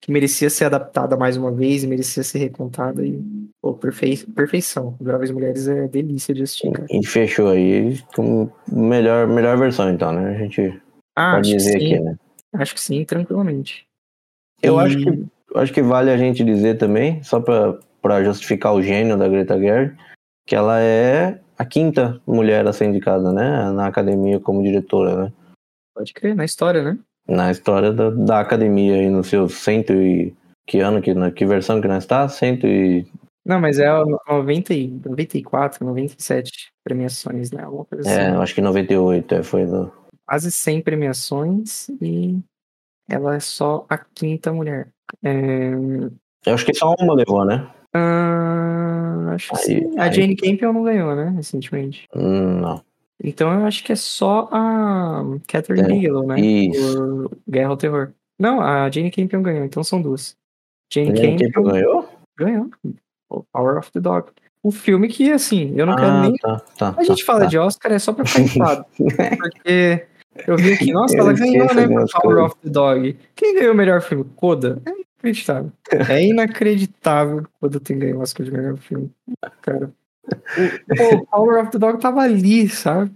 que 0.00 0.10
merecia 0.10 0.48
ser 0.48 0.64
adaptada 0.64 1.16
mais 1.16 1.36
uma 1.36 1.52
vez 1.52 1.84
e 1.84 1.86
merecia 1.86 2.22
ser 2.22 2.38
recontada. 2.38 3.04
E, 3.04 3.22
pô, 3.60 3.74
perfei, 3.74 4.16
perfeição. 4.34 4.96
Graves 5.00 5.30
Mulheres 5.30 5.68
é 5.68 5.86
delícia 5.86 6.34
de 6.34 6.42
assistir. 6.42 6.72
Cara. 6.72 6.86
E 6.90 7.04
fechou 7.04 7.48
aí 7.48 8.00
com 8.14 8.50
melhor, 8.70 9.26
melhor 9.26 9.58
versão, 9.58 9.90
então, 9.90 10.12
né? 10.12 10.34
A 10.34 10.38
gente 10.38 10.80
ah, 11.14 11.34
pode 11.34 11.50
dizer 11.50 11.76
aqui, 11.76 12.00
né? 12.00 12.16
Acho 12.58 12.74
que 12.74 12.80
sim, 12.80 13.04
tranquilamente. 13.04 13.86
Eu 14.62 14.80
e... 14.80 14.84
acho 14.84 14.98
que 14.98 15.26
acho 15.54 15.72
que 15.72 15.82
vale 15.82 16.10
a 16.10 16.16
gente 16.16 16.44
dizer 16.44 16.76
também, 16.76 17.22
só 17.22 17.40
para 17.40 18.24
justificar 18.24 18.74
o 18.74 18.82
gênio 18.82 19.16
da 19.16 19.28
Greta 19.28 19.58
Gerwig, 19.58 19.96
que 20.46 20.54
ela 20.54 20.80
é 20.80 21.40
a 21.58 21.64
quinta 21.64 22.20
mulher 22.26 22.66
a 22.66 22.72
ser 22.72 22.86
indicada, 22.86 23.32
né, 23.32 23.70
na 23.70 23.86
academia 23.86 24.38
como 24.38 24.62
diretora, 24.62 25.24
né? 25.24 25.32
Pode 25.94 26.12
crer, 26.12 26.34
na 26.34 26.44
história, 26.44 26.82
né? 26.82 26.98
Na 27.26 27.50
história 27.50 27.92
da, 27.92 28.10
da 28.10 28.40
academia 28.40 28.96
aí 28.96 29.08
no 29.08 29.24
seu 29.24 29.48
cento 29.48 29.94
e 29.94 30.34
que 30.66 30.80
ano 30.80 31.00
que 31.00 31.14
que 31.32 31.46
versão 31.46 31.80
que 31.80 31.88
nós 31.88 32.04
está? 32.04 32.28
Cento 32.28 32.66
e 32.66 33.06
não, 33.46 33.60
mas 33.60 33.78
é 33.78 33.86
90 34.28 34.74
e 34.74 34.88
94, 34.88 35.86
97 35.86 36.72
premiações, 36.82 37.52
né? 37.52 37.62
Alguma 37.62 37.84
coisa 37.84 38.10
é, 38.10 38.26
assim. 38.26 38.36
acho 38.38 38.54
que 38.56 38.60
98 38.60 39.34
é, 39.36 39.42
foi 39.44 39.64
do... 39.64 39.92
quase 40.26 40.50
100 40.50 40.82
premiações 40.82 41.88
e 42.00 42.38
ela 43.08 43.36
é 43.36 43.40
só 43.40 43.86
a 43.88 43.96
quinta 43.96 44.52
mulher. 44.52 44.88
É... 45.22 45.72
Eu 46.44 46.54
acho 46.54 46.66
que 46.66 46.74
só 46.74 46.94
uma 46.98 47.14
levou, 47.14 47.44
né? 47.44 47.70
Uh, 47.94 49.30
acho 49.30 49.50
que 49.50 49.56
aí, 49.56 49.62
sim. 49.62 49.98
A 49.98 50.10
Jane 50.10 50.36
Campion 50.36 50.72
não 50.72 50.84
ganhou, 50.84 51.14
né? 51.14 51.32
Recentemente. 51.36 52.06
Não. 52.14 52.82
Então 53.22 53.52
eu 53.52 53.64
acho 53.64 53.82
que 53.82 53.92
é 53.92 53.96
só 53.96 54.48
a 54.52 55.24
Catherine 55.46 55.84
é, 55.84 55.92
Bigelow, 55.92 56.26
né? 56.26 56.38
Isso. 56.38 57.28
Por 57.30 57.38
Guerra 57.48 57.70
ao 57.70 57.76
Terror. 57.76 58.12
Não, 58.38 58.60
a 58.60 58.90
Jane 58.90 59.10
Campion 59.10 59.42
ganhou, 59.42 59.64
então 59.64 59.82
são 59.82 60.02
duas. 60.02 60.36
Jane, 60.92 61.16
Jane 61.16 61.38
Campion, 61.38 61.46
Campion 61.52 61.72
ganhou? 61.72 62.08
Ganhou. 62.36 62.70
O 63.30 63.42
Power 63.52 63.78
of 63.78 63.90
the 63.92 64.00
Dog. 64.00 64.30
O 64.62 64.70
filme 64.70 65.08
que, 65.08 65.32
assim, 65.32 65.72
eu 65.76 65.86
não 65.86 65.94
ah, 65.94 65.96
quero 65.96 66.20
nem. 66.22 66.34
Tá, 66.36 66.60
tá, 66.76 66.94
a 66.98 67.02
gente 67.04 67.20
tá, 67.20 67.26
fala 67.26 67.40
tá. 67.40 67.46
de 67.46 67.58
Oscar 67.58 67.92
é 67.92 67.98
só 67.98 68.12
pra 68.12 68.26
ficar 68.26 68.84
porque 69.38 70.06
eu 70.46 70.56
vi 70.56 70.72
aqui, 70.72 70.92
nossa, 70.92 71.16
ela 71.16 71.32
ganhou, 71.32 71.72
né? 71.74 71.86
Por 71.88 72.22
Power 72.22 72.44
of 72.44 72.56
the 72.62 72.70
Dog. 72.70 73.16
Quem 73.34 73.54
ganhou 73.54 73.74
o 73.74 73.76
melhor 73.76 74.00
filme? 74.00 74.24
Coda. 74.36 74.80
É 74.84 74.90
inacreditável. 74.90 75.72
É 76.08 76.24
inacreditável 76.24 77.46
quando 77.60 77.80
tem 77.80 77.98
ganho 77.98 78.18
o 78.18 78.20
Oscar 78.20 78.44
de 78.44 78.52
melhor 78.52 78.76
filme. 78.76 79.10
Cara. 79.62 79.90
Pô, 80.96 81.26
Power 81.30 81.62
of 81.62 81.70
the 81.70 81.78
Dog 81.78 82.00
tava 82.00 82.20
ali, 82.20 82.68
sabe? 82.68 83.10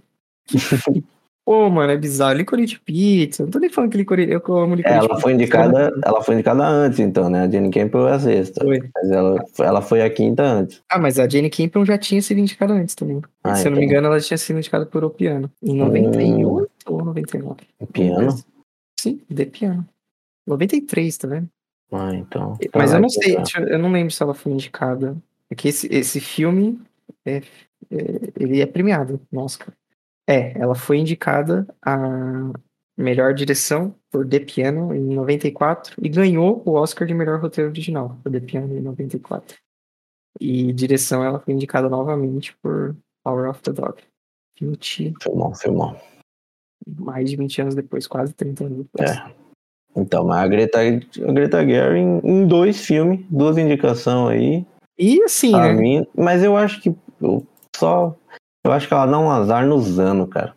Pô, 1.43 1.69
mano, 1.69 1.91
é 1.91 1.97
bizarro. 1.97 2.37
Licorice 2.37 2.79
Pizza. 2.79 3.43
Não 3.43 3.49
tô 3.49 3.59
nem 3.59 3.69
falando 3.69 3.91
que 3.91 3.97
licorice. 3.97 4.31
Eu 4.31 4.41
amo 4.55 4.75
licorice 4.75 5.05
Ela 5.05 5.19
foi 5.19 5.33
indicada, 5.33 5.91
ela 6.05 6.23
foi 6.23 6.35
indicada 6.35 6.63
antes, 6.63 6.99
então, 6.99 7.29
né? 7.29 7.41
A 7.41 7.49
Jane 7.49 7.71
Campion 7.71 8.07
é 8.07 8.13
a 8.13 8.19
sexta. 8.19 8.63
Foi. 8.63 8.79
Mas 8.93 9.11
ela, 9.11 9.45
ela 9.59 9.81
foi 9.81 10.01
a 10.01 10.09
quinta 10.09 10.43
antes. 10.43 10.81
Ah, 10.89 10.99
mas 10.99 11.19
a 11.19 11.27
Jane 11.27 11.49
Campion 11.49 11.83
já 11.83 11.97
tinha 11.97 12.21
sido 12.21 12.39
indicada 12.39 12.73
antes 12.73 12.95
também. 12.95 13.21
Ah, 13.43 13.55
Se 13.55 13.61
então. 13.61 13.71
eu 13.71 13.75
não 13.75 13.79
me 13.79 13.85
então. 13.85 13.97
engano, 13.97 14.13
ela 14.13 14.21
tinha 14.21 14.37
sido 14.37 14.59
indicada 14.59 14.85
por 14.85 15.03
O 15.03 15.09
Piano. 15.09 15.49
Em 15.63 15.75
98 15.75 16.47
hum. 16.47 16.65
Ou 16.85 17.03
99? 17.03 17.61
O 17.79 17.87
Piano? 17.87 18.35
Sim, 18.99 19.17
The 19.33 19.45
Piano. 19.45 19.87
93, 20.47 21.17
tá 21.17 21.27
vendo? 21.27 21.49
Ah, 21.91 22.13
então. 22.15 22.57
Mas 22.73 22.93
eu 22.93 22.99
não 22.99 23.09
sei, 23.09 23.35
eu 23.67 23.79
não 23.79 23.91
lembro 23.91 24.13
se 24.13 24.23
ela 24.23 24.33
foi 24.33 24.51
indicada. 24.51 25.15
É 25.49 25.55
que 25.55 25.67
esse, 25.67 25.87
esse 25.93 26.21
filme, 26.21 26.79
é, 27.25 27.37
é, 27.37 27.43
ele 28.39 28.61
é 28.61 28.65
premiado 28.65 29.19
no 29.31 29.41
Oscar. 29.41 29.73
É, 30.27 30.57
ela 30.57 30.75
foi 30.75 30.97
indicada 30.97 31.67
a 31.81 32.51
melhor 32.97 33.33
direção 33.33 33.93
por 34.09 34.27
The 34.27 34.39
Piano 34.39 34.93
em 34.93 35.15
94 35.15 35.95
e 36.01 36.07
ganhou 36.07 36.61
o 36.65 36.73
Oscar 36.73 37.07
de 37.07 37.13
melhor 37.13 37.41
roteiro 37.41 37.69
original 37.69 38.17
por 38.23 38.31
The 38.31 38.39
Piano 38.39 38.77
em 38.77 38.81
94. 38.81 39.57
E 40.39 40.71
direção 40.71 41.23
ela 41.23 41.39
foi 41.39 41.53
indicada 41.53 41.89
novamente 41.89 42.55
por 42.61 42.95
Power 43.23 43.49
of 43.49 43.61
the 43.61 43.73
Dog. 43.73 44.01
20. 44.59 45.15
Filmão, 45.21 45.55
filmão. 45.55 45.99
Mais 46.87 47.29
de 47.29 47.35
20 47.35 47.61
anos 47.61 47.75
depois, 47.75 48.07
quase 48.07 48.33
30 48.33 48.65
anos 48.65 48.77
depois. 48.79 49.11
É. 49.11 49.31
Então, 49.95 50.25
mas 50.25 50.39
a 50.39 50.47
Greta, 50.47 50.79
a 50.79 51.31
Greta 51.31 51.65
Gerwig 51.65 52.21
em 52.23 52.47
dois 52.47 52.85
filmes, 52.85 53.25
duas 53.29 53.57
indicações 53.57 54.29
aí. 54.29 54.65
E 54.97 55.21
assim, 55.23 55.51
né? 55.51 55.73
Mim, 55.73 56.07
mas 56.15 56.43
eu 56.43 56.55
acho 56.55 56.81
que 56.81 56.95
eu 57.21 57.45
só. 57.75 58.15
Eu 58.63 58.71
acho 58.71 58.87
que 58.87 58.93
ela 58.93 59.05
dá 59.05 59.19
um 59.19 59.31
azar 59.31 59.65
nos 59.65 59.99
anos, 59.99 60.29
cara. 60.29 60.55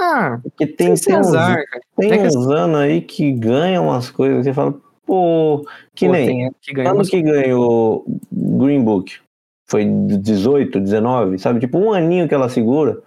Ah, 0.00 0.38
Porque 0.42 0.66
tem, 0.66 0.94
tem, 0.94 1.14
azar, 1.14 1.58
uns, 1.58 1.66
tem 1.96 2.12
é 2.12 2.26
uns 2.26 2.46
anos 2.48 2.78
aí 2.78 3.00
que 3.00 3.32
ganham 3.32 3.86
umas 3.86 4.10
coisas 4.10 4.38
que 4.38 4.44
você 4.44 4.52
fala, 4.52 4.74
pô, 5.06 5.66
que 5.94 6.06
pô, 6.06 6.12
nem. 6.12 6.52
Que 6.60 6.74
ganha 6.74 6.90
ano 6.90 7.02
que 7.02 7.22
ganhou 7.22 8.04
Green 8.30 8.84
Book 8.84 9.18
foi 9.66 9.84
18, 9.84 10.80
19, 10.80 11.38
sabe? 11.38 11.60
Tipo, 11.60 11.78
um 11.78 11.92
aninho 11.92 12.28
que 12.28 12.34
ela 12.34 12.48
segura. 12.48 13.02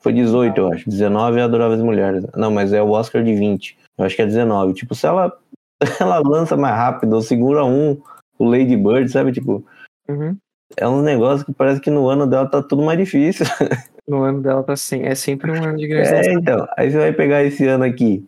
Foi 0.00 0.12
18, 0.12 0.58
eu 0.58 0.72
acho. 0.72 0.88
19 0.88 1.40
é 1.40 1.42
Adoráveis 1.42 1.80
Mulheres. 1.80 2.24
Não, 2.36 2.50
mas 2.50 2.72
é 2.72 2.80
o 2.80 2.90
Oscar 2.90 3.22
de 3.22 3.34
20. 3.34 3.76
Eu 3.98 4.04
acho 4.04 4.14
que 4.14 4.22
é 4.22 4.26
19. 4.26 4.74
Tipo, 4.74 4.94
se 4.94 5.06
ela, 5.06 5.36
ela 6.00 6.18
lança 6.20 6.56
mais 6.56 6.74
rápido 6.74 7.14
ou 7.14 7.22
segura 7.22 7.64
um, 7.64 8.00
o 8.38 8.44
Lady 8.44 8.76
Bird, 8.76 9.10
sabe? 9.10 9.32
Tipo, 9.32 9.64
uhum. 10.08 10.36
é 10.76 10.88
um 10.88 11.02
negócio 11.02 11.44
que 11.44 11.52
parece 11.52 11.80
que 11.80 11.90
no 11.90 12.08
ano 12.08 12.26
dela 12.26 12.48
tá 12.48 12.62
tudo 12.62 12.82
mais 12.82 12.98
difícil. 12.98 13.46
No 14.08 14.22
ano 14.22 14.40
dela 14.40 14.62
tá 14.62 14.72
assim, 14.72 15.02
é 15.02 15.14
sempre 15.14 15.50
um 15.50 15.62
ano 15.62 15.76
de 15.76 15.86
grande 15.86 16.08
É, 16.08 16.32
então. 16.32 16.66
Aí 16.78 16.90
você 16.90 16.96
vai 16.96 17.12
pegar 17.12 17.44
esse 17.44 17.66
ano 17.66 17.84
aqui, 17.84 18.26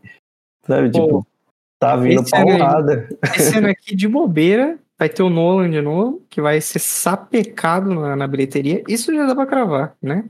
sabe? 0.67 0.91
Pô, 0.93 1.07
tipo, 1.07 1.27
tá 1.79 1.97
vindo 1.97 2.23
paulada. 2.29 3.09
esse 3.35 3.57
ano 3.57 3.69
aqui 3.73 3.97
de 3.97 4.07
bobeira, 4.07 4.79
vai 4.99 5.09
ter 5.09 5.23
o 5.23 5.31
Nolan 5.31 5.71
de 5.71 5.81
novo, 5.81 6.23
que 6.29 6.39
vai 6.39 6.61
ser 6.61 6.81
sapecado 6.81 7.95
na, 7.95 8.15
na 8.15 8.27
bilheteria. 8.27 8.85
Isso 8.87 9.11
já 9.15 9.25
dá 9.25 9.35
pra 9.35 9.47
cravar, 9.47 9.97
né? 10.03 10.27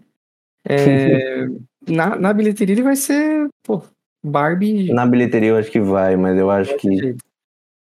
É, 0.68 1.46
na, 1.88 2.16
na 2.16 2.33
bilheteria 2.33 2.75
ele 2.75 2.83
vai 2.83 2.96
ser, 2.96 3.49
pô, 3.62 3.83
Barbie. 4.25 4.92
Na 4.92 5.07
bilheteria 5.07 5.51
eu 5.51 5.57
acho 5.57 5.70
que 5.70 5.81
vai, 5.81 6.16
mas 6.16 6.38
eu 6.38 6.51
acho 6.51 6.77
que. 6.77 7.16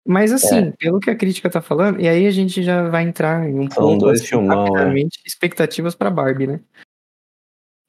Mas 0.06 0.32
assim, 0.32 0.68
é. 0.68 0.72
pelo 0.72 1.00
que 1.00 1.10
a 1.10 1.16
crítica 1.16 1.50
tá 1.50 1.62
falando, 1.62 2.00
e 2.00 2.08
aí 2.08 2.26
a 2.26 2.32
gente 2.32 2.64
já 2.64 2.90
vai 2.90 3.04
entrar 3.04 3.48
em 3.48 3.60
um 3.60 3.70
São 3.70 3.84
ponto 3.84 4.00
dois 4.00 4.20
assim, 4.20 4.30
filmão, 4.30 4.78
é. 4.78 4.94
expectativas 5.26 5.94
para 5.94 6.10
Barbie, 6.10 6.48
né? 6.48 6.60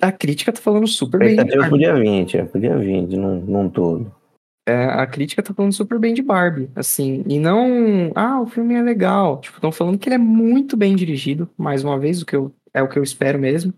A 0.01 0.13
crítica 0.13 0.53
tá 0.53 0.61
falando 0.61 0.87
super 0.87 1.19
bem. 1.19 1.31
Expectativas 1.31 1.69
pro 1.69 1.79
dia 1.79 1.95
20, 1.95 2.37
é 2.37 2.45
pro 2.45 2.61
dia 2.61 2.77
20, 2.77 3.17
não, 3.17 3.41
não 3.41 3.69
todo. 3.69 4.13
É, 4.69 4.85
a 4.85 5.07
crítica 5.07 5.43
tá 5.43 5.53
falando 5.55 5.73
super 5.73 5.99
bem 5.99 6.15
de 6.15 6.23
Barbie, 6.23 6.71
assim, 6.77 7.25
e 7.27 7.39
não, 7.39 8.13
ah, 8.15 8.41
o 8.41 8.47
filme 8.47 8.75
é 8.75 8.83
legal, 8.83 9.41
tipo, 9.41 9.57
estão 9.57 9.73
falando 9.73 9.99
que 9.99 10.09
ele 10.09 10.15
é 10.15 10.19
muito 10.19 10.77
bem 10.77 10.95
dirigido, 10.95 11.51
mais 11.59 11.83
uma 11.83 11.99
vez, 11.99 12.23
o 12.23 12.27
que 12.27 12.37
eu, 12.37 12.53
é 12.73 12.81
o 12.81 12.89
que 12.89 12.97
eu 12.97 13.03
espero 13.03 13.41
mesmo. 13.41 13.75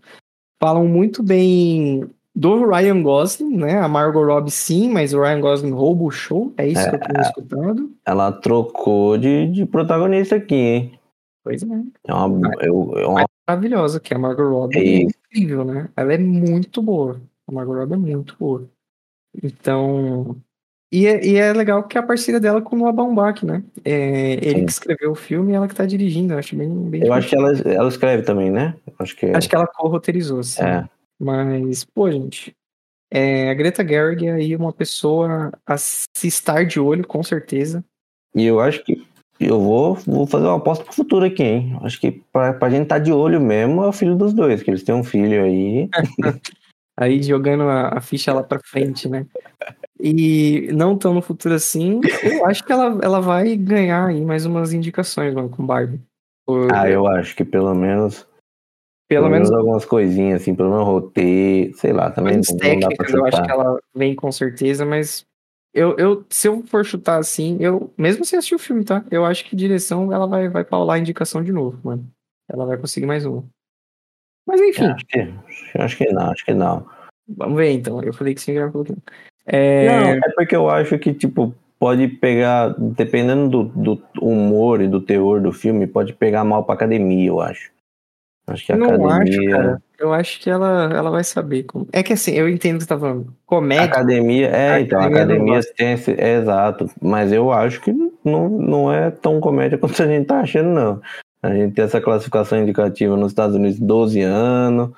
Falam 0.59 0.87
muito 0.87 1.21
bem 1.21 2.09
do 2.35 2.65
Ryan 2.65 3.01
Gosling, 3.01 3.55
né? 3.57 3.79
A 3.79 3.87
Margot 3.87 4.25
Robbie 4.25 4.51
sim, 4.51 4.89
mas 4.89 5.13
o 5.13 5.21
Ryan 5.21 5.39
Gosling 5.39 5.71
rouba 5.71 6.03
o 6.03 6.11
show. 6.11 6.53
É 6.57 6.67
isso 6.67 6.81
é, 6.81 6.89
que 6.89 6.95
eu 6.95 7.13
tô 7.13 7.21
escutando. 7.21 7.95
Ela 8.05 8.31
trocou 8.31 9.17
de, 9.17 9.47
de 9.47 9.65
protagonista 9.65 10.35
aqui, 10.35 10.55
hein? 10.55 10.99
Pois 11.43 11.63
é. 11.63 11.83
É 12.05 12.13
uma, 12.13 12.51
eu, 12.61 12.93
é 12.97 13.07
uma... 13.07 13.25
maravilhosa, 13.47 13.99
que 13.99 14.13
é 14.13 14.17
a 14.17 14.19
Margot 14.19 14.49
Robbie. 14.49 14.77
É, 14.77 14.81
é 14.81 15.01
incrível, 15.03 15.63
né? 15.63 15.89
Ela 15.95 16.13
é 16.13 16.17
muito 16.17 16.81
boa. 16.81 17.21
A 17.47 17.51
Margot 17.51 17.73
Robbie 17.73 17.93
é 17.93 17.97
muito 17.97 18.35
boa. 18.37 18.67
Então. 19.41 20.35
E 20.95 21.07
é, 21.07 21.25
e 21.25 21.35
é 21.35 21.51
legal 21.51 21.83
que 21.83 21.97
a 21.97 22.03
parceria 22.03 22.39
dela 22.39 22.61
com 22.61 22.73
o 22.73 22.79
Noah 22.79 22.93
Baumbach, 22.93 23.45
né? 23.45 23.61
É, 23.83 24.35
ele 24.35 24.59
Sim. 24.59 24.65
que 24.65 24.71
escreveu 24.71 25.11
o 25.11 25.15
filme 25.15 25.51
e 25.51 25.55
ela 25.55 25.67
que 25.67 25.75
tá 25.75 25.85
dirigindo. 25.85 26.33
Eu 26.33 26.37
acho 26.37 26.55
bem. 26.55 26.69
bem 26.89 27.05
eu 27.05 27.11
acho 27.11 27.27
que 27.27 27.35
ela, 27.35 27.51
ela 27.65 27.89
escreve 27.89 28.23
também, 28.23 28.49
né? 28.49 28.73
Acho 28.97 29.13
que, 29.13 29.25
acho 29.25 29.49
que 29.49 29.55
ela 29.55 29.67
co-roteirizou, 29.67 30.41
sim. 30.41 30.63
É. 30.63 30.87
Mas, 31.19 31.83
pô, 31.83 32.09
gente, 32.09 32.55
é, 33.11 33.49
a 33.49 33.53
Greta 33.53 33.85
Gerwig 33.85 34.25
é 34.25 34.31
aí 34.35 34.55
uma 34.55 34.71
pessoa 34.71 35.51
a 35.67 35.77
se 35.77 36.05
estar 36.23 36.65
de 36.65 36.79
olho, 36.79 37.05
com 37.05 37.21
certeza. 37.21 37.83
E 38.33 38.45
eu 38.45 38.61
acho 38.61 38.81
que 38.85 39.05
eu 39.37 39.59
vou, 39.59 39.95
vou 39.95 40.25
fazer 40.25 40.45
uma 40.45 40.55
aposta 40.55 40.85
pro 40.85 40.93
futuro 40.93 41.25
aqui, 41.25 41.43
hein? 41.43 41.77
Acho 41.81 41.99
que 41.99 42.23
pra, 42.31 42.53
pra 42.53 42.69
gente 42.69 42.83
estar 42.83 42.95
tá 42.95 43.03
de 43.03 43.11
olho 43.11 43.41
mesmo 43.41 43.83
é 43.83 43.87
o 43.87 43.91
filho 43.91 44.15
dos 44.15 44.33
dois, 44.33 44.63
que 44.63 44.71
eles 44.71 44.83
têm 44.83 44.95
um 44.95 45.03
filho 45.03 45.43
aí. 45.43 45.89
aí 46.95 47.21
jogando 47.21 47.63
a, 47.63 47.97
a, 47.97 47.99
ficha 47.99 48.33
lá 48.33 48.43
pra 48.43 48.61
frente, 48.63 49.09
né? 49.09 49.25
E 49.99 50.69
não 50.73 50.97
tão 50.97 51.13
no 51.13 51.21
futuro 51.21 51.55
assim, 51.55 52.01
eu 52.23 52.45
acho 52.45 52.63
que 52.63 52.71
ela, 52.71 52.99
ela 53.01 53.21
vai 53.21 53.55
ganhar 53.55 54.07
aí 54.07 54.21
mais 54.25 54.45
umas 54.45 54.73
indicações, 54.73 55.33
mano, 55.33 55.49
com 55.49 55.65
Barbie. 55.65 56.01
Por... 56.45 56.73
Ah, 56.73 56.89
eu 56.89 57.07
acho 57.07 57.35
que 57.35 57.45
pelo 57.45 57.73
menos. 57.73 58.27
Pelo, 59.07 59.23
pelo 59.23 59.29
menos, 59.29 59.49
menos 59.49 59.61
algumas 59.61 59.85
coisinhas, 59.85 60.41
assim, 60.41 60.55
pelo 60.55 60.71
menos 60.71 60.85
roteiro, 60.85 61.77
sei 61.77 61.93
lá, 61.93 62.11
também. 62.11 62.37
Não, 62.37 62.57
técnicas, 62.57 63.13
eu 63.13 63.25
acho 63.25 63.43
que 63.43 63.51
ela 63.51 63.79
vem 63.95 64.15
com 64.15 64.31
certeza, 64.31 64.83
mas 64.83 65.23
eu, 65.75 65.95
eu, 65.97 66.25
se 66.29 66.47
eu 66.47 66.63
for 66.63 66.85
chutar 66.85 67.19
assim, 67.19 67.57
eu, 67.59 67.93
mesmo 67.97 68.25
sem 68.25 68.37
assistir 68.37 68.55
o 68.55 68.59
filme, 68.59 68.83
tá? 68.83 69.03
Eu 69.11 69.25
acho 69.25 69.45
que 69.45 69.55
direção 69.55 70.11
ela 70.11 70.25
vai, 70.25 70.49
vai 70.49 70.63
paular 70.63 70.95
a 70.95 70.99
indicação 70.99 71.43
de 71.43 71.51
novo, 71.51 71.77
mano. 71.83 72.09
Ela 72.49 72.65
vai 72.65 72.77
conseguir 72.77 73.05
mais 73.05 73.25
uma. 73.25 73.43
Mas 74.47 74.61
enfim. 74.61 74.85
Acho 74.85 75.05
que, 75.05 75.33
acho 75.77 75.97
que 75.97 76.11
não, 76.11 76.31
acho 76.31 76.45
que 76.45 76.53
não. 76.53 76.87
Vamos 77.27 77.57
ver 77.57 77.71
então. 77.71 78.01
Eu 78.01 78.13
falei 78.13 78.33
que 78.33 78.41
sim, 78.41 78.53
já 78.53 78.71
falou 78.71 78.85
que 78.85 78.93
não. 78.93 79.01
É... 79.45 79.87
Não, 79.87 80.09
é 80.11 80.29
porque 80.35 80.55
eu 80.55 80.69
acho 80.69 80.97
que, 80.97 81.13
tipo, 81.13 81.53
pode 81.79 82.07
pegar, 82.07 82.73
dependendo 82.77 83.63
do, 83.63 83.95
do 83.95 84.03
humor 84.19 84.81
e 84.81 84.87
do 84.87 85.01
teor 85.01 85.41
do 85.41 85.51
filme, 85.51 85.87
pode 85.87 86.13
pegar 86.13 86.43
mal 86.43 86.63
pra 86.63 86.75
academia, 86.75 87.27
eu 87.27 87.39
acho. 87.39 87.71
Acho 88.47 88.65
que 88.65 88.71
a 88.71 88.77
não 88.77 88.87
academia. 88.87 89.39
Acho, 89.39 89.49
cara. 89.49 89.81
Eu 89.97 90.13
acho 90.13 90.39
que 90.39 90.49
ela, 90.49 90.91
ela 90.93 91.09
vai 91.09 91.23
saber 91.23 91.63
como. 91.63 91.87
É 91.91 92.03
que 92.03 92.13
assim, 92.13 92.33
eu 92.33 92.47
entendo 92.47 92.75
o 92.75 92.77
que 92.77 92.83
você 92.83 92.89
tá 92.89 92.99
falando. 92.99 93.33
Comédia. 93.45 93.85
Academia, 93.85 94.47
é, 94.47 94.71
a 94.73 94.81
então, 94.81 94.99
academia 94.99 95.23
academia 95.23 95.61
tem 95.75 95.93
esse. 95.93 96.11
É, 96.11 96.37
exato. 96.37 96.89
Mas 97.01 97.31
eu 97.31 97.51
acho 97.51 97.81
que 97.81 97.91
não, 98.23 98.49
não 98.49 98.93
é 98.93 99.09
tão 99.09 99.39
comédia 99.39 99.77
quanto 99.79 100.01
a 100.01 100.07
gente 100.07 100.27
tá 100.27 100.41
achando, 100.41 100.69
não. 100.69 101.01
A 101.41 101.53
gente 101.53 101.73
tem 101.73 101.85
essa 101.85 102.01
classificação 102.01 102.59
indicativa 102.59 103.15
nos 103.15 103.31
Estados 103.31 103.55
Unidos 103.55 103.79
12 103.79 104.21
anos. 104.21 104.91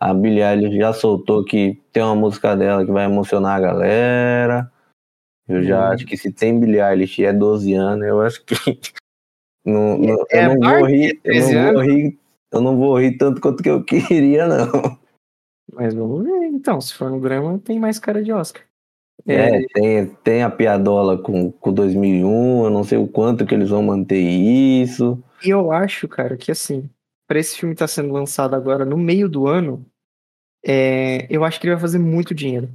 A 0.00 0.14
Billie 0.14 0.42
Eilish 0.42 0.76
já 0.76 0.92
soltou 0.92 1.44
que 1.44 1.80
tem 1.92 2.02
uma 2.02 2.14
música 2.14 2.56
dela 2.56 2.84
que 2.84 2.92
vai 2.92 3.04
emocionar 3.04 3.56
a 3.56 3.60
galera. 3.60 4.72
Eu 5.48 5.62
já 5.62 5.80
hum. 5.80 5.92
acho 5.92 6.06
que 6.06 6.16
se 6.16 6.32
tem 6.32 6.58
Billie 6.58 6.80
Eilish 6.80 7.20
e 7.20 7.24
é 7.24 7.32
12 7.32 7.74
anos, 7.74 8.06
eu 8.06 8.20
acho 8.20 8.44
que. 8.44 8.54
não, 9.64 9.98
não, 9.98 10.24
é, 10.30 10.46
eu 10.46 10.58
não 10.58 10.78
vou 10.78 10.86
rir. 10.86 11.20
Eu 11.24 11.52
não 11.52 11.72
vou 11.72 11.82
rir 11.82 12.18
eu 12.50 12.60
não 12.60 12.76
vou 12.76 12.98
rir 12.98 13.16
tanto 13.16 13.40
quanto 13.40 13.62
que 13.62 13.70
eu 13.70 13.82
queria, 13.84 14.46
não. 14.46 14.98
Mas 15.72 15.94
vamos 15.94 16.24
ver, 16.24 16.46
então. 16.46 16.80
Se 16.80 16.94
for 16.94 17.10
no 17.10 17.20
drama, 17.20 17.58
tem 17.58 17.78
mais 17.78 17.98
cara 17.98 18.22
de 18.22 18.32
Oscar. 18.32 18.62
É, 19.26 19.56
é 19.56 19.66
tem, 19.74 20.06
tem 20.22 20.42
a 20.42 20.50
piadola 20.50 21.18
com, 21.18 21.50
com 21.50 21.72
2001, 21.72 22.64
eu 22.64 22.70
não 22.70 22.84
sei 22.84 22.96
o 22.96 23.08
quanto 23.08 23.44
que 23.44 23.54
eles 23.54 23.68
vão 23.68 23.82
manter 23.82 24.20
isso. 24.20 25.22
E 25.44 25.50
eu 25.50 25.70
acho, 25.70 26.08
cara, 26.08 26.36
que 26.36 26.50
assim, 26.50 26.88
para 27.28 27.38
esse 27.38 27.56
filme 27.56 27.74
estar 27.74 27.84
tá 27.84 27.88
sendo 27.88 28.12
lançado 28.12 28.56
agora 28.56 28.84
no 28.84 28.96
meio 28.96 29.28
do 29.28 29.46
ano, 29.46 29.84
é, 30.64 31.26
eu 31.30 31.44
acho 31.44 31.60
que 31.60 31.66
ele 31.66 31.74
vai 31.74 31.80
fazer 31.80 31.98
muito 31.98 32.34
dinheiro. 32.34 32.70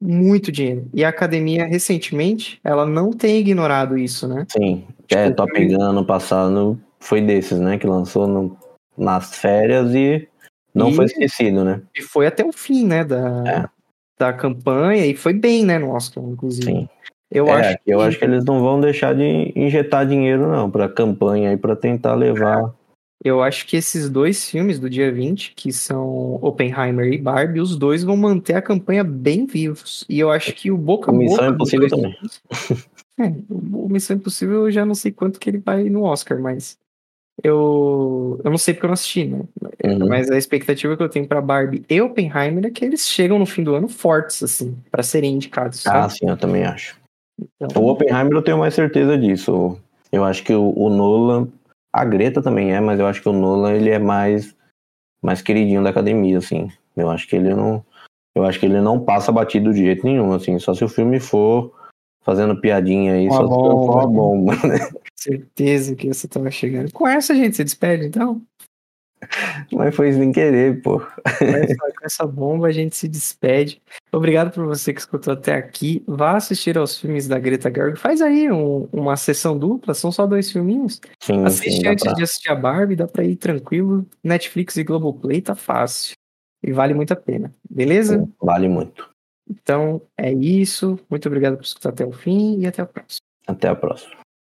Muito 0.00 0.50
dinheiro. 0.50 0.88
E 0.94 1.04
a 1.04 1.10
academia, 1.10 1.66
recentemente, 1.66 2.58
ela 2.64 2.86
não 2.86 3.10
tem 3.10 3.38
ignorado 3.38 3.98
isso, 3.98 4.26
né? 4.26 4.46
Sim. 4.50 4.86
Tipo, 5.06 5.20
é, 5.20 5.30
Top 5.30 5.66
Gun 5.66 5.82
ano 5.82 6.04
passado 6.06 6.80
foi 6.98 7.20
desses, 7.20 7.58
né? 7.58 7.76
Que 7.76 7.86
lançou 7.86 8.26
no 8.26 8.56
nas 8.96 9.34
férias 9.34 9.94
e 9.94 10.28
não 10.74 10.90
e, 10.90 10.94
foi 10.94 11.06
esquecido, 11.06 11.64
né? 11.64 11.82
E 11.96 12.02
foi 12.02 12.26
até 12.26 12.44
o 12.44 12.52
fim, 12.52 12.84
né, 12.86 13.02
da, 13.02 13.44
é. 13.46 13.64
da 14.18 14.32
campanha 14.32 15.06
e 15.06 15.16
foi 15.16 15.32
bem, 15.32 15.64
né, 15.64 15.78
no 15.78 15.90
Oscar, 15.90 16.22
inclusive. 16.22 16.66
Sim. 16.66 16.88
Eu, 17.30 17.46
é, 17.48 17.52
acho 17.52 17.78
que... 17.78 17.90
eu 17.90 18.00
acho 18.00 18.18
que 18.18 18.24
eles 18.24 18.44
não 18.44 18.60
vão 18.60 18.80
deixar 18.80 19.14
de 19.14 19.52
injetar 19.56 20.06
dinheiro, 20.06 20.48
não, 20.48 20.70
pra 20.70 20.88
campanha 20.88 21.52
e 21.52 21.56
para 21.56 21.74
tentar 21.74 22.14
levar. 22.14 22.72
Eu 23.22 23.42
acho 23.42 23.66
que 23.66 23.76
esses 23.76 24.08
dois 24.08 24.48
filmes 24.48 24.78
do 24.78 24.88
dia 24.88 25.12
20, 25.12 25.52
que 25.54 25.72
são 25.72 26.38
Oppenheimer 26.40 27.12
e 27.12 27.18
Barbie, 27.18 27.60
os 27.60 27.76
dois 27.76 28.02
vão 28.02 28.16
manter 28.16 28.54
a 28.54 28.62
campanha 28.62 29.04
bem 29.04 29.44
vivos. 29.44 30.06
E 30.08 30.18
eu 30.18 30.30
acho 30.30 30.54
que 30.54 30.70
o 30.70 30.78
boca 30.78 31.10
a 31.10 31.14
boca. 31.14 31.24
Missão 31.24 31.48
Impossível 31.50 31.88
também. 31.88 32.16
é, 33.20 33.34
o 33.50 33.88
Missão 33.90 34.16
Impossível 34.16 34.66
eu 34.66 34.70
já 34.70 34.86
não 34.86 34.94
sei 34.94 35.12
quanto 35.12 35.38
que 35.38 35.50
ele 35.50 35.58
vai 35.58 35.84
no 35.90 36.04
Oscar, 36.04 36.40
mas 36.40 36.78
eu, 37.42 38.40
eu 38.42 38.50
não 38.50 38.58
sei 38.58 38.74
porque 38.74 38.86
eu 38.86 38.88
não 38.88 38.94
assisti, 38.94 39.24
né? 39.24 39.42
Uhum. 39.84 40.08
Mas 40.08 40.30
a 40.30 40.38
expectativa 40.38 40.96
que 40.96 41.02
eu 41.02 41.08
tenho 41.08 41.26
para 41.26 41.40
Barbie 41.40 41.84
e 41.88 42.00
Oppenheimer 42.00 42.66
é 42.66 42.70
que 42.70 42.84
eles 42.84 43.06
chegam 43.06 43.38
no 43.38 43.46
fim 43.46 43.62
do 43.62 43.74
ano 43.74 43.88
fortes, 43.88 44.42
assim, 44.42 44.76
para 44.90 45.02
serem 45.02 45.34
indicados. 45.34 45.86
Ah, 45.86 46.08
sim, 46.08 46.28
eu 46.28 46.36
também 46.36 46.64
acho. 46.64 46.98
Então, 47.60 47.82
o 47.82 47.88
Oppenheimer 47.88 48.32
eu 48.32 48.42
tenho 48.42 48.58
mais 48.58 48.74
certeza 48.74 49.16
disso. 49.16 49.78
Eu 50.12 50.24
acho 50.24 50.42
que 50.42 50.52
o, 50.52 50.72
o 50.76 50.90
Nolan, 50.90 51.48
a 51.92 52.04
Greta 52.04 52.42
também 52.42 52.72
é, 52.72 52.80
mas 52.80 53.00
eu 53.00 53.06
acho 53.06 53.22
que 53.22 53.28
o 53.28 53.32
Nolan 53.32 53.72
ele 53.72 53.90
é 53.90 53.98
mais 53.98 54.54
mais 55.22 55.42
queridinho 55.42 55.82
da 55.82 55.90
academia, 55.90 56.38
assim. 56.38 56.70
Eu 56.96 57.10
acho 57.10 57.28
que 57.28 57.36
ele 57.36 57.54
não, 57.54 57.84
eu 58.34 58.44
acho 58.44 58.58
que 58.58 58.66
ele 58.66 58.80
não 58.80 58.98
passa 58.98 59.30
batido 59.30 59.72
de 59.72 59.84
jeito 59.84 60.04
nenhum, 60.04 60.32
assim. 60.32 60.58
Só 60.58 60.74
se 60.74 60.84
o 60.84 60.88
filme 60.88 61.20
for 61.20 61.72
fazendo 62.22 62.60
piadinha 62.60 63.14
aí, 63.14 63.26
uma 63.26 63.36
só 63.36 63.46
bomba, 63.46 63.68
se 63.68 63.86
for 63.86 63.94
uma 63.96 64.06
bomba, 64.06 64.52
né? 64.66 64.78
Certeza 65.14 65.94
que 65.94 66.08
você 66.08 66.26
tava 66.26 66.50
chegando. 66.50 66.92
Com 66.92 67.06
essa, 67.06 67.34
gente, 67.34 67.56
você 67.56 67.64
despede, 67.64 68.06
então? 68.06 68.40
Mas 69.72 69.94
foi 69.94 70.12
sem 70.12 70.32
querer, 70.32 70.80
pô. 70.82 71.00
com 71.00 72.04
essa 72.04 72.26
bomba 72.26 72.68
a 72.68 72.72
gente 72.72 72.96
se 72.96 73.08
despede. 73.08 73.80
Obrigado 74.12 74.52
por 74.52 74.66
você 74.66 74.92
que 74.92 75.00
escutou 75.00 75.34
até 75.34 75.54
aqui. 75.54 76.02
Vá 76.06 76.36
assistir 76.36 76.76
aos 76.78 76.98
filmes 76.98 77.28
da 77.28 77.38
Greta 77.38 77.70
Gerwig. 77.72 77.98
Faz 77.98 78.20
aí 78.22 78.50
um, 78.50 78.88
uma 78.92 79.16
sessão 79.16 79.58
dupla, 79.58 79.94
são 79.94 80.10
só 80.10 80.26
dois 80.26 80.50
filminhos. 80.50 81.00
Sim, 81.20 81.44
Assiste 81.44 81.80
sim, 81.80 81.86
antes 81.86 82.04
pra... 82.04 82.14
de 82.14 82.22
assistir 82.22 82.50
a 82.50 82.54
Barbie, 82.54 82.96
dá 82.96 83.06
pra 83.06 83.24
ir 83.24 83.36
tranquilo. 83.36 84.06
Netflix 84.22 84.76
e 84.76 84.84
Globoplay 84.84 85.40
tá 85.40 85.54
fácil. 85.54 86.14
E 86.62 86.72
vale 86.72 86.92
muito 86.92 87.12
a 87.12 87.16
pena, 87.16 87.54
beleza? 87.68 88.28
Vale 88.40 88.68
muito. 88.68 89.08
Então 89.48 90.00
é 90.16 90.32
isso. 90.32 90.98
Muito 91.08 91.26
obrigado 91.26 91.56
por 91.56 91.64
escutar 91.64 91.88
até 91.88 92.04
o 92.04 92.12
fim 92.12 92.60
e 92.60 92.66
até 92.66 92.82
a 92.82 92.86
próxima. 92.86 93.20
Até 93.46 93.68
a 93.68 93.74
próxima. 93.74 94.20